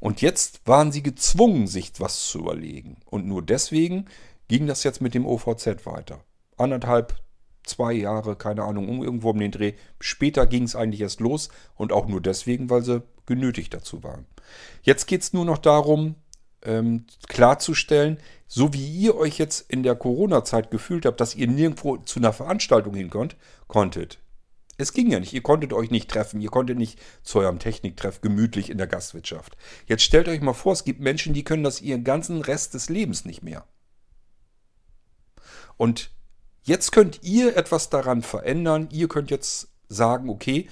Und 0.00 0.22
jetzt 0.22 0.66
waren 0.66 0.92
sie 0.92 1.02
gezwungen, 1.02 1.66
sich 1.66 1.92
was 1.98 2.26
zu 2.26 2.38
überlegen. 2.38 2.98
Und 3.06 3.26
nur 3.26 3.42
deswegen 3.42 4.06
ging 4.48 4.66
das 4.66 4.84
jetzt 4.84 5.00
mit 5.00 5.14
dem 5.14 5.26
OVZ 5.26 5.86
weiter. 5.86 6.24
Anderthalb, 6.56 7.14
zwei 7.64 7.92
Jahre, 7.92 8.36
keine 8.36 8.62
Ahnung, 8.62 9.02
irgendwo 9.02 9.30
um 9.30 9.38
den 9.38 9.50
Dreh. 9.50 9.74
Später 10.00 10.46
ging 10.46 10.64
es 10.64 10.76
eigentlich 10.76 11.00
erst 11.00 11.20
los 11.20 11.48
und 11.74 11.92
auch 11.92 12.06
nur 12.06 12.20
deswegen, 12.20 12.70
weil 12.70 12.82
sie 12.82 13.02
genötigt 13.26 13.74
dazu 13.74 14.02
waren. 14.02 14.26
Jetzt 14.82 15.06
geht 15.06 15.22
es 15.22 15.32
nur 15.32 15.44
noch 15.44 15.58
darum, 15.58 16.16
ähm, 16.62 17.06
klarzustellen, 17.28 18.18
so 18.46 18.72
wie 18.72 18.86
ihr 18.86 19.16
euch 19.16 19.38
jetzt 19.38 19.70
in 19.70 19.82
der 19.82 19.96
Corona-Zeit 19.96 20.70
gefühlt 20.70 21.06
habt, 21.06 21.20
dass 21.20 21.34
ihr 21.34 21.46
nirgendwo 21.46 21.96
zu 21.98 22.20
einer 22.20 22.32
Veranstaltung 22.32 22.94
hin 22.94 23.10
konntet. 23.66 24.18
Es 24.76 24.92
ging 24.92 25.10
ja 25.10 25.20
nicht, 25.20 25.32
ihr 25.32 25.42
konntet 25.42 25.72
euch 25.72 25.90
nicht 25.90 26.10
treffen, 26.10 26.40
ihr 26.40 26.50
konntet 26.50 26.78
nicht 26.78 26.98
zu 27.22 27.38
eurem 27.38 27.60
Techniktreff 27.60 28.20
gemütlich 28.20 28.70
in 28.70 28.78
der 28.78 28.88
Gastwirtschaft. 28.88 29.56
Jetzt 29.86 30.02
stellt 30.02 30.26
euch 30.26 30.40
mal 30.40 30.52
vor, 30.52 30.72
es 30.72 30.84
gibt 30.84 31.00
Menschen, 31.00 31.32
die 31.32 31.44
können 31.44 31.62
das 31.62 31.80
ihren 31.80 32.02
ganzen 32.02 32.40
Rest 32.40 32.74
des 32.74 32.88
Lebens 32.88 33.24
nicht 33.24 33.42
mehr. 33.42 33.64
Und 35.76 36.10
Jetzt 36.64 36.92
könnt 36.92 37.22
ihr 37.22 37.58
etwas 37.58 37.90
daran 37.90 38.22
verändern. 38.22 38.88
Ihr 38.90 39.06
könnt 39.06 39.30
jetzt 39.30 39.68
sagen, 39.88 40.30
okay, 40.30 40.66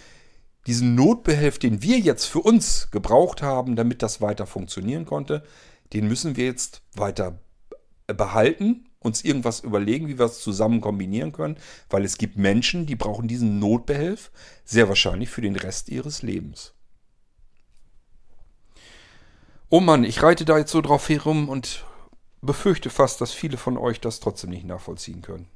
diesen 0.66 0.94
Notbehelf, 0.94 1.58
den 1.58 1.82
wir 1.82 1.98
jetzt 1.98 2.24
für 2.24 2.40
uns 2.40 2.90
gebraucht 2.90 3.42
haben, 3.42 3.76
damit 3.76 4.02
das 4.02 4.22
weiter 4.22 4.46
funktionieren 4.46 5.04
konnte, 5.04 5.44
den 5.92 6.08
müssen 6.08 6.36
wir 6.36 6.46
jetzt 6.46 6.80
weiter 6.94 7.38
behalten, 8.06 8.88
uns 9.00 9.22
irgendwas 9.22 9.60
überlegen, 9.60 10.08
wie 10.08 10.18
wir 10.18 10.26
es 10.26 10.40
zusammen 10.40 10.80
kombinieren 10.80 11.32
können, 11.32 11.58
weil 11.90 12.04
es 12.04 12.16
gibt 12.16 12.38
Menschen, 12.38 12.86
die 12.86 12.96
brauchen 12.96 13.28
diesen 13.28 13.58
Notbehelf 13.58 14.30
sehr 14.64 14.88
wahrscheinlich 14.88 15.28
für 15.28 15.42
den 15.42 15.56
Rest 15.56 15.90
ihres 15.90 16.22
Lebens. 16.22 16.72
Oh 19.68 19.80
Mann, 19.80 20.04
ich 20.04 20.22
reite 20.22 20.46
da 20.46 20.56
jetzt 20.56 20.70
so 20.70 20.80
drauf 20.80 21.08
herum 21.08 21.50
und 21.50 21.84
befürchte 22.42 22.90
fast, 22.90 23.20
dass 23.20 23.32
viele 23.32 23.56
von 23.56 23.78
euch 23.78 24.00
das 24.00 24.20
trotzdem 24.20 24.50
nicht 24.50 24.66
nachvollziehen 24.66 25.22
können. 25.22 25.48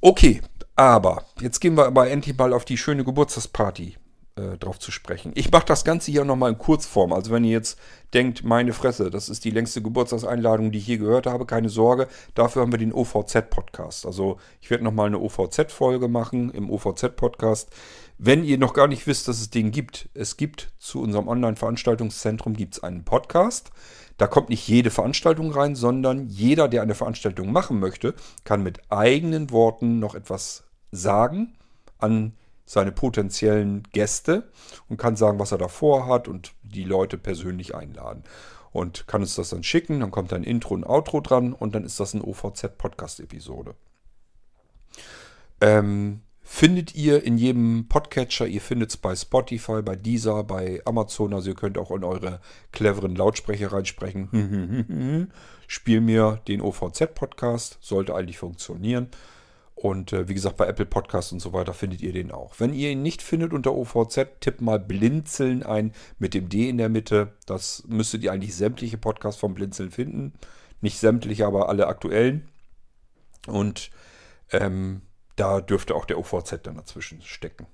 Okay, 0.00 0.40
aber 0.76 1.24
jetzt 1.40 1.60
gehen 1.60 1.76
wir 1.76 1.86
aber 1.86 2.10
endlich 2.10 2.36
mal 2.36 2.52
auf 2.52 2.64
die 2.64 2.78
schöne 2.78 3.04
Geburtstagsparty 3.04 3.96
äh, 4.36 4.58
drauf 4.58 4.78
zu 4.78 4.90
sprechen. 4.90 5.32
Ich 5.34 5.50
mache 5.50 5.66
das 5.66 5.84
Ganze 5.84 6.10
hier 6.10 6.24
nochmal 6.24 6.52
in 6.52 6.58
Kurzform. 6.58 7.12
Also 7.12 7.30
wenn 7.30 7.44
ihr 7.44 7.52
jetzt 7.52 7.78
denkt, 8.12 8.44
meine 8.44 8.72
Fresse, 8.72 9.10
das 9.10 9.28
ist 9.28 9.44
die 9.44 9.50
längste 9.50 9.82
Geburtstagseinladung, 9.82 10.72
die 10.72 10.78
ich 10.78 10.86
je 10.86 10.98
gehört 10.98 11.26
habe, 11.26 11.46
keine 11.46 11.68
Sorge. 11.68 12.08
Dafür 12.34 12.62
haben 12.62 12.72
wir 12.72 12.78
den 12.78 12.92
OVZ-Podcast. 12.92 14.06
Also 14.06 14.38
ich 14.60 14.70
werde 14.70 14.84
nochmal 14.84 15.06
eine 15.06 15.20
OVZ-Folge 15.20 16.08
machen 16.08 16.50
im 16.50 16.70
OVZ-Podcast. 16.70 17.70
Wenn 18.18 18.44
ihr 18.44 18.58
noch 18.58 18.74
gar 18.74 18.88
nicht 18.88 19.06
wisst, 19.06 19.26
dass 19.26 19.40
es 19.40 19.50
den 19.50 19.70
gibt, 19.70 20.08
es 20.14 20.36
gibt 20.36 20.72
zu 20.78 21.00
unserem 21.00 21.28
Online-Veranstaltungszentrum 21.28 22.56
einen 22.82 23.04
Podcast. 23.04 23.70
Da 24.16 24.26
kommt 24.26 24.48
nicht 24.48 24.66
jede 24.68 24.90
Veranstaltung 24.90 25.50
rein, 25.50 25.74
sondern 25.74 26.28
jeder, 26.28 26.68
der 26.68 26.82
eine 26.82 26.94
Veranstaltung 26.94 27.50
machen 27.50 27.80
möchte, 27.80 28.14
kann 28.44 28.62
mit 28.62 28.80
eigenen 28.90 29.50
Worten 29.50 29.98
noch 29.98 30.14
etwas 30.14 30.64
sagen 30.92 31.54
an 31.98 32.34
seine 32.64 32.92
potenziellen 32.92 33.82
Gäste 33.92 34.50
und 34.88 34.96
kann 34.96 35.16
sagen, 35.16 35.38
was 35.38 35.52
er 35.52 35.58
davor 35.58 36.06
hat 36.06 36.28
und 36.28 36.52
die 36.62 36.84
Leute 36.84 37.18
persönlich 37.18 37.74
einladen. 37.74 38.24
Und 38.72 39.06
kann 39.06 39.20
uns 39.20 39.36
das 39.36 39.50
dann 39.50 39.62
schicken, 39.62 40.00
dann 40.00 40.10
kommt 40.10 40.32
ein 40.32 40.42
Intro 40.42 40.74
und 40.74 40.84
Outro 40.84 41.20
dran 41.20 41.52
und 41.52 41.74
dann 41.74 41.84
ist 41.84 42.00
das 42.00 42.14
eine 42.14 42.24
OVZ-Podcast-Episode. 42.24 43.74
Ähm, 45.60 46.22
Findet 46.46 46.94
ihr 46.94 47.24
in 47.24 47.38
jedem 47.38 47.88
Podcatcher, 47.88 48.46
ihr 48.46 48.60
findet 48.60 48.90
es 48.90 48.96
bei 48.98 49.16
Spotify, 49.16 49.80
bei 49.80 49.96
Deezer, 49.96 50.44
bei 50.44 50.82
Amazon, 50.84 51.32
also 51.32 51.48
ihr 51.48 51.56
könnt 51.56 51.78
auch 51.78 51.90
in 51.90 52.04
eure 52.04 52.38
cleveren 52.70 53.16
Lautsprecher 53.16 53.72
reinsprechen. 53.72 55.30
Spiel 55.66 56.02
mir 56.02 56.42
den 56.46 56.60
OVZ-Podcast, 56.60 57.78
sollte 57.80 58.14
eigentlich 58.14 58.36
funktionieren. 58.36 59.08
Und 59.74 60.12
äh, 60.12 60.28
wie 60.28 60.34
gesagt, 60.34 60.58
bei 60.58 60.66
Apple 60.66 60.84
Podcasts 60.84 61.32
und 61.32 61.40
so 61.40 61.54
weiter 61.54 61.72
findet 61.72 62.02
ihr 62.02 62.12
den 62.12 62.30
auch. 62.30 62.60
Wenn 62.60 62.74
ihr 62.74 62.90
ihn 62.90 63.02
nicht 63.02 63.22
findet 63.22 63.54
unter 63.54 63.74
OVZ, 63.74 64.40
tippt 64.40 64.60
mal 64.60 64.78
Blinzeln 64.78 65.62
ein 65.62 65.92
mit 66.18 66.34
dem 66.34 66.50
D 66.50 66.68
in 66.68 66.76
der 66.76 66.90
Mitte. 66.90 67.32
Das 67.46 67.84
müsstet 67.88 68.22
ihr 68.22 68.32
eigentlich 68.32 68.54
sämtliche 68.54 68.98
Podcasts 68.98 69.40
vom 69.40 69.54
Blinzeln 69.54 69.90
finden. 69.90 70.34
Nicht 70.82 70.98
sämtliche, 70.98 71.46
aber 71.46 71.70
alle 71.70 71.86
aktuellen. 71.86 72.48
Und 73.46 73.90
ähm, 74.52 75.00
da 75.36 75.60
dürfte 75.60 75.94
auch 75.94 76.04
der 76.04 76.18
OVZ 76.18 76.60
dann 76.62 76.76
dazwischen 76.76 77.22
stecken. 77.22 77.66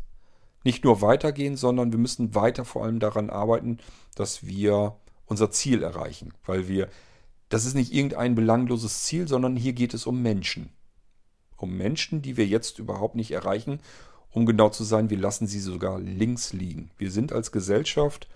nicht 0.64 0.84
nur 0.84 1.02
weitergehen, 1.02 1.56
sondern 1.56 1.92
wir 1.92 2.00
müssen 2.00 2.36
weiter 2.36 2.66
vor 2.66 2.84
allem 2.84 3.00
daran 3.00 3.30
arbeiten, 3.30 3.78
dass 4.16 4.46
wir 4.46 4.96
unser 5.26 5.52
Ziel 5.52 5.84
erreichen. 5.84 6.34
Weil 6.46 6.68
wir, 6.68 6.90
das 7.50 7.66
ist 7.66 7.76
nicht 7.76 7.94
irgendein 7.94 8.36
belangloses 8.36 9.04
Ziel, 9.04 9.28
sondern 9.28 9.56
hier 9.56 9.74
geht 9.74 9.94
es 9.94 10.06
um 10.06 10.22
Menschen. 10.22 10.70
Um 11.58 11.78
Menschen, 11.78 12.22
die 12.22 12.38
wir 12.38 12.48
jetzt 12.48 12.80
überhaupt 12.80 13.16
nicht 13.16 13.32
erreichen. 13.32 13.80
Um 14.32 14.46
genau 14.46 14.70
zu 14.70 14.84
sein, 14.84 15.10
wir 15.10 15.18
lassen 15.18 15.48
sie 15.48 15.60
sogar 15.60 16.00
links 16.00 16.54
liegen. 16.54 16.92
Wir 16.98 17.12
sind 17.12 17.34
als 17.34 17.52
Gesellschaft 17.52 18.28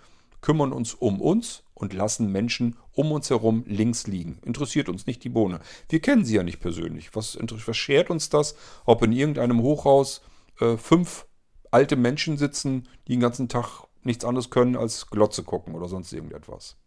kümmern 0.44 0.74
uns 0.74 0.94
um 0.94 1.20
uns 1.20 1.64
und 1.74 1.94
lassen 1.94 2.32
Menschen 2.32 2.76
um 2.92 3.12
uns 3.12 3.32
herum 3.32 3.64
links 3.66 4.06
liegen. 4.06 4.38
Interessiert 4.46 4.90
uns 4.90 5.08
nicht 5.08 5.24
die 5.24 5.30
Bohne. 5.30 5.60
Wir 5.90 6.02
kennen 6.02 6.26
sie 6.26 6.36
ja 6.36 6.44
nicht 6.44 6.60
persönlich. 6.60 7.16
Was, 7.16 7.38
was 7.40 7.78
schert 7.78 8.12
uns 8.12 8.30
das, 8.30 8.56
ob 8.86 9.02
in 9.02 9.12
irgendeinem 9.12 9.62
Hochhaus 9.62 10.22
äh, 10.60 10.78
fünf 10.78 11.26
alte 11.74 11.96
Menschen 11.96 12.38
sitzen, 12.38 12.88
die 13.08 13.14
den 13.14 13.20
ganzen 13.20 13.50
Tag 13.50 13.88
nichts 14.04 14.26
anderes 14.26 14.50
können 14.50 14.76
als 14.76 15.08
Glotze 15.08 15.44
gucken 15.44 15.74
oder 15.76 15.88
sonst 15.88 16.14
irgendetwas. 16.14 16.78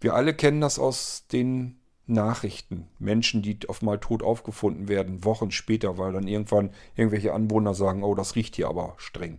Wir 0.00 0.14
alle 0.14 0.34
kennen 0.34 0.60
das 0.60 0.78
aus 0.78 1.26
den 1.32 1.80
Nachrichten. 2.06 2.88
Menschen, 2.98 3.42
die 3.42 3.58
auf 3.68 3.82
mal 3.82 3.98
tot 3.98 4.22
aufgefunden 4.22 4.88
werden, 4.88 5.24
Wochen 5.24 5.50
später, 5.50 5.98
weil 5.98 6.12
dann 6.12 6.28
irgendwann 6.28 6.70
irgendwelche 6.94 7.32
Anwohner 7.32 7.74
sagen, 7.74 8.02
oh, 8.02 8.14
das 8.14 8.36
riecht 8.36 8.56
hier 8.56 8.68
aber 8.68 8.94
streng. 8.98 9.38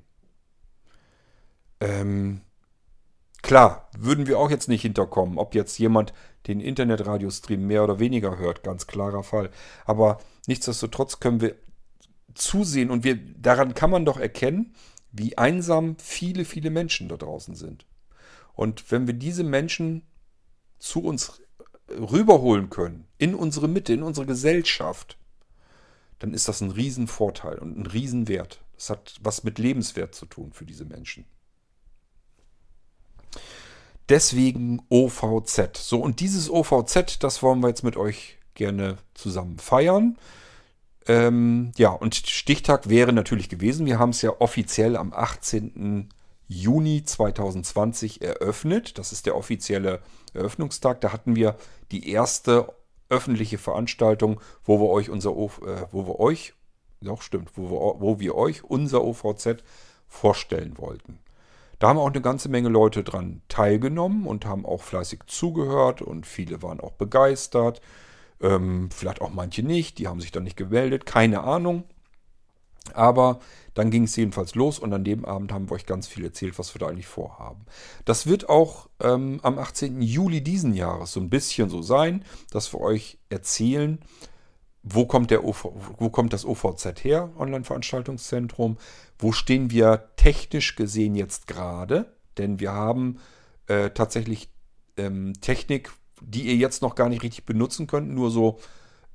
Ähm, 1.80 2.42
klar, 3.44 3.90
würden 3.98 4.28
wir 4.28 4.40
auch 4.40 4.50
jetzt 4.50 4.68
nicht 4.68 4.82
hinterkommen, 4.82 5.38
ob 5.38 5.54
jetzt 5.54 5.78
jemand 5.78 6.14
den 6.48 6.60
Internetradiostream 6.60 7.66
mehr 7.66 7.84
oder 7.84 8.00
weniger 8.00 8.38
hört, 8.38 8.64
ganz 8.64 8.88
klarer 8.88 9.24
Fall. 9.24 9.52
Aber 9.86 10.18
nichtsdestotrotz 10.48 11.20
können 11.20 11.42
wir 11.42 11.56
zusehen 12.36 12.92
und 12.92 13.04
wir, 13.04 13.16
daran 13.16 13.74
kann 13.74 13.90
man 13.90 14.06
doch 14.06 14.20
erkennen, 14.20 14.76
wie 15.12 15.38
einsam 15.38 15.98
viele, 15.98 16.46
viele 16.46 16.70
Menschen 16.70 17.10
da 17.10 17.18
draußen 17.18 17.56
sind. 17.56 17.86
Und 18.54 18.92
wenn 18.92 19.08
wir 19.08 19.14
diese 19.14 19.44
Menschen 19.44 20.04
zu 20.80 21.04
uns 21.04 21.42
rüberholen 21.90 22.70
können, 22.70 23.08
in 23.18 23.36
unsere 23.36 23.68
Mitte, 23.68 23.94
in 23.94 24.04
unsere 24.04 24.26
Gesellschaft, 24.26 25.18
dann 26.20 26.34
ist 26.34 26.48
das 26.48 26.62
ein 26.62 26.72
Riesenvorteil 26.72 27.58
und 27.60 27.78
ein 27.78 27.86
Riesenwert. 27.86 28.62
Das 28.76 28.90
hat 28.90 29.16
was 29.22 29.44
mit 29.44 29.60
Lebenswert 29.60 30.16
zu 30.16 30.26
tun 30.26 30.52
für 30.52 30.66
diese 30.66 30.86
Menschen. 30.86 31.26
Deswegen 34.10 34.82
OVZ. 34.90 35.78
So, 35.78 36.00
und 36.00 36.20
dieses 36.20 36.50
OVZ, 36.50 37.24
das 37.24 37.42
wollen 37.42 37.62
wir 37.62 37.70
jetzt 37.70 37.84
mit 37.84 37.98
euch 37.98 38.38
gerne 38.54 38.98
zusammen 39.14 39.58
feiern. 39.58 40.18
Ähm, 41.08 41.72
ja, 41.78 41.90
und 41.92 42.16
Stichtag 42.16 42.90
wäre 42.90 43.14
natürlich 43.14 43.50
gewesen. 43.50 43.86
Wir 43.86 44.00
haben 44.00 44.10
es 44.10 44.22
ja 44.22 44.34
offiziell 44.40 44.96
am 44.96 45.14
18. 45.14 46.10
Juni 46.48 47.04
2020 47.04 48.22
eröffnet. 48.22 48.98
Das 48.98 49.12
ist 49.12 49.26
der 49.26 49.36
offizielle 49.36 50.02
Eröffnungstag. 50.34 51.02
Da 51.02 51.12
hatten 51.14 51.36
wir 51.36 51.56
die 51.92 52.10
erste 52.10 52.74
öffentliche 53.10 53.58
Veranstaltung, 53.58 54.42
wo 54.64 54.80
wir 54.80 54.90
euch 54.90 55.10
unser, 55.10 55.36
o 55.36 55.52
äh, 55.66 55.86
wo 55.92 56.08
wir 56.08 56.20
euch, 56.20 56.54
doch 57.02 57.22
stimmt, 57.22 57.52
wo 57.56 57.70
wir, 57.70 58.02
wo 58.02 58.20
wir 58.20 58.36
euch 58.36 58.64
unser 58.64 59.04
OVZ 59.04 59.64
vorstellen 60.08 60.78
wollten. 60.78 61.20
Da 61.80 61.90
haben 61.90 62.00
auch 62.00 62.10
eine 62.10 62.22
ganze 62.22 62.50
Menge 62.50 62.70
Leute 62.70 63.04
dran 63.04 63.42
teilgenommen 63.48 64.26
und 64.26 64.46
haben 64.46 64.66
auch 64.66 64.82
fleißig 64.82 65.22
zugehört 65.28 66.02
und 66.02 66.26
viele 66.26 66.64
waren 66.64 66.80
auch 66.80 66.94
begeistert. 66.94 67.82
Ähm, 68.42 68.90
vielleicht 68.92 69.22
auch 69.22 69.32
manche 69.32 69.64
nicht, 69.64 69.98
die 69.98 70.08
haben 70.08 70.22
sich 70.22 70.32
dann 70.32 70.44
nicht 70.44 70.58
gemeldet, 70.58 71.06
keine 71.06 71.44
Ahnung. 71.44 71.86
Aber 72.94 73.40
dann 73.74 73.90
ging 73.90 74.04
es 74.04 74.16
jedenfalls 74.16 74.56
los 74.56 74.80
und 74.80 74.94
an 74.94 75.04
dem 75.04 75.26
Abend 75.26 75.52
haben 75.52 75.70
wir 75.70 75.76
euch 75.76 75.86
ganz 75.86 76.08
viel 76.08 76.24
erzählt, 76.24 76.60
was 76.60 76.74
wir 76.76 76.80
da 76.80 76.88
eigentlich 76.88 77.08
vorhaben. 77.08 77.66
Das 78.06 78.28
wird 78.28 78.48
auch 78.48 78.90
ähm, 79.02 79.40
am 79.44 79.58
18. 79.58 80.02
Juli 80.02 80.42
diesen 80.42 80.74
Jahres 80.74 81.12
so 81.14 81.20
ein 81.20 81.30
bisschen 81.30 81.70
so 81.70 81.82
sein, 81.82 82.24
dass 82.52 82.74
wir 82.74 82.82
euch 82.82 83.18
erzählen, 83.30 84.00
wo 84.84 85.06
kommt, 85.06 85.32
der 85.32 85.44
OV, 85.44 85.74
wo 85.98 86.10
kommt 86.10 86.32
das 86.32 86.46
OVZ 86.46 87.04
her, 87.04 87.32
Online-Veranstaltungszentrum, 87.38 88.78
wo 89.18 89.32
stehen 89.32 89.72
wir 89.72 90.10
technisch 90.16 90.76
gesehen 90.76 91.16
jetzt 91.16 91.48
gerade, 91.48 92.14
denn 92.38 92.60
wir 92.60 92.72
haben 92.72 93.20
äh, 93.68 93.90
tatsächlich 93.90 94.50
ähm, 94.96 95.34
Technik, 95.42 95.92
die 96.22 96.44
ihr 96.44 96.56
jetzt 96.56 96.82
noch 96.82 96.96
gar 96.96 97.10
nicht 97.10 97.24
richtig 97.24 97.46
benutzen 97.46 97.88
könnt, 97.88 98.10
nur 98.10 98.32
so 98.32 98.60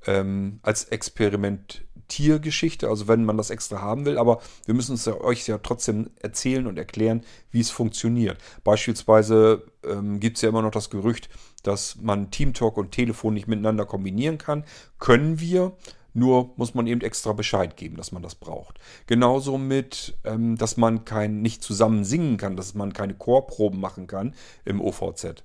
ähm, 0.05 0.59
als 0.63 0.85
Experiment 0.85 1.83
Tiergeschichte, 2.11 2.89
also 2.89 3.07
wenn 3.07 3.23
man 3.23 3.37
das 3.37 3.51
extra 3.51 3.79
haben 3.79 4.05
will, 4.05 4.17
aber 4.17 4.41
wir 4.65 4.73
müssen 4.73 4.95
es 4.95 5.05
ja, 5.05 5.19
euch 5.21 5.47
ja 5.47 5.59
trotzdem 5.59 6.09
erzählen 6.19 6.67
und 6.67 6.77
erklären, 6.77 7.23
wie 7.51 7.61
es 7.61 7.69
funktioniert. 7.69 8.37
Beispielsweise 8.65 9.63
ähm, 9.85 10.19
gibt 10.19 10.35
es 10.35 10.41
ja 10.41 10.49
immer 10.49 10.61
noch 10.61 10.71
das 10.71 10.89
Gerücht, 10.89 11.29
dass 11.63 11.95
man 12.01 12.29
Teamtalk 12.29 12.75
und 12.75 12.91
Telefon 12.91 13.33
nicht 13.33 13.47
miteinander 13.47 13.85
kombinieren 13.85 14.37
kann. 14.37 14.65
Können 14.99 15.39
wir, 15.39 15.77
nur 16.13 16.51
muss 16.57 16.73
man 16.73 16.85
eben 16.85 16.99
extra 16.99 17.31
Bescheid 17.31 17.77
geben, 17.77 17.95
dass 17.95 18.11
man 18.11 18.21
das 18.21 18.35
braucht. 18.35 18.77
Genauso 19.07 19.57
mit, 19.57 20.17
ähm, 20.25 20.57
dass 20.57 20.75
man 20.75 21.05
kein, 21.05 21.41
nicht 21.41 21.63
zusammen 21.63 22.03
singen 22.03 22.35
kann, 22.35 22.57
dass 22.57 22.73
man 22.73 22.91
keine 22.91 23.13
Chorproben 23.13 23.79
machen 23.79 24.07
kann 24.07 24.35
im 24.65 24.81
OVZ. 24.81 25.43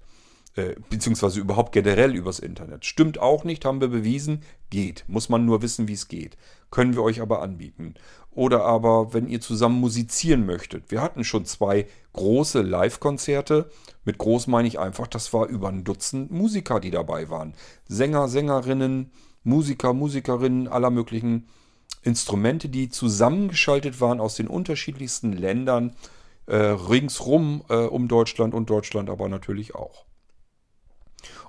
Äh, 0.56 0.74
beziehungsweise 0.88 1.38
überhaupt 1.38 1.72
generell 1.72 2.14
übers 2.14 2.38
Internet. 2.38 2.86
Stimmt 2.86 3.18
auch 3.18 3.44
nicht, 3.44 3.66
haben 3.66 3.82
wir 3.82 3.88
bewiesen, 3.88 4.40
geht. 4.70 5.04
Muss 5.06 5.28
man 5.28 5.44
nur 5.44 5.60
wissen, 5.60 5.86
wie 5.86 5.92
es 5.92 6.08
geht. 6.08 6.38
Können 6.70 6.94
wir 6.94 7.02
euch 7.02 7.20
aber 7.20 7.42
anbieten. 7.42 7.92
Oder 8.30 8.64
aber, 8.64 9.12
wenn 9.12 9.28
ihr 9.28 9.42
zusammen 9.42 9.78
musizieren 9.78 10.46
möchtet. 10.46 10.90
Wir 10.90 11.02
hatten 11.02 11.24
schon 11.24 11.44
zwei 11.44 11.86
große 12.14 12.62
Live-Konzerte. 12.62 13.70
Mit 14.06 14.16
groß 14.16 14.46
meine 14.46 14.66
ich 14.66 14.78
einfach, 14.78 15.06
das 15.06 15.34
war 15.34 15.46
über 15.46 15.68
ein 15.68 15.84
Dutzend 15.84 16.30
Musiker, 16.30 16.80
die 16.80 16.90
dabei 16.90 17.28
waren. 17.28 17.52
Sänger, 17.86 18.28
Sängerinnen, 18.28 19.10
Musiker, 19.44 19.92
Musikerinnen 19.92 20.68
aller 20.68 20.88
möglichen 20.88 21.48
Instrumente, 22.00 22.70
die 22.70 22.88
zusammengeschaltet 22.88 24.00
waren 24.00 24.20
aus 24.20 24.36
den 24.36 24.48
unterschiedlichsten 24.48 25.34
Ländern 25.34 25.94
äh, 26.46 26.56
ringsrum 26.56 27.62
äh, 27.68 27.74
um 27.74 28.08
Deutschland 28.08 28.54
und 28.54 28.70
Deutschland 28.70 29.10
aber 29.10 29.28
natürlich 29.28 29.74
auch. 29.74 30.05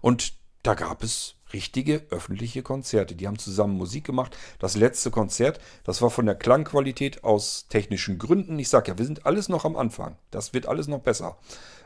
Und 0.01 0.33
da 0.63 0.73
gab 0.73 1.03
es 1.03 1.35
richtige 1.53 2.05
öffentliche 2.09 2.61
Konzerte. 2.61 3.15
Die 3.15 3.27
haben 3.27 3.39
zusammen 3.39 3.77
Musik 3.77 4.05
gemacht. 4.05 4.35
Das 4.59 4.75
letzte 4.75 5.11
Konzert, 5.11 5.59
das 5.83 6.01
war 6.01 6.09
von 6.09 6.25
der 6.25 6.35
Klangqualität 6.35 7.23
aus 7.23 7.67
technischen 7.69 8.17
Gründen. 8.17 8.59
Ich 8.59 8.69
sage 8.69 8.91
ja, 8.91 8.97
wir 8.97 9.05
sind 9.05 9.25
alles 9.25 9.49
noch 9.49 9.65
am 9.65 9.75
Anfang. 9.75 10.17
Das 10.31 10.53
wird 10.53 10.65
alles 10.65 10.87
noch 10.87 10.99
besser. 10.99 11.37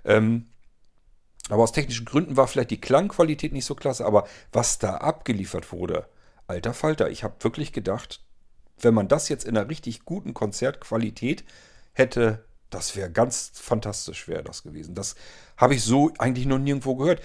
Ähm, 0.03 0.47
aber 1.49 1.63
aus 1.63 1.71
technischen 1.71 2.05
Gründen 2.05 2.37
war 2.37 2.47
vielleicht 2.47 2.71
die 2.71 2.81
Klangqualität 2.81 3.53
nicht 3.53 3.65
so 3.65 3.75
klasse. 3.75 4.05
Aber 4.05 4.27
was 4.51 4.79
da 4.79 4.97
abgeliefert 4.97 5.71
wurde, 5.71 6.07
alter 6.47 6.73
Falter, 6.73 7.09
ich 7.09 7.23
habe 7.23 7.35
wirklich 7.43 7.73
gedacht, 7.73 8.21
wenn 8.79 8.93
man 8.93 9.07
das 9.07 9.29
jetzt 9.29 9.45
in 9.45 9.55
einer 9.55 9.69
richtig 9.69 10.05
guten 10.05 10.33
Konzertqualität 10.33 11.43
hätte 11.93 12.45
das 12.71 12.95
wäre 12.95 13.11
ganz 13.11 13.51
fantastisch, 13.53 14.27
wäre 14.27 14.43
das 14.43 14.63
gewesen. 14.63 14.95
Das 14.95 15.15
habe 15.57 15.75
ich 15.75 15.83
so 15.83 16.11
eigentlich 16.17 16.45
noch 16.47 16.57
nirgendwo 16.57 16.95
gehört. 16.95 17.21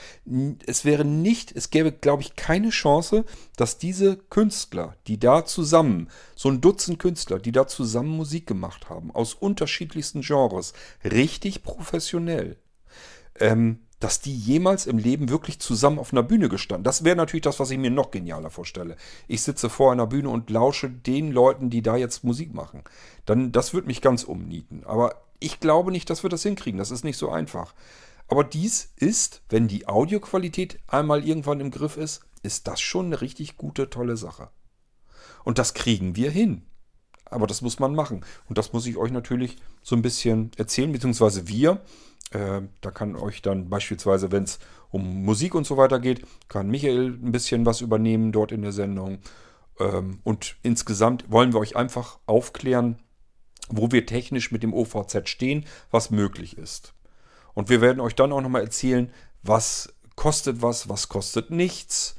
Es 0.66 0.84
wäre 0.84 1.05
nicht, 1.05 1.53
es 1.55 1.70
gäbe, 1.70 1.92
glaube 1.92 2.22
ich, 2.22 2.36
keine 2.36 2.70
Chance, 2.70 3.24
dass 3.57 3.78
diese 3.78 4.16
Künstler, 4.16 4.97
die 5.07 5.18
da 5.18 5.44
zusammen, 5.44 6.11
so 6.34 6.51
ein 6.51 6.61
Dutzend 6.61 6.99
Künstler, 6.99 7.38
die 7.38 7.53
da 7.53 7.66
zusammen 7.66 8.11
Musik 8.11 8.47
gemacht 8.47 8.90
haben, 8.90 9.11
aus 9.12 9.34
unterschiedlichsten 9.34 10.20
Genres, 10.20 10.74
richtig 11.05 11.62
professionell, 11.62 12.59
ähm, 13.38 13.78
dass 14.01 14.20
die 14.20 14.36
jemals 14.36 14.86
im 14.86 14.99
Leben 14.99 15.30
wirklich 15.30 15.59
zusammen 15.61 15.99
auf 15.99 16.12
einer 16.12 16.22
Bühne 16.22 16.49
gestanden. 16.49 16.84
Das 16.84 17.05
wäre 17.05 17.16
natürlich 17.16 17.44
das, 17.44 17.61
was 17.61 17.70
ich 17.70 17.78
mir 17.78 17.90
noch 17.90 18.11
genialer 18.11 18.51
vorstelle. 18.51 18.97
Ich 19.26 19.42
sitze 19.42 19.70
vor 19.70 19.92
einer 19.92 20.07
Bühne 20.07 20.28
und 20.28 20.51
lausche 20.51 20.90
den 20.90 21.32
Leuten, 21.32 21.70
die 21.70 21.82
da 21.82 21.97
jetzt 21.97 22.24
Musik 22.24 22.53
machen. 22.53 22.82
Dann, 23.24 23.53
das 23.53 23.72
würde 23.72 23.86
mich 23.86 24.03
ganz 24.03 24.24
umnieten. 24.24 24.82
Aber 24.84 25.26
ich 25.41 25.61
glaube 25.61 25.91
nicht, 25.91 26.11
dass 26.11 26.22
wir 26.22 26.30
das 26.30 26.43
hinkriegen. 26.43 26.78
Das 26.78 26.91
ist 26.91 27.05
nicht 27.05 27.16
so 27.16 27.30
einfach. 27.30 27.74
Aber 28.28 28.45
dies 28.45 28.93
ist, 28.97 29.43
wenn 29.49 29.68
die 29.68 29.87
Audioqualität 29.89 30.78
einmal 30.89 31.26
irgendwann 31.26 31.61
im 31.61 31.70
Griff 31.70 31.97
ist, 31.97 32.22
ist 32.43 32.66
das 32.66 32.80
schon 32.80 33.07
eine 33.07 33.20
richtig 33.20 33.57
gute, 33.57 33.89
tolle 33.91 34.16
Sache. 34.16 34.51
Und 35.45 35.59
das 35.59 35.74
kriegen 35.74 36.16
wir 36.16 36.30
hin. 36.30 36.62
Aber 37.24 37.47
das 37.47 37.62
muss 37.62 37.78
man 37.78 37.95
machen. 37.95 38.24
Und 38.49 38.59
das 38.59 38.72
muss 38.72 38.87
ich 38.87 38.97
euch 38.97 39.11
natürlich 39.11 39.57
so 39.82 39.97
ein 39.97 40.03
bisschen 40.03 40.51
erzählen, 40.57 40.93
beziehungsweise 40.93 41.49
wir. 41.49 41.80
Äh, 42.30 42.62
da 42.80 42.91
kann 42.91 43.16
euch 43.16 43.43
dann 43.43 43.68
beispielsweise, 43.68 44.32
wenn 44.32 44.45
es 44.45 44.59
um 44.91 45.24
Musik 45.24 45.55
und 45.55 45.66
so 45.66 45.76
weiter 45.76 46.01
geht, 46.01 46.24
kann 46.49 46.68
Michael 46.68 47.09
ein 47.09 47.32
bisschen 47.32 47.66
was 47.66 47.80
übernehmen 47.80 48.32
dort 48.32 48.53
in 48.53 48.62
der 48.62 48.72
Sendung. 48.72 49.18
Ähm, 49.78 50.20
und 50.24 50.57
insgesamt 50.62 51.30
wollen 51.30 51.53
wir 51.53 51.61
euch 51.61 51.76
einfach 51.76 52.18
aufklären, 52.26 52.99
wo 53.68 53.90
wir 53.90 54.06
technisch 54.06 54.52
mit 54.52 54.62
dem 54.62 54.74
OVZ 54.74 55.28
stehen, 55.28 55.64
was 55.90 56.10
möglich 56.10 56.56
ist. 56.58 56.94
Und 57.54 57.68
wir 57.68 57.80
werden 57.80 58.00
euch 58.00 58.14
dann 58.14 58.32
auch 58.32 58.40
nochmal 58.40 58.62
erzählen, 58.62 59.10
was 59.42 59.94
kostet 60.14 60.62
was, 60.62 60.88
was 60.88 61.08
kostet 61.08 61.50
nichts, 61.50 62.16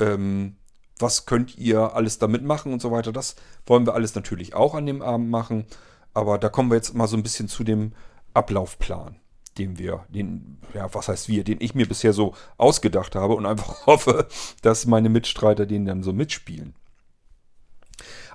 ähm, 0.00 0.56
was 0.98 1.26
könnt 1.26 1.56
ihr 1.58 1.94
alles 1.94 2.18
damit 2.18 2.42
machen 2.42 2.72
und 2.72 2.80
so 2.80 2.90
weiter. 2.90 3.12
Das 3.12 3.36
wollen 3.66 3.86
wir 3.86 3.94
alles 3.94 4.14
natürlich 4.14 4.54
auch 4.54 4.74
an 4.74 4.86
dem 4.86 5.02
Abend 5.02 5.30
machen. 5.30 5.66
Aber 6.14 6.38
da 6.38 6.48
kommen 6.48 6.70
wir 6.70 6.76
jetzt 6.76 6.94
mal 6.94 7.06
so 7.06 7.16
ein 7.16 7.22
bisschen 7.22 7.48
zu 7.48 7.62
dem 7.62 7.92
Ablaufplan, 8.32 9.16
den 9.58 9.78
wir, 9.78 10.06
den, 10.08 10.58
ja, 10.72 10.92
was 10.94 11.08
heißt 11.08 11.28
wir, 11.28 11.44
den 11.44 11.60
ich 11.60 11.74
mir 11.74 11.86
bisher 11.86 12.12
so 12.12 12.34
ausgedacht 12.56 13.14
habe 13.14 13.34
und 13.34 13.44
einfach 13.44 13.86
hoffe, 13.86 14.26
dass 14.62 14.86
meine 14.86 15.08
Mitstreiter 15.08 15.66
den 15.66 15.84
dann 15.84 16.02
so 16.02 16.12
mitspielen. 16.12 16.74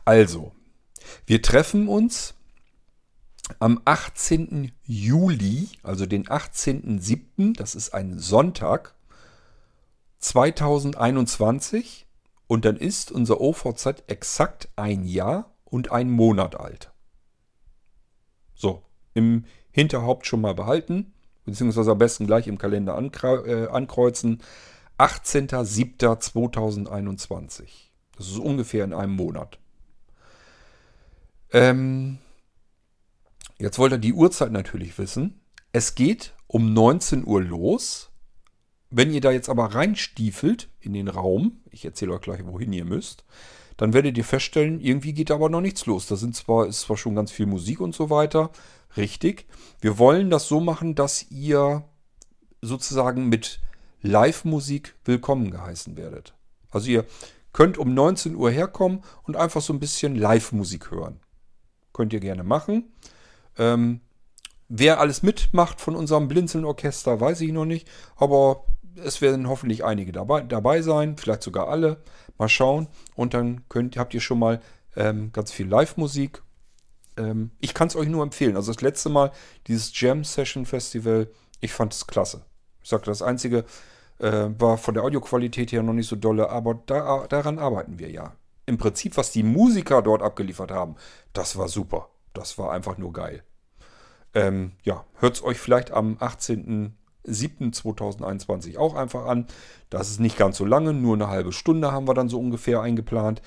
Also, 0.06 0.52
wir 1.26 1.42
treffen 1.42 1.88
uns 1.88 2.36
am 3.60 3.82
18. 3.86 4.72
Juli, 4.84 5.70
also 5.84 6.06
den 6.06 6.26
18.07., 6.26 7.56
das 7.56 7.76
ist 7.76 7.94
ein 7.94 8.20
Sonntag 8.20 8.94
2021 10.20 12.06
und 12.48 12.66
dann 12.66 12.76
ist 12.78 13.12
unser 13.12 13.42
OVZ 13.42 14.04
exakt 14.08 14.70
ein 14.76 15.06
Jahr 15.06 15.52
und 15.66 15.92
ein 15.92 16.10
Monat 16.10 16.60
alt. 16.60 16.92
So, 18.56 18.84
im 19.14 19.46
Hinterhaupt 19.72 20.26
schon 20.28 20.42
mal 20.42 20.54
behalten, 20.54 21.14
beziehungsweise 21.46 21.92
am 21.92 21.98
besten 21.98 22.28
gleich 22.28 22.48
im 22.48 22.58
Kalender 22.58 22.94
äh, 22.94 23.68
ankreuzen. 23.68 24.42
18.07.2021. 24.98 27.64
Das 28.18 28.28
ist 28.28 28.38
ungefähr 28.38 28.84
in 28.84 28.94
einem 28.94 29.16
Monat. 29.16 29.58
Ähm, 31.52 32.18
jetzt 33.62 33.80
wollt 33.80 33.94
ihr 33.94 33.98
die 33.98 34.14
Uhrzeit 34.14 34.52
natürlich 34.52 34.98
wissen. 34.98 35.42
Es 35.72 35.96
geht 35.96 36.34
um 36.48 36.74
19 36.74 37.26
Uhr 37.26 37.42
los. 37.42 38.10
Wenn 38.90 39.14
ihr 39.14 39.22
da 39.22 39.32
jetzt 39.32 39.50
aber 39.50 39.74
reinstiefelt 39.74 40.70
in 40.82 40.94
den 40.94 41.08
Raum, 41.08 41.62
ich 41.70 41.86
erzähle 41.86 42.14
euch 42.14 42.22
gleich, 42.22 42.46
wohin 42.46 42.74
ihr 42.74 42.84
müsst, 42.84 43.24
dann 43.78 43.94
werdet 43.94 44.18
ihr 44.18 44.26
feststellen, 44.26 44.82
irgendwie 44.82 45.14
geht 45.14 45.32
aber 45.32 45.50
noch 45.50 45.62
nichts 45.62 45.86
los. 45.86 46.08
Da 46.08 46.18
sind 46.18 46.36
zwar, 46.36 46.68
ist 46.68 46.82
zwar 46.82 46.98
schon 46.98 47.16
ganz 47.16 47.32
viel 47.32 47.46
Musik 47.46 47.80
und 47.80 47.96
so 47.96 48.10
weiter, 48.10 48.52
richtig. 48.98 49.48
Wir 49.80 49.98
wollen 49.98 50.30
das 50.30 50.48
so 50.48 50.60
machen, 50.60 50.94
dass 50.94 51.32
ihr 51.32 51.86
sozusagen 52.62 53.30
mit 53.30 53.62
Live-Musik 54.02 54.96
willkommen 55.06 55.52
geheißen 55.52 55.96
werdet. 55.96 56.34
Also 56.70 56.90
ihr 56.90 57.06
könnt 57.54 57.78
um 57.78 57.94
19 57.94 58.36
Uhr 58.36 58.52
herkommen 58.52 59.04
und 59.24 59.38
einfach 59.38 59.62
so 59.62 59.72
ein 59.72 59.80
bisschen 59.80 60.16
Live-Musik 60.16 60.92
hören. 60.92 61.20
Könnt 61.94 62.14
ihr 62.14 62.20
gerne 62.20 62.44
machen. 62.44 62.92
Ähm, 63.62 64.02
wer 64.70 65.00
alles 65.00 65.22
mitmacht 65.22 65.80
von 65.80 65.96
unserem 65.96 66.28
Blinzeln-Orchester, 66.28 67.22
weiß 67.22 67.42
ich 67.42 67.52
noch 67.52 67.66
nicht. 67.66 67.88
Aber 68.16 68.66
es 68.96 69.22
werden 69.22 69.48
hoffentlich 69.48 69.86
einige 69.86 70.12
dabei, 70.12 70.42
dabei 70.42 70.82
sein, 70.82 71.16
vielleicht 71.16 71.44
sogar 71.44 71.70
alle. 71.70 72.02
Mal 72.40 72.50
schauen. 72.50 72.88
Und 73.16 73.36
dann 73.36 73.68
könnt, 73.70 73.98
habt 73.98 74.16
ihr 74.16 74.22
schon 74.22 74.40
mal 74.40 74.62
ähm, 74.96 75.32
ganz 75.32 75.52
viel 75.52 75.68
Live-Musik. 75.68 76.42
Ähm, 77.18 77.52
ich 77.60 77.76
kann 77.76 77.88
es 77.88 77.96
euch 77.96 78.08
nur 78.10 78.24
empfehlen. 78.24 78.56
Also 78.56 78.74
das 78.74 78.82
letzte 78.82 79.10
Mal, 79.10 79.32
dieses 79.68 79.92
Jam 80.00 80.24
Session 80.24 80.66
Festival, 80.66 81.30
ich 81.60 81.72
fand 81.72 81.94
es 81.94 82.08
klasse. 82.08 82.44
Ich 82.82 82.90
sagte, 82.90 83.12
das 83.12 83.22
Einzige 83.22 83.64
äh, 84.18 84.48
war 84.58 84.80
von 84.80 84.96
der 84.96 85.04
Audioqualität 85.04 85.72
her 85.72 85.84
noch 85.84 85.94
nicht 85.94 86.08
so 86.08 86.16
dolle, 86.16 86.50
aber 86.50 86.82
da, 86.88 87.28
daran 87.28 87.60
arbeiten 87.60 88.00
wir 88.00 88.10
ja. 88.10 88.34
Im 88.66 88.80
Prinzip, 88.80 89.18
was 89.18 89.32
die 89.32 89.44
Musiker 89.44 90.02
dort 90.02 90.24
abgeliefert 90.24 90.72
haben, 90.72 90.96
das 91.34 91.58
war 91.58 91.68
super. 91.68 92.10
Das 92.34 92.58
war 92.58 92.72
einfach 92.72 92.98
nur 92.98 93.14
geil. 93.14 93.44
Ähm, 94.34 94.74
ja, 94.84 95.06
hört 95.20 95.36
es 95.36 95.44
euch 95.44 95.60
vielleicht 95.60 95.92
am 95.92 96.18
18. 96.20 96.96
7.2021 97.26 98.78
auch 98.78 98.96
einfach 98.96 99.26
an. 99.26 99.46
Das 99.90 100.10
ist 100.10 100.20
nicht 100.20 100.38
ganz 100.38 100.58
so 100.58 100.66
lange, 100.66 100.94
nur 100.94 101.16
eine 101.16 101.28
halbe 101.28 101.52
Stunde 101.52 101.92
haben 101.92 102.08
wir 102.08 102.14
dann 102.14 102.30
so 102.30 102.40
ungefähr 102.40 102.82
eingeplant. 102.82 103.42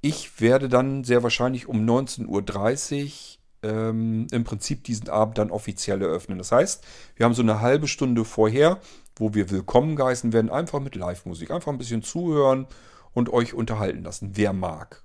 Ich 0.00 0.40
werde 0.40 0.68
dann 0.68 1.02
sehr 1.02 1.22
wahrscheinlich 1.22 1.66
um 1.66 1.84
19.30 1.84 3.04
Uhr 3.04 3.70
ähm, 3.70 4.28
im 4.30 4.44
Prinzip 4.44 4.84
diesen 4.84 5.08
Abend 5.08 5.38
dann 5.38 5.50
offiziell 5.50 6.00
eröffnen. 6.00 6.38
Das 6.38 6.52
heißt, 6.52 6.84
wir 7.16 7.24
haben 7.26 7.34
so 7.34 7.42
eine 7.42 7.60
halbe 7.60 7.88
Stunde 7.88 8.24
vorher, 8.24 8.80
wo 9.16 9.34
wir 9.34 9.50
willkommen 9.50 9.96
geheißen 9.96 10.32
werden, 10.32 10.50
einfach 10.50 10.78
mit 10.78 10.94
Live-Musik. 10.94 11.50
Einfach 11.50 11.72
ein 11.72 11.78
bisschen 11.78 12.04
zuhören 12.04 12.68
und 13.12 13.32
euch 13.32 13.54
unterhalten 13.54 14.04
lassen, 14.04 14.32
wer 14.34 14.52
mag. 14.52 15.02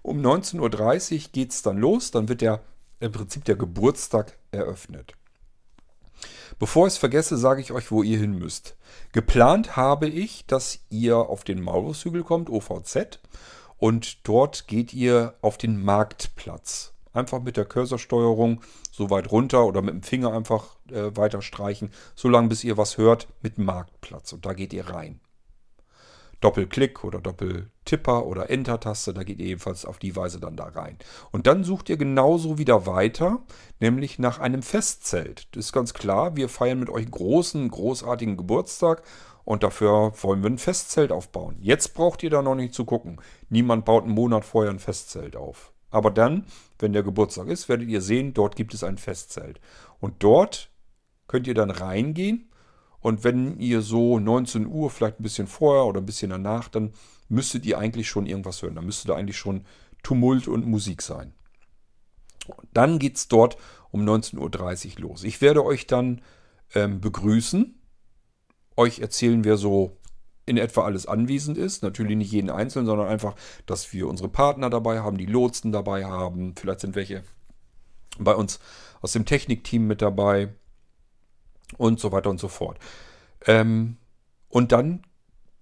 Um 0.00 0.22
19.30 0.24 1.12
Uhr 1.12 1.30
geht 1.32 1.50
es 1.50 1.60
dann 1.60 1.76
los, 1.76 2.10
dann 2.10 2.30
wird 2.30 2.40
der 2.40 2.62
im 3.04 3.12
Prinzip 3.12 3.44
der 3.44 3.56
Geburtstag 3.56 4.38
eröffnet. 4.50 5.14
Bevor 6.58 6.86
ich 6.86 6.94
es 6.94 6.98
vergesse, 6.98 7.36
sage 7.36 7.60
ich 7.60 7.72
euch, 7.72 7.90
wo 7.90 8.02
ihr 8.02 8.18
hin 8.18 8.38
müsst. 8.38 8.76
Geplant 9.12 9.76
habe 9.76 10.08
ich, 10.08 10.46
dass 10.46 10.80
ihr 10.90 11.16
auf 11.16 11.44
den 11.44 11.60
Maulushügel 11.60 12.22
kommt, 12.22 12.48
OVZ, 12.48 13.18
und 13.76 14.26
dort 14.26 14.66
geht 14.66 14.94
ihr 14.94 15.34
auf 15.42 15.58
den 15.58 15.82
Marktplatz. 15.82 16.92
Einfach 17.12 17.42
mit 17.42 17.56
der 17.56 17.64
Cursorsteuerung 17.64 18.60
so 18.90 19.10
weit 19.10 19.30
runter 19.30 19.66
oder 19.66 19.82
mit 19.82 19.94
dem 19.94 20.02
Finger 20.02 20.32
einfach 20.32 20.76
äh, 20.90 21.16
weiter 21.16 21.42
streichen, 21.42 21.90
solange 22.14 22.48
bis 22.48 22.64
ihr 22.64 22.76
was 22.76 22.98
hört 22.98 23.28
mit 23.42 23.58
Marktplatz. 23.58 24.32
Und 24.32 24.46
da 24.46 24.52
geht 24.52 24.72
ihr 24.72 24.88
rein. 24.88 25.20
Doppelklick 26.40 27.04
oder 27.04 27.20
Doppeltipper 27.20 28.26
oder 28.26 28.50
Enter-Taste, 28.50 29.14
da 29.14 29.22
geht 29.22 29.38
ihr 29.38 29.46
ebenfalls 29.46 29.84
auf 29.84 29.98
die 29.98 30.16
Weise 30.16 30.40
dann 30.40 30.56
da 30.56 30.64
rein. 30.64 30.98
Und 31.32 31.46
dann 31.46 31.64
sucht 31.64 31.88
ihr 31.88 31.96
genauso 31.96 32.58
wieder 32.58 32.86
weiter, 32.86 33.42
nämlich 33.80 34.18
nach 34.18 34.38
einem 34.38 34.62
Festzelt. 34.62 35.48
Das 35.52 35.66
ist 35.66 35.72
ganz 35.72 35.94
klar, 35.94 36.36
wir 36.36 36.48
feiern 36.48 36.80
mit 36.80 36.90
euch 36.90 37.10
großen, 37.10 37.68
großartigen 37.70 38.36
Geburtstag 38.36 39.02
und 39.44 39.62
dafür 39.62 40.12
wollen 40.22 40.42
wir 40.42 40.50
ein 40.50 40.58
Festzelt 40.58 41.12
aufbauen. 41.12 41.56
Jetzt 41.60 41.94
braucht 41.94 42.22
ihr 42.22 42.30
da 42.30 42.42
noch 42.42 42.54
nicht 42.54 42.74
zu 42.74 42.84
gucken. 42.84 43.20
Niemand 43.48 43.84
baut 43.84 44.04
einen 44.04 44.14
Monat 44.14 44.44
vorher 44.44 44.70
ein 44.70 44.78
Festzelt 44.78 45.36
auf. 45.36 45.72
Aber 45.90 46.10
dann, 46.10 46.46
wenn 46.78 46.92
der 46.92 47.02
Geburtstag 47.02 47.48
ist, 47.48 47.68
werdet 47.68 47.88
ihr 47.88 48.00
sehen, 48.00 48.34
dort 48.34 48.56
gibt 48.56 48.74
es 48.74 48.82
ein 48.82 48.98
Festzelt. 48.98 49.60
Und 50.00 50.22
dort 50.24 50.70
könnt 51.28 51.46
ihr 51.46 51.54
dann 51.54 51.70
reingehen 51.70 52.50
und 53.04 53.22
wenn 53.22 53.60
ihr 53.60 53.82
so 53.82 54.18
19 54.18 54.66
Uhr, 54.66 54.88
vielleicht 54.88 55.20
ein 55.20 55.22
bisschen 55.22 55.46
vorher 55.46 55.84
oder 55.84 56.00
ein 56.00 56.06
bisschen 56.06 56.30
danach, 56.30 56.68
dann 56.68 56.94
müsstet 57.28 57.66
ihr 57.66 57.76
eigentlich 57.76 58.08
schon 58.08 58.24
irgendwas 58.24 58.62
hören. 58.62 58.76
Dann 58.76 58.86
müsste 58.86 59.08
da 59.08 59.14
eigentlich 59.14 59.36
schon 59.36 59.66
Tumult 60.02 60.48
und 60.48 60.66
Musik 60.66 61.02
sein. 61.02 61.34
dann 62.72 62.98
geht 62.98 63.16
es 63.16 63.28
dort 63.28 63.58
um 63.90 64.08
19.30 64.08 64.94
Uhr 64.94 65.02
los. 65.02 65.22
Ich 65.22 65.42
werde 65.42 65.66
euch 65.66 65.86
dann 65.86 66.22
ähm, 66.74 67.02
begrüßen. 67.02 67.78
Euch 68.74 69.00
erzählen, 69.00 69.44
wer 69.44 69.58
so 69.58 69.98
in 70.46 70.56
etwa 70.56 70.84
alles 70.84 71.04
anwesend 71.04 71.58
ist. 71.58 71.82
Natürlich 71.82 72.16
nicht 72.16 72.32
jeden 72.32 72.48
Einzelnen, 72.48 72.86
sondern 72.86 73.08
einfach, 73.08 73.34
dass 73.66 73.92
wir 73.92 74.08
unsere 74.08 74.30
Partner 74.30 74.70
dabei 74.70 75.00
haben, 75.00 75.18
die 75.18 75.26
Lotsen 75.26 75.72
dabei 75.72 76.06
haben. 76.06 76.54
Vielleicht 76.56 76.80
sind 76.80 76.96
welche 76.96 77.22
bei 78.18 78.34
uns 78.34 78.60
aus 79.02 79.12
dem 79.12 79.26
Technikteam 79.26 79.86
mit 79.86 80.00
dabei 80.00 80.54
und 81.76 82.00
so 82.00 82.12
weiter 82.12 82.30
und 82.30 82.40
so 82.40 82.48
fort. 82.48 82.78
Ähm, 83.46 83.96
und 84.48 84.72
dann 84.72 85.02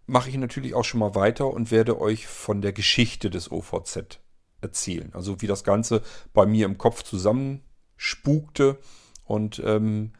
mache 0.06 0.28
ich 0.28 0.36
natürlich 0.36 0.74
auch 0.74 0.84
schon 0.84 1.00
mal 1.00 1.14
weiter 1.14 1.48
und 1.48 1.70
werde 1.70 2.00
euch 2.00 2.26
von 2.26 2.60
der 2.60 2.72
Geschichte 2.72 3.30
des 3.30 3.50
OVZ 3.50 4.20
erzählen. 4.60 5.10
Also 5.14 5.40
wie 5.40 5.46
das 5.46 5.64
Ganze 5.64 6.02
bei 6.32 6.46
mir 6.46 6.66
im 6.66 6.78
Kopf 6.78 7.02
zusammenspukte 7.02 8.78
und 9.24 9.62
ähm, 9.64 10.12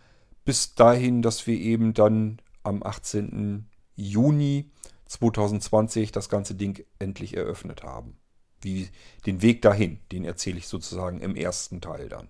bis 0.44 0.74
dahin, 0.74 1.22
dass 1.22 1.46
wir 1.46 1.58
eben 1.58 1.94
dann 1.94 2.40
am 2.62 2.82
18. 2.82 3.68
Juni 3.94 4.70
2020 5.06 6.12
das 6.12 6.28
ganze 6.28 6.54
Ding 6.54 6.84
endlich 6.98 7.36
eröffnet 7.36 7.82
haben. 7.82 8.16
Wie 8.60 8.88
den 9.26 9.42
Weg 9.42 9.62
dahin, 9.62 9.98
den 10.10 10.24
erzähle 10.24 10.58
ich 10.58 10.68
sozusagen 10.68 11.20
im 11.20 11.36
ersten 11.36 11.80
Teil 11.80 12.08
dann. 12.08 12.28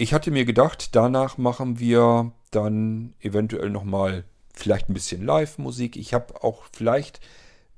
Ich 0.00 0.14
hatte 0.14 0.30
mir 0.30 0.46
gedacht, 0.46 0.96
danach 0.96 1.36
machen 1.36 1.78
wir 1.78 2.32
dann 2.52 3.12
eventuell 3.20 3.68
nochmal 3.68 4.24
vielleicht 4.54 4.88
ein 4.88 4.94
bisschen 4.94 5.26
Live-Musik. 5.26 5.94
Ich 5.96 6.14
habe 6.14 6.42
auch 6.42 6.62
vielleicht, 6.72 7.20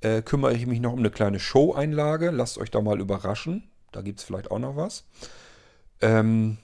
äh, 0.02 0.22
kümmere 0.22 0.54
ich 0.54 0.68
mich 0.68 0.78
noch 0.78 0.92
um 0.92 1.00
eine 1.00 1.10
kleine 1.10 1.40
Show-Einlage. 1.40 2.30
Lasst 2.30 2.58
euch 2.58 2.70
da 2.70 2.80
mal 2.80 3.00
überraschen. 3.00 3.68
Da 3.90 4.02
gibt 4.02 4.20
es 4.20 4.24
vielleicht 4.24 4.52
auch 4.52 4.60
noch 4.60 4.76
was. 4.76 5.04
Ähm, 6.00 6.58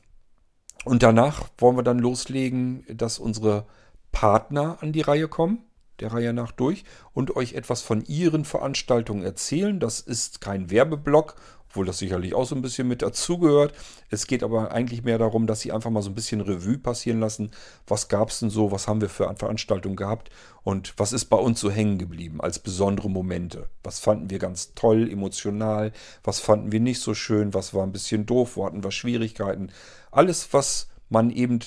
und 0.84 1.02
danach 1.02 1.48
wollen 1.58 1.76
wir 1.76 1.82
dann 1.82 1.98
loslegen, 1.98 2.86
dass 2.88 3.18
unsere 3.18 3.66
Partner 4.12 4.78
an 4.80 4.92
die 4.92 5.00
Reihe 5.00 5.26
kommen, 5.26 5.64
der 5.98 6.12
Reihe 6.12 6.32
nach 6.32 6.52
durch, 6.52 6.84
und 7.14 7.34
euch 7.34 7.54
etwas 7.54 7.82
von 7.82 8.04
ihren 8.04 8.44
Veranstaltungen 8.44 9.24
erzählen. 9.24 9.80
Das 9.80 9.98
ist 9.98 10.40
kein 10.40 10.70
Werbeblock 10.70 11.34
obwohl 11.68 11.86
das 11.86 11.98
sicherlich 11.98 12.34
auch 12.34 12.46
so 12.46 12.54
ein 12.54 12.62
bisschen 12.62 12.88
mit 12.88 13.02
dazugehört. 13.02 13.74
Es 14.10 14.26
geht 14.26 14.42
aber 14.42 14.72
eigentlich 14.72 15.04
mehr 15.04 15.18
darum, 15.18 15.46
dass 15.46 15.60
sie 15.60 15.72
einfach 15.72 15.90
mal 15.90 16.02
so 16.02 16.10
ein 16.10 16.14
bisschen 16.14 16.40
Revue 16.40 16.78
passieren 16.78 17.20
lassen. 17.20 17.50
Was 17.86 18.08
gab 18.08 18.30
es 18.30 18.40
denn 18.40 18.50
so? 18.50 18.72
Was 18.72 18.88
haben 18.88 19.00
wir 19.00 19.08
für 19.08 19.34
Veranstaltungen 19.36 19.96
gehabt? 19.96 20.30
Und 20.62 20.94
was 20.96 21.12
ist 21.12 21.26
bei 21.26 21.36
uns 21.36 21.60
so 21.60 21.70
hängen 21.70 21.98
geblieben 21.98 22.40
als 22.40 22.58
besondere 22.58 23.10
Momente? 23.10 23.68
Was 23.82 24.00
fanden 24.00 24.30
wir 24.30 24.38
ganz 24.38 24.74
toll, 24.74 25.10
emotional? 25.10 25.92
Was 26.24 26.40
fanden 26.40 26.72
wir 26.72 26.80
nicht 26.80 27.00
so 27.00 27.14
schön? 27.14 27.54
Was 27.54 27.74
war 27.74 27.82
ein 27.82 27.92
bisschen 27.92 28.26
doof? 28.26 28.56
Wo 28.56 28.64
hatten 28.64 28.82
wir 28.82 28.90
Schwierigkeiten? 28.90 29.70
Alles, 30.10 30.52
was 30.52 30.88
man 31.10 31.30
eben 31.30 31.60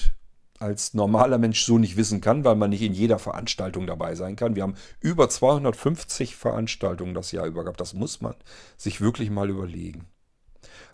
als 0.61 0.93
normaler 0.93 1.37
Mensch 1.37 1.63
so 1.63 1.77
nicht 1.77 1.97
wissen 1.97 2.21
kann, 2.21 2.43
weil 2.45 2.55
man 2.55 2.69
nicht 2.69 2.81
in 2.81 2.93
jeder 2.93 3.19
Veranstaltung 3.19 3.87
dabei 3.87 4.15
sein 4.15 4.35
kann. 4.35 4.55
Wir 4.55 4.63
haben 4.63 4.75
über 4.99 5.27
250 5.27 6.35
Veranstaltungen 6.35 7.13
das 7.13 7.31
Jahr 7.31 7.45
über 7.45 7.63
gehabt. 7.63 7.81
Das 7.81 7.93
muss 7.93 8.21
man 8.21 8.35
sich 8.77 9.01
wirklich 9.01 9.29
mal 9.29 9.49
überlegen. 9.49 10.05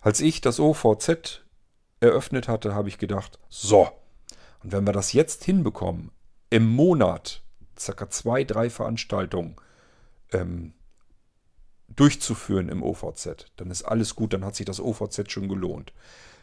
Als 0.00 0.20
ich 0.20 0.40
das 0.40 0.58
OVZ 0.58 1.42
eröffnet 2.00 2.48
hatte, 2.48 2.74
habe 2.74 2.88
ich 2.88 2.98
gedacht, 2.98 3.38
so, 3.48 3.88
und 4.62 4.72
wenn 4.72 4.86
wir 4.86 4.92
das 4.92 5.12
jetzt 5.12 5.44
hinbekommen, 5.44 6.10
im 6.50 6.66
Monat 6.66 7.42
circa 7.78 8.08
zwei, 8.10 8.44
drei 8.44 8.70
Veranstaltungen 8.70 9.56
ähm, 10.32 10.72
durchzuführen 11.88 12.68
im 12.68 12.82
OVZ, 12.82 13.46
dann 13.56 13.70
ist 13.70 13.82
alles 13.82 14.14
gut, 14.14 14.32
dann 14.32 14.44
hat 14.44 14.56
sich 14.56 14.66
das 14.66 14.80
OVZ 14.80 15.30
schon 15.30 15.48
gelohnt. 15.48 15.92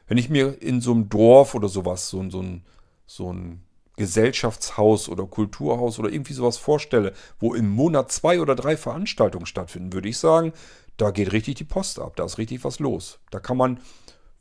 Wenn 0.07 0.17
ich 0.17 0.29
mir 0.29 0.61
in 0.61 0.81
so 0.81 0.91
einem 0.91 1.09
Dorf 1.09 1.55
oder 1.55 1.69
sowas, 1.69 2.09
so, 2.09 2.29
so, 2.29 2.41
ein, 2.41 2.63
so 3.05 3.31
ein 3.31 3.63
Gesellschaftshaus 3.97 5.07
oder 5.09 5.25
Kulturhaus 5.25 5.99
oder 5.99 6.09
irgendwie 6.09 6.33
sowas 6.33 6.57
vorstelle, 6.57 7.13
wo 7.39 7.53
im 7.53 7.69
Monat 7.69 8.11
zwei 8.11 8.41
oder 8.41 8.55
drei 8.55 8.75
Veranstaltungen 8.75 9.45
stattfinden, 9.45 9.93
würde 9.93 10.09
ich 10.09 10.17
sagen, 10.17 10.53
da 10.97 11.11
geht 11.11 11.31
richtig 11.31 11.55
die 11.55 11.63
Post 11.63 11.99
ab, 11.99 12.15
da 12.15 12.25
ist 12.25 12.37
richtig 12.37 12.63
was 12.63 12.79
los. 12.79 13.19
Da 13.31 13.39
kann 13.39 13.57
man 13.57 13.79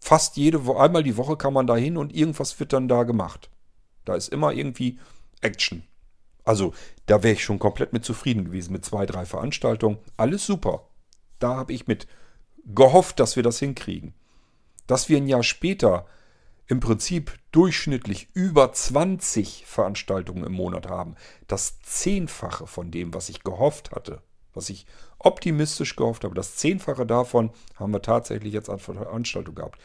fast 0.00 0.36
jede 0.36 0.66
Woche, 0.66 0.80
einmal 0.80 1.02
die 1.02 1.16
Woche 1.16 1.36
kann 1.36 1.52
man 1.52 1.66
da 1.66 1.76
hin 1.76 1.96
und 1.96 2.14
irgendwas 2.14 2.58
wird 2.60 2.72
dann 2.72 2.88
da 2.88 3.04
gemacht. 3.04 3.50
Da 4.04 4.14
ist 4.14 4.28
immer 4.28 4.52
irgendwie 4.52 4.98
Action. 5.40 5.84
Also 6.44 6.74
da 7.06 7.22
wäre 7.22 7.34
ich 7.34 7.44
schon 7.44 7.58
komplett 7.58 7.92
mit 7.92 8.04
zufrieden 8.04 8.44
gewesen 8.44 8.72
mit 8.72 8.84
zwei, 8.84 9.06
drei 9.06 9.24
Veranstaltungen. 9.24 9.98
Alles 10.16 10.44
super. 10.44 10.88
Da 11.38 11.56
habe 11.56 11.72
ich 11.72 11.86
mit 11.86 12.06
gehofft, 12.66 13.18
dass 13.18 13.36
wir 13.36 13.42
das 13.42 13.58
hinkriegen. 13.58 14.14
Dass 14.86 15.08
wir 15.08 15.16
ein 15.16 15.26
Jahr 15.26 15.42
später 15.42 16.06
im 16.66 16.80
Prinzip 16.80 17.38
durchschnittlich 17.52 18.28
über 18.32 18.72
20 18.72 19.64
Veranstaltungen 19.66 20.44
im 20.44 20.52
Monat 20.52 20.88
haben. 20.88 21.14
Das 21.46 21.80
Zehnfache 21.80 22.66
von 22.66 22.90
dem, 22.90 23.12
was 23.12 23.28
ich 23.28 23.44
gehofft 23.44 23.90
hatte, 23.90 24.22
was 24.54 24.70
ich 24.70 24.86
optimistisch 25.18 25.96
gehofft 25.96 26.24
habe, 26.24 26.34
das 26.34 26.56
Zehnfache 26.56 27.06
davon 27.06 27.50
haben 27.76 27.92
wir 27.92 28.02
tatsächlich 28.02 28.52
jetzt 28.52 28.70
an 28.70 28.78
Veranstaltung 28.78 29.54
gehabt. 29.54 29.78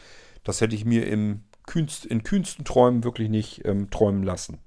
Das 0.44 0.60
hätte 0.60 0.74
ich 0.74 0.84
mir 0.84 1.06
im 1.06 1.44
kühnst, 1.66 2.06
in 2.06 2.22
kühnsten 2.22 2.64
Träumen 2.64 3.04
wirklich 3.04 3.28
nicht 3.28 3.64
ähm, 3.64 3.90
träumen 3.90 4.22
lassen. 4.22 4.58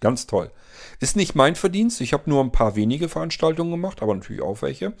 Ganz 0.00 0.26
toll. 0.26 0.50
Ist 0.98 1.16
nicht 1.16 1.34
mein 1.34 1.56
Verdienst. 1.56 2.00
Ich 2.00 2.12
habe 2.12 2.28
nur 2.28 2.42
ein 2.42 2.52
paar 2.52 2.74
wenige 2.74 3.08
Veranstaltungen 3.08 3.70
gemacht, 3.70 4.02
aber 4.02 4.14
natürlich 4.14 4.42
auch 4.42 4.62
welche. 4.62 4.94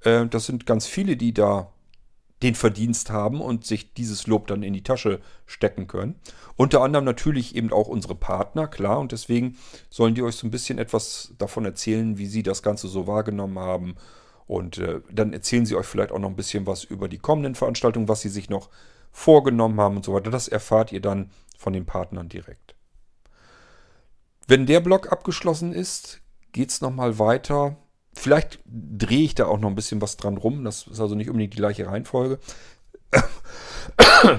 Äh, 0.00 0.26
das 0.26 0.46
sind 0.46 0.66
ganz 0.66 0.86
viele, 0.86 1.16
die 1.16 1.32
da 1.32 1.72
den 2.42 2.54
Verdienst 2.54 3.10
haben 3.10 3.40
und 3.40 3.66
sich 3.66 3.92
dieses 3.92 4.26
Lob 4.26 4.46
dann 4.46 4.62
in 4.62 4.72
die 4.72 4.82
Tasche 4.82 5.20
stecken 5.46 5.86
können. 5.86 6.16
Unter 6.56 6.82
anderem 6.82 7.04
natürlich 7.04 7.54
eben 7.54 7.72
auch 7.72 7.88
unsere 7.88 8.14
Partner, 8.14 8.66
klar, 8.66 8.98
und 8.98 9.12
deswegen 9.12 9.58
sollen 9.90 10.14
die 10.14 10.22
euch 10.22 10.36
so 10.36 10.46
ein 10.46 10.50
bisschen 10.50 10.78
etwas 10.78 11.34
davon 11.38 11.64
erzählen, 11.64 12.16
wie 12.18 12.26
sie 12.26 12.42
das 12.42 12.62
Ganze 12.62 12.88
so 12.88 13.06
wahrgenommen 13.06 13.58
haben. 13.58 13.96
Und 14.46 14.78
äh, 14.78 15.00
dann 15.12 15.32
erzählen 15.32 15.66
sie 15.66 15.76
euch 15.76 15.86
vielleicht 15.86 16.12
auch 16.12 16.18
noch 16.18 16.30
ein 16.30 16.36
bisschen 16.36 16.66
was 16.66 16.84
über 16.84 17.08
die 17.08 17.18
kommenden 17.18 17.54
Veranstaltungen, 17.54 18.08
was 18.08 18.22
sie 18.22 18.30
sich 18.30 18.50
noch 18.50 18.70
vorgenommen 19.12 19.80
haben 19.80 19.96
und 19.96 20.04
so 20.04 20.14
weiter. 20.14 20.30
Das 20.30 20.48
erfahrt 20.48 20.92
ihr 20.92 21.00
dann 21.00 21.30
von 21.58 21.72
den 21.72 21.86
Partnern 21.86 22.28
direkt. 22.28 22.74
Wenn 24.46 24.66
der 24.66 24.80
Block 24.80 25.12
abgeschlossen 25.12 25.72
ist, 25.72 26.20
geht 26.52 26.70
es 26.70 26.80
nochmal 26.80 27.18
weiter 27.18 27.76
Vielleicht 28.12 28.60
drehe 28.66 29.24
ich 29.24 29.34
da 29.34 29.46
auch 29.46 29.58
noch 29.58 29.68
ein 29.68 29.76
bisschen 29.76 30.02
was 30.02 30.16
dran 30.16 30.36
rum. 30.36 30.64
Das 30.64 30.86
ist 30.86 31.00
also 31.00 31.14
nicht 31.14 31.28
unbedingt 31.28 31.54
die 31.54 31.58
gleiche 31.58 31.86
Reihenfolge. 31.86 32.38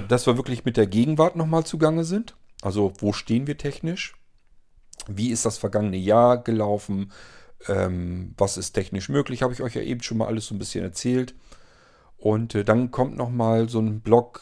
Dass 0.07 0.27
wir 0.27 0.37
wirklich 0.37 0.65
mit 0.65 0.77
der 0.77 0.87
Gegenwart 0.87 1.35
nochmal 1.35 1.65
zugange 1.65 2.03
sind. 2.03 2.35
Also 2.61 2.93
wo 2.99 3.13
stehen 3.13 3.47
wir 3.47 3.57
technisch? 3.57 4.15
Wie 5.07 5.31
ist 5.31 5.45
das 5.45 5.57
vergangene 5.57 5.97
Jahr 5.97 6.37
gelaufen? 6.43 7.11
Ähm, 7.67 8.33
was 8.37 8.57
ist 8.57 8.73
technisch 8.73 9.09
möglich? 9.09 9.41
Habe 9.41 9.53
ich 9.53 9.61
euch 9.61 9.75
ja 9.75 9.81
eben 9.81 10.01
schon 10.03 10.17
mal 10.17 10.27
alles 10.27 10.47
so 10.47 10.55
ein 10.55 10.59
bisschen 10.59 10.83
erzählt. 10.83 11.33
Und 12.17 12.53
äh, 12.55 12.63
dann 12.63 12.91
kommt 12.91 13.17
nochmal 13.17 13.67
so 13.67 13.79
ein 13.79 14.01
Block, 14.01 14.41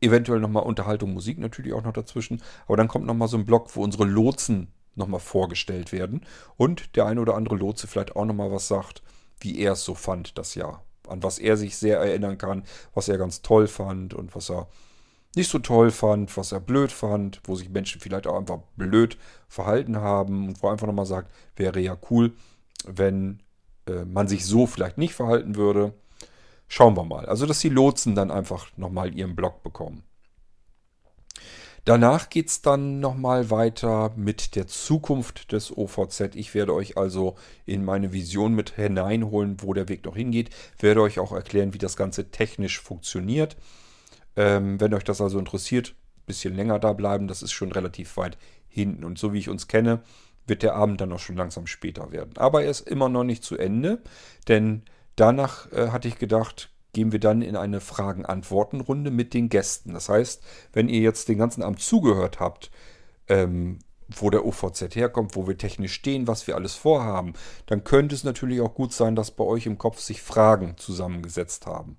eventuell 0.00 0.40
nochmal 0.40 0.62
Unterhaltung, 0.62 1.14
Musik 1.14 1.38
natürlich 1.38 1.72
auch 1.72 1.82
noch 1.82 1.92
dazwischen. 1.92 2.42
Aber 2.66 2.76
dann 2.76 2.88
kommt 2.88 3.06
nochmal 3.06 3.28
so 3.28 3.36
ein 3.36 3.46
Block, 3.46 3.74
wo 3.74 3.82
unsere 3.82 4.04
Lotsen 4.04 4.68
nochmal 4.98 5.20
vorgestellt 5.20 5.92
werden. 5.92 6.22
Und 6.56 6.96
der 6.96 7.06
eine 7.06 7.20
oder 7.20 7.34
andere 7.34 7.56
Lotse 7.56 7.86
vielleicht 7.86 8.16
auch 8.16 8.24
nochmal 8.24 8.52
was 8.52 8.68
sagt, 8.68 9.02
wie 9.40 9.58
er 9.58 9.72
es 9.72 9.84
so 9.84 9.94
fand, 9.94 10.36
das 10.38 10.54
Jahr. 10.54 10.84
An 11.06 11.22
was 11.22 11.38
er 11.38 11.56
sich 11.56 11.76
sehr 11.76 11.98
erinnern 11.98 12.38
kann, 12.38 12.64
was 12.94 13.08
er 13.08 13.18
ganz 13.18 13.42
toll 13.42 13.66
fand 13.66 14.12
und 14.12 14.34
was 14.34 14.50
er 14.50 14.68
nicht 15.36 15.50
so 15.50 15.58
toll 15.58 15.90
fand, 15.90 16.36
was 16.36 16.52
er 16.52 16.60
blöd 16.60 16.92
fand, 16.92 17.40
wo 17.44 17.54
sich 17.54 17.70
Menschen 17.70 18.00
vielleicht 18.00 18.26
auch 18.26 18.36
einfach 18.36 18.58
blöd 18.76 19.16
verhalten 19.48 19.98
haben 19.98 20.48
und 20.48 20.62
wo 20.62 20.68
er 20.68 20.72
einfach 20.72 20.86
nochmal 20.86 21.06
sagt, 21.06 21.30
wäre 21.56 21.80
ja 21.80 21.96
cool, 22.10 22.32
wenn 22.86 23.40
äh, 23.86 24.04
man 24.04 24.28
sich 24.28 24.44
so 24.44 24.66
vielleicht 24.66 24.98
nicht 24.98 25.14
verhalten 25.14 25.56
würde. 25.56 25.94
Schauen 26.66 26.96
wir 26.96 27.04
mal. 27.04 27.26
Also, 27.26 27.46
dass 27.46 27.60
die 27.60 27.70
Lotsen 27.70 28.14
dann 28.14 28.30
einfach 28.30 28.66
nochmal 28.76 29.14
ihren 29.14 29.34
Blog 29.34 29.62
bekommen. 29.62 30.02
Danach 31.84 32.28
geht 32.28 32.48
es 32.48 32.62
dann 32.62 33.00
nochmal 33.00 33.50
weiter 33.50 34.12
mit 34.16 34.56
der 34.56 34.66
Zukunft 34.66 35.52
des 35.52 35.76
OVZ. 35.76 36.34
Ich 36.34 36.54
werde 36.54 36.74
euch 36.74 36.96
also 36.96 37.36
in 37.64 37.84
meine 37.84 38.12
Vision 38.12 38.54
mit 38.54 38.70
hineinholen, 38.70 39.56
wo 39.62 39.72
der 39.72 39.88
Weg 39.88 40.04
noch 40.04 40.16
hingeht. 40.16 40.50
Werde 40.78 41.02
euch 41.02 41.18
auch 41.18 41.32
erklären, 41.32 41.72
wie 41.74 41.78
das 41.78 41.96
Ganze 41.96 42.30
technisch 42.30 42.80
funktioniert. 42.80 43.56
Ähm, 44.36 44.80
wenn 44.80 44.94
euch 44.94 45.04
das 45.04 45.20
also 45.20 45.38
interessiert, 45.38 45.94
ein 46.18 46.26
bisschen 46.26 46.54
länger 46.54 46.78
da 46.78 46.92
bleiben. 46.92 47.28
Das 47.28 47.42
ist 47.42 47.52
schon 47.52 47.72
relativ 47.72 48.16
weit 48.16 48.36
hinten. 48.68 49.04
Und 49.04 49.18
so 49.18 49.32
wie 49.32 49.38
ich 49.38 49.48
uns 49.48 49.68
kenne, 49.68 50.02
wird 50.46 50.62
der 50.62 50.74
Abend 50.74 51.00
dann 51.00 51.12
auch 51.12 51.18
schon 51.18 51.36
langsam 51.36 51.66
später 51.66 52.12
werden. 52.12 52.36
Aber 52.36 52.62
er 52.62 52.70
ist 52.70 52.88
immer 52.88 53.08
noch 53.08 53.24
nicht 53.24 53.44
zu 53.44 53.56
Ende, 53.56 54.02
denn 54.48 54.82
danach 55.16 55.70
äh, 55.72 55.88
hatte 55.88 56.08
ich 56.08 56.18
gedacht, 56.18 56.70
gehen 56.92 57.12
wir 57.12 57.20
dann 57.20 57.42
in 57.42 57.56
eine 57.56 57.80
Fragen-Antworten-Runde 57.80 59.10
mit 59.10 59.34
den 59.34 59.48
Gästen. 59.48 59.92
Das 59.92 60.08
heißt, 60.08 60.42
wenn 60.72 60.88
ihr 60.88 61.00
jetzt 61.00 61.28
den 61.28 61.38
ganzen 61.38 61.62
Abend 61.62 61.80
zugehört 61.80 62.40
habt, 62.40 62.70
ähm, 63.28 63.78
wo 64.08 64.30
der 64.30 64.46
OVZ 64.46 64.94
herkommt, 64.94 65.36
wo 65.36 65.46
wir 65.46 65.58
technisch 65.58 65.92
stehen, 65.92 66.26
was 66.26 66.46
wir 66.46 66.54
alles 66.54 66.74
vorhaben, 66.74 67.34
dann 67.66 67.84
könnte 67.84 68.14
es 68.14 68.24
natürlich 68.24 68.60
auch 68.60 68.74
gut 68.74 68.92
sein, 68.92 69.14
dass 69.14 69.30
bei 69.30 69.44
euch 69.44 69.66
im 69.66 69.76
Kopf 69.76 70.00
sich 70.00 70.22
Fragen 70.22 70.76
zusammengesetzt 70.78 71.66
haben. 71.66 71.98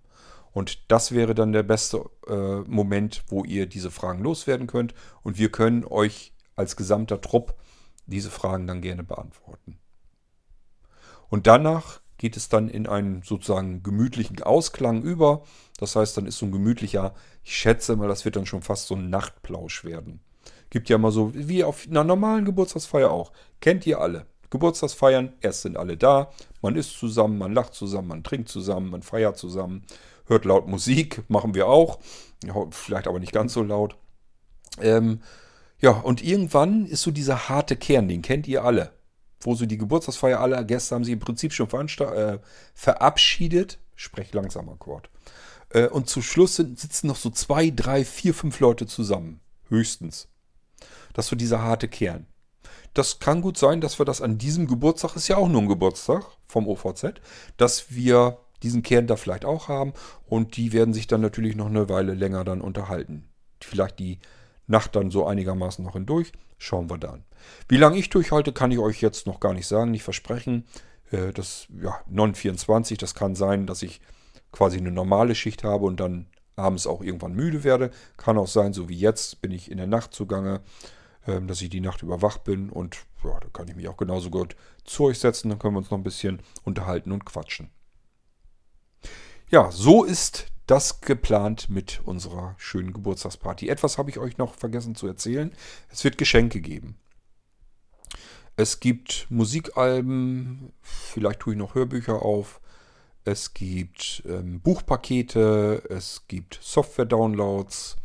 Und 0.52 0.92
das 0.92 1.12
wäre 1.12 1.36
dann 1.36 1.54
der 1.54 1.64
beste 1.64 2.10
äh, 2.28 2.62
Moment, 2.68 3.24
wo 3.28 3.44
ihr 3.44 3.68
diese 3.68 3.92
Fragen 3.92 4.24
loswerden 4.24 4.66
könnt. 4.66 4.96
Und 5.22 5.38
wir 5.38 5.52
können 5.52 5.86
euch 5.86 6.34
als 6.56 6.76
gesamter 6.76 7.22
Trupp 7.22 7.54
diese 8.08 8.32
Fragen 8.32 8.66
dann 8.66 8.82
gerne 8.82 9.04
beantworten. 9.04 9.78
Und 11.30 11.46
danach 11.46 12.02
geht 12.20 12.38
es 12.38 12.50
dann 12.50 12.70
in 12.70 12.86
einen 12.86 13.24
sozusagen 13.24 13.82
gemütlichen 13.82 14.44
Ausklang 14.44 15.02
über. 15.02 15.44
Das 15.80 15.96
heißt, 15.96 16.16
dann 16.18 16.28
ist 16.28 16.38
so 16.38 16.46
ein 16.46 16.52
gemütlicher, 16.52 17.16
ich 17.44 17.58
schätze 17.58 17.96
mal, 17.96 18.08
das 18.08 18.26
wird 18.26 18.36
dann 18.36 18.46
schon 18.46 18.62
fast 18.62 18.88
so 18.88 18.96
ein 18.96 19.10
Nachtplausch 19.10 19.86
werden. 19.86 20.20
Gibt 20.70 20.90
ja 20.90 21.00
mal 21.00 21.12
so, 21.12 21.32
wie 21.34 21.64
auf 21.64 21.88
einer 21.90 22.04
normalen 22.04 22.46
Geburtstagsfeier 22.46 23.10
auch. 23.10 23.32
Kennt 23.62 23.88
ihr 23.88 24.00
alle. 24.00 24.28
Geburtstagsfeiern, 24.52 25.34
erst 25.42 25.62
sind 25.62 25.78
alle 25.78 25.96
da, 25.96 26.32
man 26.62 26.76
isst 26.76 27.00
zusammen, 27.00 27.38
man 27.38 27.54
lacht 27.54 27.74
zusammen, 27.74 28.10
man 28.10 28.24
trinkt 28.24 28.50
zusammen, 28.50 28.90
man 28.90 29.04
feiert 29.04 29.38
zusammen, 29.38 29.84
hört 30.26 30.44
laut 30.44 30.68
Musik, 30.68 31.24
machen 31.30 31.56
wir 31.56 31.68
auch. 31.68 32.00
Vielleicht 32.72 33.08
aber 33.08 33.20
nicht 33.20 33.32
ganz 33.32 33.54
so 33.54 33.64
laut. 33.64 33.96
Ähm, 34.82 35.22
ja, 35.80 35.92
und 35.92 36.22
irgendwann 36.22 36.86
ist 36.86 37.02
so 37.02 37.12
dieser 37.12 37.48
harte 37.48 37.78
Kern, 37.78 38.08
den 38.08 38.22
kennt 38.22 38.48
ihr 38.48 38.66
alle 38.66 38.92
wo 39.42 39.56
so 39.56 39.66
die 39.66 39.78
Geburtstagsfeier 39.78 40.40
aller 40.40 40.64
Gäste 40.64 40.96
haben 40.96 41.04
sich 41.04 41.14
im 41.14 41.20
Prinzip 41.20 41.54
schon 41.54 41.70
äh, 41.70 42.40
verabschiedet. 42.74 43.80
Sprech 43.96 44.34
langsam 44.34 44.70
Akkord. 44.70 45.10
Äh, 45.70 45.88
und 45.88 46.10
zu 46.10 46.22
Schluss 46.22 46.56
sind, 46.56 46.80
sitzen 46.80 47.08
noch 47.08 47.16
so 47.16 47.30
zwei, 47.30 47.70
drei, 47.70 48.06
vier, 48.06 48.34
fünf 48.34 48.60
Leute 48.60 48.88
zusammen. 48.88 49.42
Höchstens. 49.68 50.28
Das 51.14 51.26
ist 51.26 51.30
so 51.30 51.36
dieser 51.36 51.62
harte 51.62 51.88
Kern. 51.88 52.26
Das 52.94 53.20
kann 53.20 53.42
gut 53.42 53.58
sein, 53.58 53.82
dass 53.82 54.00
wir 54.00 54.06
das 54.06 54.22
an 54.22 54.38
diesem 54.38 54.68
Geburtstag, 54.68 55.16
ist 55.16 55.28
ja 55.28 55.38
auch 55.38 55.48
nur 55.48 55.62
ein 55.62 55.68
Geburtstag 55.68 56.26
vom 56.48 56.68
OVZ, 56.68 57.14
dass 57.58 57.92
wir 57.92 58.40
diesen 58.64 58.82
Kern 58.82 59.08
da 59.08 59.16
vielleicht 59.16 59.46
auch 59.46 59.68
haben 59.68 59.94
und 60.26 60.58
die 60.58 60.74
werden 60.74 60.94
sich 60.94 61.08
dann 61.08 61.22
natürlich 61.22 61.56
noch 61.56 61.68
eine 61.68 61.88
Weile 61.88 62.14
länger 62.14 62.44
dann 62.44 62.62
unterhalten. 62.62 63.30
Vielleicht 63.62 64.00
die 64.00 64.20
Nacht 64.68 64.96
dann 64.96 65.12
so 65.12 65.26
einigermaßen 65.26 65.84
noch 65.84 65.94
hindurch. 65.94 66.32
Schauen 66.58 66.90
wir 66.90 66.98
dann. 66.98 67.24
Wie 67.68 67.78
lange 67.78 67.98
ich 67.98 68.10
durchhalte, 68.10 68.54
kann 68.54 68.72
ich 68.72 68.80
euch 68.80 69.02
jetzt 69.02 69.28
noch 69.28 69.40
gar 69.40 69.54
nicht 69.54 69.68
sagen, 69.68 69.92
nicht 69.92 70.04
versprechen. 70.04 70.66
Äh, 71.12 71.34
das, 71.34 71.68
ja, 71.82 72.00
924, 72.08 72.98
das 72.98 73.16
kann 73.16 73.36
sein, 73.36 73.66
dass 73.66 73.82
ich 73.82 74.02
quasi 74.52 74.78
eine 74.78 74.92
normale 74.92 75.36
Schicht 75.36 75.64
habe 75.64 75.86
und 75.86 76.00
dann 76.00 76.28
abends 76.56 76.88
auch 76.88 77.02
irgendwann 77.02 77.34
müde 77.34 77.64
werde. 77.64 77.92
Kann 78.18 78.38
auch 78.38 78.48
sein, 78.48 78.74
so 78.74 78.90
wie 78.90 78.98
jetzt, 78.98 79.42
bin 79.42 79.52
ich 79.52 79.72
in 79.72 79.78
der 79.78 79.88
Nacht 79.88 80.14
zugange, 80.14 80.62
ähm, 81.28 81.48
dass 81.48 81.62
ich 81.62 81.70
die 81.70 81.82
Nacht 81.82 82.04
über 82.04 82.22
wach 82.22 82.38
bin 82.40 82.70
und 82.70 82.98
ja, 83.24 83.40
da 83.40 83.48
kann 83.52 83.68
ich 83.68 83.76
mich 83.76 83.88
auch 83.88 83.98
genauso 83.98 84.30
gut 84.30 84.56
zu 84.86 85.06
euch 85.06 85.20
setzen. 85.20 85.50
Dann 85.50 85.60
können 85.60 85.74
wir 85.74 85.80
uns 85.80 85.92
noch 85.92 85.98
ein 85.98 86.04
bisschen 86.04 86.42
unterhalten 86.64 87.12
und 87.12 87.26
quatschen. 87.26 87.70
Ja, 89.50 89.72
so 89.72 90.04
ist 90.04 90.48
das 90.68 91.02
geplant 91.02 91.70
mit 91.70 92.02
unserer 92.06 92.54
schönen 92.58 92.94
Geburtstagsparty. 92.94 93.70
Etwas 93.70 93.98
habe 93.98 94.12
ich 94.12 94.20
euch 94.20 94.38
noch 94.38 94.54
vergessen 94.54 94.94
zu 94.94 95.08
erzählen. 95.08 95.52
Es 95.90 96.04
wird 96.04 96.20
Geschenke 96.20 96.62
geben. 96.62 97.00
Es 98.60 98.82
gibt 98.82 99.28
Musikalben, 99.30 100.74
vielleicht 100.82 101.40
tue 101.40 101.54
ich 101.54 101.58
noch 101.58 101.76
Hörbücher 101.76 102.22
auf. 102.24 102.60
Es 103.24 103.54
gibt 103.54 104.22
ähm, 104.28 104.60
Buchpakete, 104.60 105.82
es 105.88 106.24
gibt 106.28 106.60
Software-Downloads, 106.62 107.96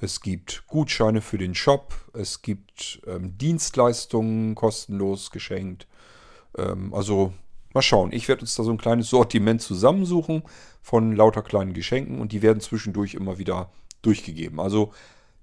es 0.00 0.20
gibt 0.20 0.66
Gutscheine 0.66 1.20
für 1.20 1.38
den 1.38 1.54
Shop, 1.54 1.94
es 2.14 2.42
gibt 2.42 3.00
ähm, 3.06 3.38
Dienstleistungen 3.38 4.56
kostenlos 4.56 5.30
geschenkt. 5.30 5.86
Ähm, 6.58 6.92
also 6.92 7.32
mal 7.72 7.82
schauen, 7.82 8.10
ich 8.10 8.26
werde 8.26 8.40
uns 8.40 8.56
da 8.56 8.64
so 8.64 8.72
ein 8.72 8.78
kleines 8.78 9.08
Sortiment 9.08 9.62
zusammensuchen 9.62 10.42
von 10.80 11.14
lauter 11.14 11.42
kleinen 11.42 11.74
Geschenken 11.74 12.20
und 12.20 12.32
die 12.32 12.42
werden 12.42 12.58
zwischendurch 12.58 13.14
immer 13.14 13.38
wieder 13.38 13.70
durchgegeben. 14.02 14.58
Also 14.58 14.92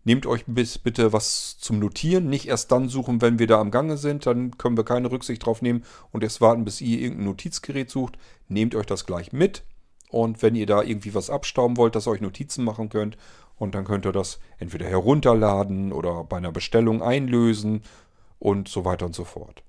nehmt 0.04 0.26
euch 0.26 0.44
bis 0.48 0.78
bitte 0.78 1.14
was 1.14 1.58
zum 1.60 1.80
Notieren. 1.80 2.30
Nicht 2.30 2.48
erst 2.48 2.72
dann 2.72 2.90
suchen, 2.90 3.22
wenn 3.22 3.40
wir 3.40 3.48
da 3.48 3.60
am 3.60 3.72
Gange 3.72 3.98
sind. 3.98 4.26
Dann 4.26 4.58
können 4.58 4.78
wir 4.78 4.86
keine 4.86 5.12
Rücksicht 5.12 5.46
drauf 5.46 5.62
nehmen 5.62 5.84
und 6.12 6.24
erst 6.24 6.42
warten, 6.42 6.66
bis 6.66 6.82
ihr 6.82 7.00
irgendein 7.00 7.26
Notizgerät 7.26 7.90
sucht. 7.90 8.18
Nehmt 8.48 8.76
euch 8.76 8.86
das 8.86 9.06
gleich 9.06 9.32
mit. 9.34 9.64
Und 10.10 10.42
wenn 10.42 10.56
ihr 10.56 10.66
da 10.66 10.82
irgendwie 10.82 11.14
was 11.14 11.30
abstauben 11.30 11.78
wollt, 11.78 11.96
dass 11.96 12.08
ihr 12.08 12.12
euch 12.12 12.22
Notizen 12.22 12.64
machen 12.64 12.90
könnt. 12.90 13.18
Und 13.58 13.76
dann 13.76 13.86
könnt 13.86 14.06
ihr 14.06 14.12
das 14.12 14.40
entweder 14.58 14.88
herunterladen 14.88 15.92
oder 15.92 16.24
bei 16.24 16.38
einer 16.38 16.52
Bestellung 16.52 17.04
einlösen 17.04 17.84
und 18.40 18.70
so 18.70 18.86
weiter 18.86 19.06
und 19.06 19.16
so 19.16 19.26
fort. 19.26 19.64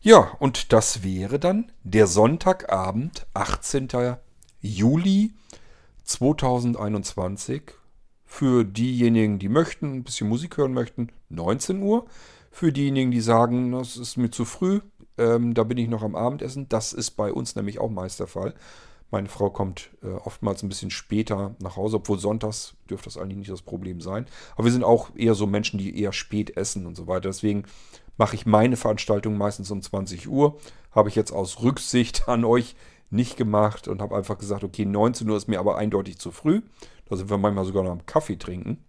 Ja, 0.00 0.32
und 0.38 0.72
das 0.72 1.02
wäre 1.02 1.38
dann 1.38 1.72
der 1.82 2.06
Sonntagabend, 2.06 3.26
18. 3.34 3.88
Juli 4.60 5.34
2021. 6.04 7.62
Für 8.30 8.62
diejenigen, 8.62 9.38
die 9.38 9.48
möchten, 9.48 9.96
ein 9.96 10.04
bisschen 10.04 10.28
Musik 10.28 10.58
hören 10.58 10.74
möchten, 10.74 11.08
19 11.30 11.82
Uhr. 11.82 12.04
Für 12.50 12.72
diejenigen, 12.72 13.10
die 13.10 13.22
sagen, 13.22 13.72
das 13.72 13.96
ist 13.96 14.18
mir 14.18 14.30
zu 14.30 14.44
früh, 14.44 14.80
ähm, 15.16 15.54
da 15.54 15.64
bin 15.64 15.78
ich 15.78 15.88
noch 15.88 16.02
am 16.02 16.14
Abendessen. 16.14 16.68
Das 16.68 16.92
ist 16.92 17.12
bei 17.12 17.32
uns 17.32 17.56
nämlich 17.56 17.80
auch 17.80 17.90
meist 17.90 18.20
der 18.20 18.26
Fall. 18.26 18.54
Meine 19.10 19.28
Frau 19.28 19.48
kommt 19.48 19.90
äh, 20.02 20.08
oftmals 20.08 20.62
ein 20.62 20.68
bisschen 20.68 20.90
später 20.90 21.56
nach 21.62 21.76
Hause, 21.76 21.96
obwohl 21.96 22.18
sonntags 22.18 22.74
dürfte 22.90 23.06
das 23.06 23.16
eigentlich 23.16 23.38
nicht 23.38 23.50
das 23.50 23.62
Problem 23.62 24.02
sein. 24.02 24.26
Aber 24.54 24.64
wir 24.66 24.72
sind 24.72 24.84
auch 24.84 25.08
eher 25.16 25.34
so 25.34 25.46
Menschen, 25.46 25.78
die 25.78 25.98
eher 25.98 26.12
spät 26.12 26.56
essen 26.56 26.86
und 26.86 26.96
so 26.96 27.06
weiter. 27.06 27.30
Deswegen 27.30 27.64
mache 28.18 28.36
ich 28.36 28.44
meine 28.44 28.76
Veranstaltung 28.76 29.38
meistens 29.38 29.70
um 29.70 29.80
20 29.80 30.28
Uhr. 30.28 30.58
Habe 30.92 31.08
ich 31.08 31.16
jetzt 31.16 31.32
aus 31.32 31.62
Rücksicht 31.62 32.28
an 32.28 32.44
euch 32.44 32.76
nicht 33.10 33.38
gemacht 33.38 33.88
und 33.88 34.02
habe 34.02 34.14
einfach 34.14 34.36
gesagt, 34.36 34.64
okay, 34.64 34.84
19 34.84 35.28
Uhr 35.30 35.36
ist 35.38 35.48
mir 35.48 35.60
aber 35.60 35.78
eindeutig 35.78 36.18
zu 36.18 36.30
früh. 36.30 36.60
Da 37.08 37.16
sind 37.16 37.30
wir 37.30 37.38
manchmal 37.38 37.64
sogar 37.64 37.84
noch 37.84 37.92
am 37.92 38.06
Kaffee 38.06 38.36
trinken. 38.36 38.84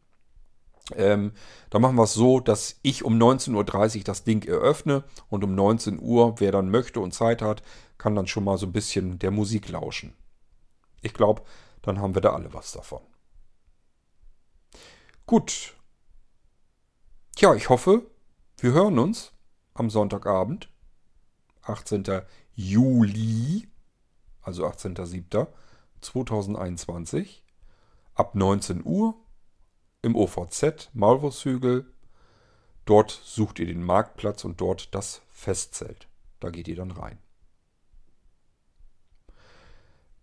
Ähm, 0.95 1.33
da 1.69 1.79
machen 1.79 1.95
wir 1.95 2.03
es 2.03 2.13
so, 2.13 2.39
dass 2.39 2.79
ich 2.81 3.03
um 3.03 3.21
19.30 3.21 3.97
Uhr 3.97 4.03
das 4.03 4.23
Ding 4.23 4.47
eröffne 4.47 5.03
und 5.29 5.43
um 5.43 5.53
19 5.53 5.99
Uhr, 6.01 6.39
wer 6.39 6.51
dann 6.51 6.71
möchte 6.71 6.99
und 6.99 7.13
Zeit 7.13 7.41
hat, 7.41 7.61
kann 7.97 8.15
dann 8.15 8.27
schon 8.27 8.43
mal 8.43 8.57
so 8.57 8.65
ein 8.65 8.71
bisschen 8.71 9.19
der 9.19 9.31
Musik 9.31 9.69
lauschen. 9.69 10.13
Ich 11.01 11.13
glaube, 11.13 11.43
dann 11.81 12.01
haben 12.01 12.15
wir 12.15 12.21
da 12.21 12.33
alle 12.33 12.53
was 12.53 12.71
davon. 12.71 13.01
Gut. 15.25 15.75
Tja, 17.35 17.53
ich 17.53 17.69
hoffe, 17.69 18.09
wir 18.57 18.71
hören 18.73 18.99
uns 18.99 19.31
am 19.73 19.89
Sonntagabend, 19.89 20.69
18. 21.61 22.23
Juli, 22.55 23.69
also 24.41 24.65
18.07.2021, 24.65 27.41
ab 28.19 28.35
19 28.35 28.83
Uhr 28.83 29.15
im 30.01 30.15
OVZ 30.15 30.89
Maulwurfshügel. 30.93 31.91
Dort 32.85 33.11
sucht 33.11 33.59
ihr 33.59 33.65
den 33.65 33.81
Marktplatz 33.81 34.43
und 34.43 34.59
dort 34.59 34.93
das 34.93 35.21
Festzelt. 35.29 36.07
Da 36.39 36.49
geht 36.49 36.67
ihr 36.67 36.75
dann 36.75 36.91
rein. 36.91 37.17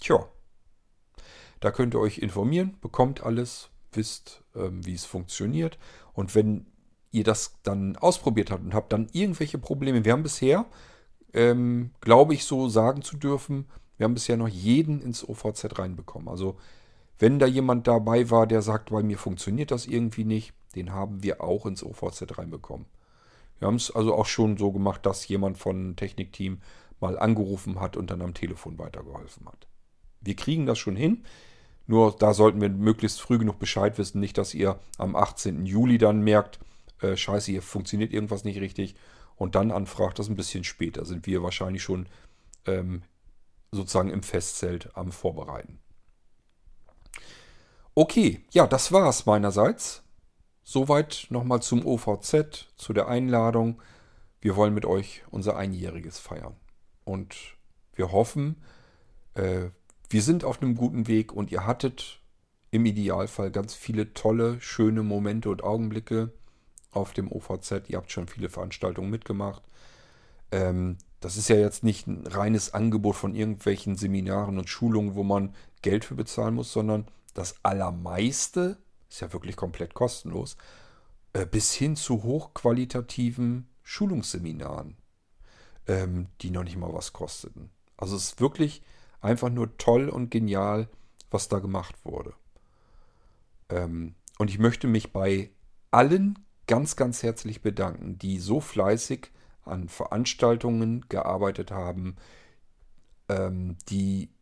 Tja, 0.00 0.28
da 1.60 1.70
könnt 1.70 1.94
ihr 1.94 2.00
euch 2.00 2.18
informieren, 2.18 2.76
bekommt 2.80 3.22
alles, 3.22 3.70
wisst, 3.92 4.42
ähm, 4.54 4.84
wie 4.84 4.94
es 4.94 5.06
funktioniert. 5.06 5.78
Und 6.12 6.34
wenn 6.34 6.66
ihr 7.10 7.24
das 7.24 7.58
dann 7.62 7.96
ausprobiert 7.96 8.50
habt 8.50 8.64
und 8.64 8.74
habt 8.74 8.92
dann 8.92 9.08
irgendwelche 9.12 9.56
Probleme, 9.56 10.04
wir 10.04 10.12
haben 10.12 10.22
bisher, 10.22 10.66
ähm, 11.32 11.92
glaube 12.00 12.34
ich, 12.34 12.44
so 12.44 12.68
sagen 12.68 13.00
zu 13.00 13.16
dürfen, 13.16 13.66
wir 13.96 14.04
haben 14.04 14.14
bisher 14.14 14.36
noch 14.36 14.48
jeden 14.48 15.00
ins 15.00 15.26
OVZ 15.26 15.78
reinbekommen. 15.78 16.28
Also 16.28 16.58
wenn 17.18 17.38
da 17.38 17.46
jemand 17.46 17.86
dabei 17.86 18.30
war, 18.30 18.46
der 18.46 18.62
sagt, 18.62 18.90
bei 18.90 19.02
mir 19.02 19.18
funktioniert 19.18 19.70
das 19.70 19.86
irgendwie 19.86 20.24
nicht, 20.24 20.52
den 20.74 20.92
haben 20.92 21.22
wir 21.22 21.42
auch 21.42 21.66
ins 21.66 21.84
OVZ 21.84 22.38
reinbekommen. 22.38 22.86
Wir 23.58 23.68
haben 23.68 23.76
es 23.76 23.90
also 23.90 24.14
auch 24.14 24.26
schon 24.26 24.56
so 24.56 24.72
gemacht, 24.72 25.06
dass 25.06 25.26
jemand 25.28 25.58
von 25.58 25.96
Technikteam 25.96 26.60
mal 27.00 27.18
angerufen 27.18 27.80
hat 27.80 27.96
und 27.96 28.10
dann 28.10 28.22
am 28.22 28.34
Telefon 28.34 28.78
weitergeholfen 28.78 29.46
hat. 29.46 29.68
Wir 30.20 30.34
kriegen 30.36 30.66
das 30.66 30.78
schon 30.78 30.96
hin. 30.96 31.24
Nur 31.86 32.16
da 32.16 32.32
sollten 32.32 32.60
wir 32.60 32.70
möglichst 32.70 33.20
früh 33.20 33.38
genug 33.38 33.58
Bescheid 33.58 33.98
wissen, 33.98 34.18
nicht, 34.18 34.38
dass 34.38 34.54
ihr 34.54 34.78
am 34.96 35.14
18. 35.14 35.66
Juli 35.66 35.98
dann 35.98 36.22
merkt, 36.22 36.58
äh, 37.00 37.16
scheiße, 37.16 37.50
hier 37.52 37.62
funktioniert 37.62 38.12
irgendwas 38.12 38.44
nicht 38.44 38.60
richtig 38.60 38.94
und 39.36 39.54
dann 39.54 39.70
anfragt, 39.70 40.18
das 40.18 40.28
ein 40.28 40.36
bisschen 40.36 40.64
später 40.64 41.04
sind 41.04 41.26
wir 41.26 41.42
wahrscheinlich 41.42 41.82
schon 41.82 42.06
ähm, 42.66 43.02
sozusagen 43.70 44.10
im 44.10 44.22
Festzelt 44.22 44.96
am 44.96 45.12
Vorbereiten. 45.12 45.80
Okay, 47.96 48.40
ja, 48.50 48.66
das 48.66 48.90
war 48.90 49.08
es 49.08 49.24
meinerseits. 49.24 50.02
Soweit 50.64 51.26
nochmal 51.30 51.62
zum 51.62 51.86
OVZ, 51.86 52.66
zu 52.76 52.92
der 52.92 53.06
Einladung. 53.06 53.80
Wir 54.40 54.56
wollen 54.56 54.74
mit 54.74 54.84
euch 54.84 55.22
unser 55.30 55.56
Einjähriges 55.56 56.18
feiern. 56.18 56.56
Und 57.04 57.36
wir 57.94 58.10
hoffen, 58.10 58.56
äh, 59.34 59.66
wir 60.10 60.22
sind 60.22 60.44
auf 60.44 60.60
einem 60.60 60.74
guten 60.74 61.06
Weg 61.06 61.32
und 61.32 61.52
ihr 61.52 61.66
hattet 61.66 62.20
im 62.72 62.84
Idealfall 62.84 63.52
ganz 63.52 63.74
viele 63.74 64.12
tolle, 64.12 64.60
schöne 64.60 65.04
Momente 65.04 65.48
und 65.48 65.62
Augenblicke 65.62 66.32
auf 66.90 67.12
dem 67.12 67.30
OVZ. 67.30 67.88
Ihr 67.88 67.98
habt 67.98 68.10
schon 68.10 68.26
viele 68.26 68.48
Veranstaltungen 68.48 69.10
mitgemacht. 69.10 69.62
Ähm, 70.50 70.98
das 71.20 71.36
ist 71.36 71.48
ja 71.48 71.56
jetzt 71.56 71.84
nicht 71.84 72.08
ein 72.08 72.26
reines 72.26 72.74
Angebot 72.74 73.14
von 73.14 73.36
irgendwelchen 73.36 73.96
Seminaren 73.96 74.58
und 74.58 74.68
Schulungen, 74.68 75.14
wo 75.14 75.22
man 75.22 75.54
Geld 75.82 76.04
für 76.04 76.16
bezahlen 76.16 76.54
muss, 76.54 76.72
sondern 76.72 77.06
das 77.34 77.56
Allermeiste 77.62 78.78
ist 79.10 79.20
ja 79.20 79.32
wirklich 79.32 79.56
komplett 79.56 79.94
kostenlos, 79.94 80.56
äh, 81.32 81.46
bis 81.46 81.72
hin 81.72 81.96
zu 81.96 82.22
hochqualitativen 82.22 83.68
Schulungsseminaren, 83.82 84.96
ähm, 85.86 86.28
die 86.40 86.50
noch 86.50 86.64
nicht 86.64 86.76
mal 86.76 86.92
was 86.92 87.12
kosteten. 87.12 87.70
Also 87.96 88.16
es 88.16 88.24
ist 88.24 88.40
wirklich 88.40 88.82
einfach 89.20 89.50
nur 89.50 89.76
toll 89.76 90.08
und 90.08 90.30
genial, 90.30 90.88
was 91.30 91.48
da 91.48 91.58
gemacht 91.58 91.96
wurde. 92.04 92.34
Ähm, 93.68 94.14
und 94.38 94.50
ich 94.50 94.58
möchte 94.58 94.86
mich 94.86 95.12
bei 95.12 95.50
allen 95.90 96.38
ganz, 96.66 96.96
ganz 96.96 97.22
herzlich 97.22 97.62
bedanken, 97.62 98.18
die 98.18 98.38
so 98.38 98.60
fleißig 98.60 99.30
an 99.64 99.88
Veranstaltungen 99.88 101.06
gearbeitet 101.08 101.70
haben, 101.70 102.16
ähm, 103.28 103.76
die 103.88 104.33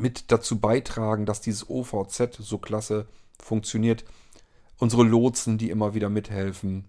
mit 0.00 0.30
dazu 0.32 0.60
beitragen, 0.60 1.26
dass 1.26 1.40
dieses 1.40 1.68
OVZ 1.68 2.36
so 2.38 2.58
klasse 2.58 3.06
funktioniert. 3.38 4.04
Unsere 4.78 5.04
Lotsen, 5.04 5.58
die 5.58 5.70
immer 5.70 5.94
wieder 5.94 6.08
mithelfen, 6.08 6.86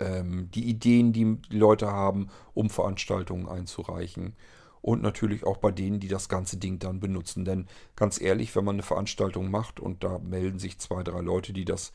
ähm, 0.00 0.50
die 0.52 0.68
Ideen, 0.68 1.12
die 1.12 1.38
Leute 1.50 1.86
haben, 1.86 2.28
um 2.52 2.70
Veranstaltungen 2.70 3.48
einzureichen 3.48 4.34
und 4.80 5.02
natürlich 5.02 5.44
auch 5.44 5.56
bei 5.58 5.70
denen, 5.70 6.00
die 6.00 6.08
das 6.08 6.28
ganze 6.28 6.56
Ding 6.56 6.78
dann 6.78 7.00
benutzen. 7.00 7.44
Denn 7.44 7.66
ganz 7.96 8.20
ehrlich, 8.20 8.54
wenn 8.54 8.64
man 8.64 8.76
eine 8.76 8.82
Veranstaltung 8.82 9.50
macht 9.50 9.80
und 9.80 10.04
da 10.04 10.18
melden 10.18 10.58
sich 10.58 10.78
zwei, 10.78 11.02
drei 11.02 11.20
Leute, 11.20 11.52
die 11.52 11.64
das 11.64 11.92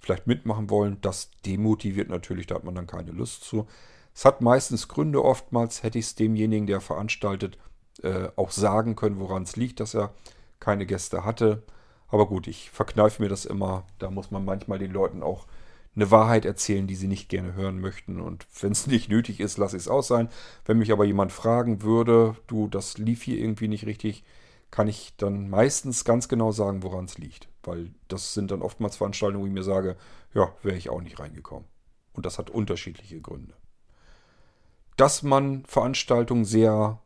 vielleicht 0.00 0.26
mitmachen 0.26 0.68
wollen, 0.68 0.98
das 1.02 1.30
demotiviert 1.46 2.08
natürlich, 2.08 2.46
da 2.46 2.56
hat 2.56 2.64
man 2.64 2.74
dann 2.74 2.86
keine 2.86 3.12
Lust 3.12 3.44
zu. 3.44 3.66
Es 4.14 4.24
hat 4.24 4.40
meistens 4.40 4.88
Gründe, 4.88 5.24
oftmals 5.24 5.82
hätte 5.82 5.98
ich 5.98 6.06
es 6.06 6.14
demjenigen, 6.16 6.66
der 6.66 6.80
veranstaltet, 6.80 7.58
äh, 8.02 8.28
auch 8.36 8.50
sagen 8.50 8.96
können, 8.96 9.20
woran 9.20 9.42
es 9.42 9.56
liegt, 9.56 9.80
dass 9.80 9.94
er 9.94 10.12
keine 10.60 10.86
Gäste 10.86 11.24
hatte. 11.24 11.62
Aber 12.08 12.26
gut, 12.26 12.46
ich 12.46 12.70
verkneife 12.70 13.22
mir 13.22 13.28
das 13.28 13.44
immer. 13.44 13.84
Da 13.98 14.10
muss 14.10 14.30
man 14.30 14.44
manchmal 14.44 14.78
den 14.78 14.92
Leuten 14.92 15.22
auch 15.22 15.46
eine 15.94 16.10
Wahrheit 16.10 16.44
erzählen, 16.44 16.86
die 16.86 16.94
sie 16.94 17.06
nicht 17.06 17.28
gerne 17.28 17.54
hören 17.54 17.80
möchten. 17.80 18.20
Und 18.20 18.46
wenn 18.60 18.72
es 18.72 18.86
nicht 18.88 19.08
nötig 19.08 19.40
ist, 19.40 19.58
lasse 19.58 19.76
ich 19.76 19.82
es 19.82 19.88
aus 19.88 20.08
sein. 20.08 20.28
Wenn 20.64 20.78
mich 20.78 20.92
aber 20.92 21.04
jemand 21.04 21.32
fragen 21.32 21.82
würde, 21.82 22.36
du, 22.46 22.68
das 22.68 22.98
lief 22.98 23.22
hier 23.22 23.38
irgendwie 23.38 23.68
nicht 23.68 23.86
richtig, 23.86 24.24
kann 24.70 24.88
ich 24.88 25.14
dann 25.16 25.50
meistens 25.50 26.04
ganz 26.04 26.28
genau 26.28 26.50
sagen, 26.50 26.82
woran 26.82 27.04
es 27.04 27.18
liegt. 27.18 27.48
Weil 27.62 27.90
das 28.08 28.34
sind 28.34 28.50
dann 28.50 28.62
oftmals 28.62 28.96
Veranstaltungen, 28.96 29.44
wo 29.44 29.46
ich 29.46 29.52
mir 29.52 29.62
sage, 29.62 29.96
ja, 30.34 30.52
wäre 30.62 30.76
ich 30.76 30.88
auch 30.88 31.02
nicht 31.02 31.20
reingekommen. 31.20 31.68
Und 32.14 32.26
das 32.26 32.38
hat 32.38 32.50
unterschiedliche 32.50 33.20
Gründe. 33.20 33.54
Dass 34.96 35.22
man 35.22 35.64
Veranstaltungen 35.66 36.44
sehr 36.44 37.00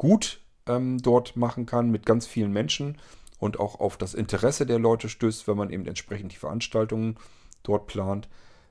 gut 0.00 0.40
ähm, 0.66 0.96
dort 0.96 1.36
machen 1.36 1.66
kann 1.66 1.90
mit 1.90 2.06
ganz 2.06 2.26
vielen 2.26 2.52
Menschen 2.52 2.96
und 3.38 3.60
auch 3.60 3.78
auf 3.80 3.98
das 3.98 4.14
Interesse 4.14 4.64
der 4.64 4.78
Leute 4.78 5.10
stößt, 5.10 5.46
wenn 5.46 5.58
man 5.58 5.68
eben 5.68 5.86
entsprechend 5.86 6.32
die 6.32 6.38
Veranstaltungen 6.38 7.18
dort 7.62 7.86
plant. 7.86 8.26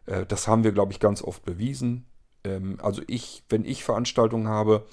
Äh, 0.08 0.26
das 0.26 0.48
haben 0.48 0.64
wir, 0.64 0.72
glaube 0.72 0.92
ich, 0.92 1.00
ganz 1.00 1.22
oft 1.22 1.46
bewiesen. 1.46 2.08
Ähm, 2.44 2.80
also 2.82 3.04
ich, 3.06 3.44
wenn 3.48 3.64
ich 3.64 3.84
Veranstaltungen 3.84 4.48
habe, 4.48 4.88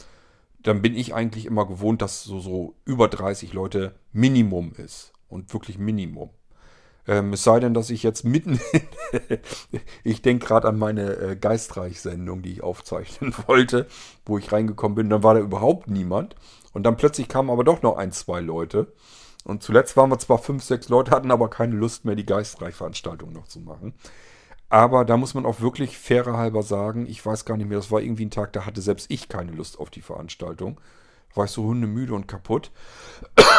dann 0.62 0.82
bin 0.82 0.94
ich 0.94 1.14
eigentlich 1.14 1.46
immer 1.46 1.66
gewohnt, 1.66 2.02
dass 2.02 2.22
so, 2.22 2.38
so 2.38 2.74
über 2.84 3.08
30 3.08 3.54
Leute 3.54 3.94
Minimum 4.12 4.72
ist. 4.76 5.14
Und 5.28 5.54
wirklich 5.54 5.78
Minimum. 5.78 6.28
Ähm, 7.08 7.32
es 7.32 7.44
sei 7.44 7.60
denn, 7.60 7.74
dass 7.74 7.90
ich 7.90 8.02
jetzt 8.02 8.24
mitten. 8.24 8.60
ich 10.04 10.22
denke 10.22 10.46
gerade 10.46 10.68
an 10.68 10.78
meine 10.78 11.16
äh, 11.16 11.36
Geistreich-Sendung, 11.36 12.42
die 12.42 12.52
ich 12.52 12.62
aufzeichnen 12.62 13.34
wollte, 13.46 13.86
wo 14.24 14.38
ich 14.38 14.50
reingekommen 14.50 14.96
bin. 14.96 15.10
Dann 15.10 15.22
war 15.22 15.34
da 15.34 15.40
überhaupt 15.40 15.88
niemand. 15.88 16.34
Und 16.72 16.82
dann 16.82 16.96
plötzlich 16.96 17.28
kamen 17.28 17.50
aber 17.50 17.64
doch 17.64 17.82
noch 17.82 17.96
ein, 17.96 18.12
zwei 18.12 18.40
Leute. 18.40 18.92
Und 19.44 19.62
zuletzt 19.62 19.96
waren 19.96 20.10
wir 20.10 20.18
zwar 20.18 20.38
fünf, 20.38 20.64
sechs 20.64 20.88
Leute, 20.88 21.12
hatten 21.12 21.30
aber 21.30 21.48
keine 21.48 21.76
Lust 21.76 22.04
mehr, 22.04 22.16
die 22.16 22.26
Geistreich-Veranstaltung 22.26 23.32
noch 23.32 23.46
zu 23.46 23.60
machen. 23.60 23.94
Aber 24.68 25.04
da 25.04 25.16
muss 25.16 25.34
man 25.34 25.46
auch 25.46 25.60
wirklich 25.60 25.96
fairer 25.96 26.36
halber 26.36 26.64
sagen, 26.64 27.06
ich 27.06 27.24
weiß 27.24 27.44
gar 27.44 27.56
nicht 27.56 27.68
mehr, 27.68 27.78
das 27.78 27.92
war 27.92 28.00
irgendwie 28.00 28.26
ein 28.26 28.32
Tag, 28.32 28.52
da 28.52 28.66
hatte 28.66 28.80
selbst 28.80 29.10
ich 29.10 29.28
keine 29.28 29.52
Lust 29.52 29.78
auf 29.78 29.90
die 29.90 30.02
Veranstaltung. 30.02 30.80
War 31.36 31.44
ich 31.44 31.50
so 31.50 31.64
hundemüde 31.64 32.14
und 32.14 32.26
kaputt. 32.26 32.70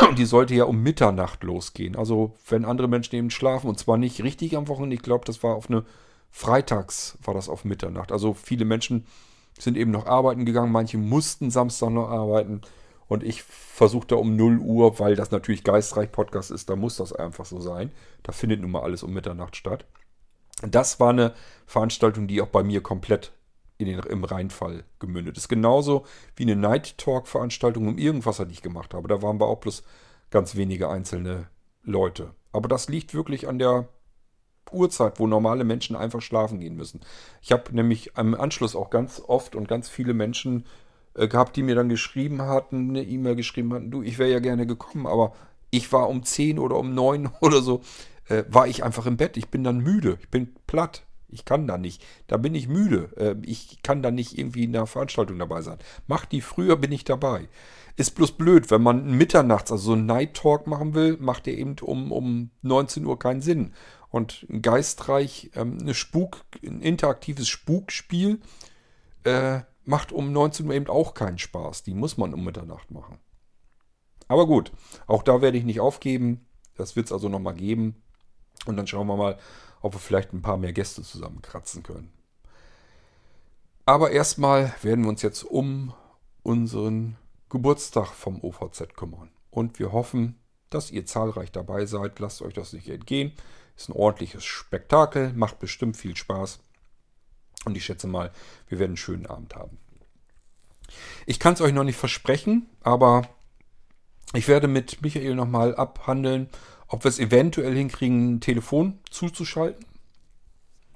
Und 0.08 0.18
die 0.18 0.26
sollte 0.26 0.56
ja 0.56 0.66
um 0.66 0.82
Mitternacht 0.82 1.44
losgehen. 1.44 1.96
Also 1.96 2.36
wenn 2.50 2.66
andere 2.66 2.88
Menschen 2.88 3.16
eben 3.16 3.30
schlafen 3.30 3.70
und 3.70 3.80
zwar 3.80 3.98
nicht 3.98 4.22
richtig 4.24 4.58
am 4.58 4.68
Wochenende, 4.68 4.96
ich 4.96 5.02
glaube, 5.02 5.26
das 5.26 5.44
war 5.44 5.56
auf 5.56 5.70
eine 5.70 5.86
Freitags 6.32 7.18
war 7.24 7.34
das 7.34 7.50
auf 7.50 7.66
Mitternacht. 7.66 8.12
Also 8.12 8.34
viele 8.34 8.66
Menschen 8.66 9.06
sind 9.58 9.78
eben 9.78 9.92
noch 9.92 10.06
arbeiten 10.06 10.46
gegangen, 10.46 10.72
manche 10.72 10.98
mussten 10.98 11.50
Samstag 11.50 11.90
noch 11.90 12.10
arbeiten. 12.10 12.62
Und 13.08 13.24
ich 13.24 13.44
versuchte 13.44 14.18
um 14.18 14.36
0 14.36 14.60
Uhr, 14.60 15.00
weil 15.00 15.16
das 15.16 15.32
natürlich 15.32 15.64
Geistreich 15.64 16.12
Podcast 16.12 16.52
ist, 16.52 16.70
da 16.70 16.76
muss 16.76 16.98
das 16.98 17.14
einfach 17.14 17.46
so 17.46 17.60
sein. 17.60 17.92
Da 18.24 18.34
findet 18.34 18.62
nun 18.62 18.72
mal 18.72 18.82
alles 18.82 19.02
um 19.02 19.14
Mitternacht 19.14 19.56
statt. 19.56 19.86
Das 20.62 21.00
war 21.00 21.10
eine 21.10 21.34
Veranstaltung, 21.66 22.28
die 22.28 22.42
auch 22.42 22.48
bei 22.48 22.64
mir 22.64 22.82
komplett 22.82 23.32
in 23.78 23.88
den, 23.88 24.00
im 24.00 24.24
Reinfall 24.24 24.84
gemündet 25.00 25.38
ist. 25.38 25.48
Genauso 25.48 26.06
wie 26.36 26.44
eine 26.44 26.56
Night 26.56 26.98
Talk 26.98 27.28
Veranstaltung 27.28 27.88
um 27.88 27.98
irgendwas, 27.98 28.38
die 28.38 28.52
ich 28.52 28.62
gemacht 28.62 28.94
habe. 28.94 29.08
Da 29.08 29.22
waren 29.22 29.40
wir 29.40 29.48
auch 29.48 29.60
bloß 29.60 29.84
ganz 30.32 30.56
wenige 30.56 30.90
einzelne 30.90 31.48
Leute. 31.84 32.34
Aber 32.52 32.68
das 32.68 32.90
liegt 32.90 33.14
wirklich 33.14 33.48
an 33.48 33.60
der 33.60 33.88
Uhrzeit, 34.72 35.20
wo 35.20 35.28
normale 35.28 35.64
Menschen 35.64 35.96
einfach 35.96 36.22
schlafen 36.22 36.60
gehen 36.60 36.76
müssen. 36.76 37.02
Ich 37.42 37.52
habe 37.52 37.74
nämlich 37.74 38.18
im 38.18 38.36
Anschluss 38.36 38.76
auch 38.76 38.90
ganz 38.90 39.22
oft 39.26 39.56
und 39.56 39.68
ganz 39.68 39.90
viele 39.90 40.14
Menschen 40.14 40.66
äh, 41.14 41.28
gehabt, 41.28 41.56
die 41.56 41.64
mir 41.64 41.76
dann 41.76 41.90
geschrieben 41.90 42.42
hatten, 42.42 42.90
eine 42.90 43.04
E-Mail 43.04 43.36
geschrieben 43.36 43.74
hatten, 43.74 43.92
du, 43.92 44.02
ich 44.02 44.18
wäre 44.18 44.32
ja 44.32 44.40
gerne 44.40 44.68
gekommen, 44.68 45.08
aber 45.08 45.34
ich 45.70 45.92
war 45.92 46.10
um 46.10 46.24
10 46.24 46.60
oder 46.60 46.78
um 46.78 46.94
9 46.94 47.30
oder 47.42 47.62
so, 47.62 47.82
äh, 48.28 48.44
war 48.50 48.68
ich 48.68 48.84
einfach 48.84 49.06
im 49.06 49.18
Bett. 49.18 49.38
Ich 49.38 49.50
bin 49.50 49.64
dann 49.64 49.80
müde, 49.80 50.18
ich 50.22 50.30
bin 50.30 50.54
platt. 50.68 51.04
Ich 51.30 51.46
kann 51.46 51.68
da 51.68 51.78
nicht. 51.78 52.04
Da 52.28 52.38
bin 52.38 52.56
ich 52.56 52.68
müde. 52.68 53.10
Äh, 53.18 53.36
ich 53.46 53.82
kann 53.84 54.02
da 54.02 54.12
nicht 54.12 54.38
irgendwie 54.38 54.64
in 54.64 54.74
der 54.74 54.86
Veranstaltung 54.86 55.40
dabei 55.40 55.62
sein. 55.62 55.78
Mach 56.08 56.26
die 56.26 56.42
früher, 56.42 56.78
bin 56.78 56.92
ich 56.92 57.04
dabei. 57.04 57.50
Ist 57.96 58.16
bloß 58.16 58.34
blöd, 58.34 58.70
wenn 58.72 58.82
man 58.82 59.12
mitternachts, 59.18 59.72
also 59.72 59.86
so 59.86 59.94
einen 59.94 60.06
Night 60.06 60.36
Talk 60.36 60.68
machen 60.68 60.94
will, 60.94 61.18
macht 61.18 61.48
der 61.48 61.58
eben 61.58 61.76
um, 61.82 62.12
um 62.12 62.52
19 62.62 63.06
Uhr 63.06 63.20
keinen 63.20 63.42
Sinn. 63.42 63.74
Und 64.10 64.46
geistreich, 64.62 65.52
ähm, 65.56 65.80
eine 65.82 65.94
Spuk, 65.94 66.46
ein 66.64 66.82
interaktives 66.82 67.50
Spukspiel, 67.50 68.40
äh, 69.24 69.62
macht 69.84 70.12
um 70.12 70.32
19 70.32 70.68
Uhr 70.68 70.74
eben 70.74 70.88
auch 70.88 71.14
keinen 71.14 71.40
Spaß. 71.40 71.84
Die 71.84 71.94
muss 71.94 72.18
man 72.18 72.34
um 72.34 72.44
Mitternacht 72.44 72.92
machen. 72.92 73.20
Aber 74.28 74.46
gut, 74.46 74.72
auch 75.08 75.24
da 75.24 75.42
werde 75.42 75.58
ich 75.58 75.64
nicht 75.64 75.80
aufgeben. 75.80 76.46
Das 76.76 76.96
wird 76.96 77.08
es 77.08 77.12
also 77.12 77.30
nochmal 77.30 77.56
geben. 77.56 78.02
Und 78.66 78.78
dann 78.78 78.88
schauen 78.88 79.08
wir 79.08 79.16
mal, 79.16 79.38
ob 79.88 79.96
wir 79.96 80.00
vielleicht 80.00 80.34
ein 80.34 80.42
paar 80.42 80.58
mehr 80.58 80.74
Gäste 80.74 81.02
zusammenkratzen 81.02 81.84
können. 81.84 82.12
Aber 83.86 84.12
erstmal 84.12 84.74
werden 84.82 85.06
wir 85.06 85.10
uns 85.10 85.22
jetzt 85.22 85.44
um 85.44 85.94
unseren 86.44 87.16
Geburtstag 87.50 88.08
vom 88.08 88.44
OVZ 88.44 88.96
kümmern. 88.96 89.32
Und 89.50 89.80
wir 89.80 89.94
hoffen, 89.94 90.36
dass 90.70 90.92
ihr 90.92 91.06
zahlreich 91.06 91.52
dabei 91.54 91.86
seid. 91.86 92.20
Lasst 92.20 92.42
euch 92.42 92.54
das 92.54 92.74
nicht 92.74 92.90
entgehen. 92.90 93.32
Ist 93.78 93.90
ein 93.90 93.94
ordentliches 93.94 94.44
Spektakel, 94.44 95.32
macht 95.34 95.60
bestimmt 95.60 95.96
viel 95.96 96.18
Spaß. 96.18 96.60
Und 97.66 97.78
ich 97.78 97.86
schätze 97.86 98.08
mal, 98.08 98.32
wir 98.68 98.80
werden 98.80 98.92
einen 98.92 98.98
schönen 98.98 99.26
Abend 99.26 99.56
haben. 99.56 99.78
Ich 101.26 101.40
kann 101.40 101.54
es 101.54 101.62
euch 101.62 101.74
noch 101.74 101.84
nicht 101.84 101.98
versprechen, 101.98 102.70
aber 102.82 103.28
ich 104.34 104.48
werde 104.48 104.68
mit 104.68 105.02
Michael 105.02 105.36
nochmal 105.36 105.76
abhandeln, 105.76 106.50
ob 106.88 107.04
wir 107.04 107.10
es 107.10 107.20
eventuell 107.20 107.76
hinkriegen, 107.76 108.36
ein 108.36 108.42
Telefon 108.42 109.00
zuzuschalten. 109.10 109.86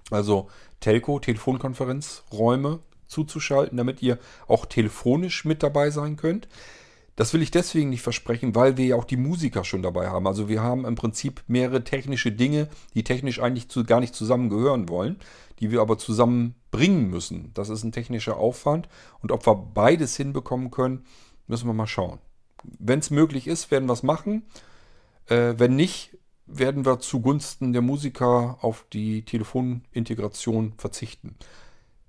Also 0.10 0.50
Telco, 0.80 1.20
Telefonkonferenzräume 1.20 2.80
zuzuschalten, 3.08 3.78
damit 3.78 4.02
ihr 4.02 4.20
auch 4.48 4.66
telefonisch 4.66 5.46
mit 5.46 5.64
dabei 5.64 5.90
sein 5.90 6.16
könnt. 6.16 6.48
Das 7.18 7.34
will 7.34 7.42
ich 7.42 7.52
deswegen 7.52 7.90
nicht 7.90 8.02
versprechen, 8.02 8.56
weil 8.56 8.78
wir 8.78 8.86
ja 8.86 8.96
auch 8.96 9.04
die 9.04 9.18
Musiker 9.18 9.64
schon 9.64 9.84
dabei 9.84 10.10
haben. 10.10 10.28
Also 10.28 10.48
wir 10.48 10.64
haben 10.64 10.86
im 10.86 10.96
Prinzip 10.96 11.44
mehrere 11.48 11.84
technische 11.84 12.32
Dinge, 12.32 12.70
die 12.94 13.04
technisch 13.04 13.42
eigentlich 13.42 13.70
zu, 13.70 13.84
gar 13.84 14.00
nicht 14.00 14.16
zusammengehören 14.16 14.90
wollen 14.90 15.18
die 15.62 15.70
wir 15.70 15.80
aber 15.80 15.98
zusammenbringen 15.98 17.10
müssen. 17.10 17.52
Das 17.54 17.70
ist 17.70 17.84
ein 17.84 17.92
technischer 17.92 18.38
Aufwand. 18.38 18.90
Und 19.22 19.32
ob 19.32 19.46
wir 19.46 19.56
beides 19.56 20.18
hinbekommen 20.18 20.72
können, 20.72 21.06
müssen 21.48 21.68
wir 21.68 21.74
mal 21.74 21.88
schauen. 21.88 22.18
Wenn 22.64 23.00
es 23.00 23.12
möglich 23.12 23.48
ist, 23.48 23.70
werden 23.70 23.88
wir 23.88 23.94
es 23.94 24.04
machen. 24.04 24.44
Äh, 25.32 25.58
wenn 25.58 25.76
nicht, 25.76 26.18
werden 26.46 26.86
wir 26.86 27.00
zugunsten 27.00 27.72
der 27.72 27.82
Musiker 27.82 28.58
auf 28.62 28.86
die 28.92 29.24
Telefonintegration 29.24 30.74
verzichten. 30.78 31.38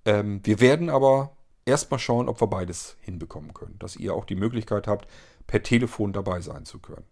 Ähm, 0.05 0.41
wir 0.43 0.59
werden 0.59 0.91
aber 0.91 1.37
erstmal 1.65 2.01
schauen, 2.01 2.29
ob 2.29 2.41
wir 2.41 2.49
beides 2.49 2.97
hinbekommen 3.01 3.55
können. 3.55 3.79
Dass 3.79 3.95
ihr 3.95 4.15
auch 4.15 4.25
die 4.25 4.35
Möglichkeit 4.35 4.89
habt, 4.89 5.09
per 5.47 5.63
Telefon 5.63 6.13
dabei 6.13 6.41
sein 6.41 6.65
zu 6.65 6.81
können. 6.81 7.05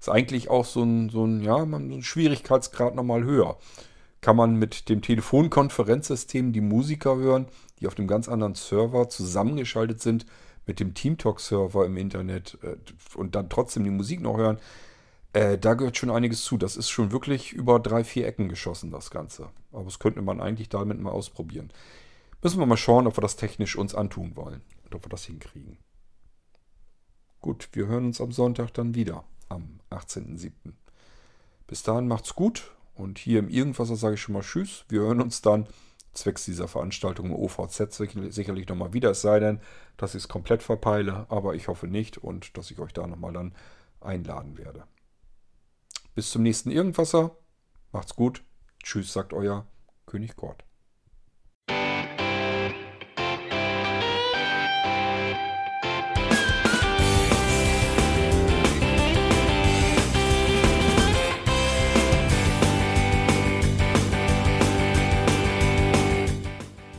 Ist 0.00 0.08
eigentlich 0.08 0.48
auch 0.48 0.64
so 0.64 0.82
ein, 0.82 1.10
so 1.10 1.26
ein, 1.26 1.42
ja, 1.42 1.58
so 1.58 1.76
ein 1.76 2.02
Schwierigkeitsgrad 2.02 2.94
nochmal 2.94 3.24
höher 3.24 3.58
kann 4.22 4.34
man 4.34 4.56
mit 4.56 4.88
dem 4.88 5.02
Telefonkonferenzsystem 5.02 6.52
die 6.52 6.60
Musiker 6.60 7.16
hören, 7.16 7.46
die 7.78 7.86
auf 7.86 7.94
dem 7.94 8.08
ganz 8.08 8.28
anderen 8.28 8.54
Server 8.54 9.08
zusammengeschaltet 9.08 10.00
sind 10.00 10.26
mit 10.66 10.80
dem 10.80 10.94
TeamTalk-Server 10.94 11.86
im 11.86 11.96
Internet 11.96 12.58
äh, 12.62 12.76
und 13.14 13.34
dann 13.36 13.48
trotzdem 13.48 13.84
die 13.84 13.90
Musik 13.90 14.20
noch 14.20 14.36
hören. 14.36 14.58
Äh, 15.36 15.58
da 15.58 15.74
gehört 15.74 15.98
schon 15.98 16.10
einiges 16.10 16.44
zu. 16.44 16.56
Das 16.56 16.78
ist 16.78 16.88
schon 16.88 17.12
wirklich 17.12 17.52
über 17.52 17.78
drei, 17.78 18.04
vier 18.04 18.26
Ecken 18.26 18.48
geschossen, 18.48 18.90
das 18.90 19.10
Ganze. 19.10 19.50
Aber 19.70 19.84
das 19.84 19.98
könnte 19.98 20.22
man 20.22 20.40
eigentlich 20.40 20.70
damit 20.70 20.98
mal 20.98 21.10
ausprobieren. 21.10 21.70
Müssen 22.42 22.58
wir 22.58 22.64
mal 22.64 22.78
schauen, 22.78 23.06
ob 23.06 23.18
wir 23.18 23.20
das 23.20 23.36
technisch 23.36 23.76
uns 23.76 23.94
antun 23.94 24.34
wollen 24.34 24.62
und 24.84 24.94
ob 24.94 25.04
wir 25.04 25.10
das 25.10 25.26
hinkriegen. 25.26 25.76
Gut, 27.42 27.68
wir 27.72 27.86
hören 27.86 28.06
uns 28.06 28.18
am 28.22 28.32
Sonntag 28.32 28.72
dann 28.72 28.94
wieder, 28.94 29.24
am 29.50 29.80
18.07. 29.90 30.72
Bis 31.66 31.82
dahin 31.82 32.08
macht's 32.08 32.34
gut 32.34 32.74
und 32.94 33.18
hier 33.18 33.40
im 33.40 33.50
Irgendwasser 33.50 33.96
sage 33.96 34.14
ich 34.14 34.22
schon 34.22 34.32
mal 34.32 34.42
Tschüss. 34.42 34.86
Wir 34.88 35.00
hören 35.00 35.20
uns 35.20 35.42
dann 35.42 35.66
zwecks 36.14 36.46
dieser 36.46 36.66
Veranstaltung 36.66 37.26
im 37.26 37.34
OVZ 37.34 37.94
sicherlich 38.30 38.68
nochmal 38.68 38.94
wieder. 38.94 39.10
Es 39.10 39.20
sei 39.20 39.38
denn, 39.38 39.60
dass 39.98 40.14
ich 40.14 40.22
es 40.22 40.28
komplett 40.28 40.62
verpeile, 40.62 41.26
aber 41.28 41.54
ich 41.54 41.68
hoffe 41.68 41.88
nicht 41.88 42.16
und 42.16 42.56
dass 42.56 42.70
ich 42.70 42.78
euch 42.78 42.94
da 42.94 43.06
nochmal 43.06 43.34
dann 43.34 43.54
einladen 44.00 44.56
werde. 44.56 44.84
Bis 46.16 46.30
zum 46.30 46.42
nächsten 46.42 46.70
Irgendwasser. 46.70 47.36
Macht's 47.92 48.16
gut. 48.16 48.42
Tschüss, 48.82 49.12
sagt 49.12 49.34
euer 49.34 49.66
König 50.06 50.34
Gott. 50.34 50.64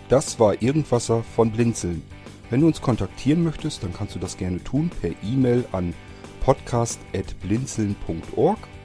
Das 0.09 0.39
war 0.39 0.61
Irgendwasser 0.61 1.24
von 1.24 1.51
Blinzeln. 1.51 2.03
Wenn 2.51 2.61
du 2.61 2.68
uns 2.68 2.82
kontaktieren 2.82 3.43
möchtest, 3.43 3.82
dann 3.82 3.93
kannst 3.93 4.13
du 4.13 4.20
das 4.20 4.38
gerne 4.38 4.63
tun 4.63 4.91
per 5.01 5.09
E-Mail 5.24 5.65
an 5.72 5.95
podcast.blinzeln.org 6.41 8.59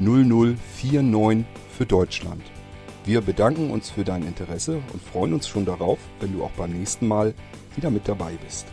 0049 0.00 1.44
für 1.76 1.86
Deutschland. 1.86 2.42
Wir 3.04 3.20
bedanken 3.20 3.70
uns 3.70 3.90
für 3.90 4.04
dein 4.04 4.22
Interesse 4.22 4.80
und 4.92 5.02
freuen 5.02 5.34
uns 5.34 5.48
schon 5.48 5.64
darauf, 5.64 5.98
wenn 6.20 6.32
du 6.32 6.42
auch 6.42 6.50
beim 6.52 6.72
nächsten 6.72 7.06
Mal 7.06 7.34
wieder 7.76 7.90
mit 7.90 8.08
dabei 8.08 8.32
bist. 8.44 8.66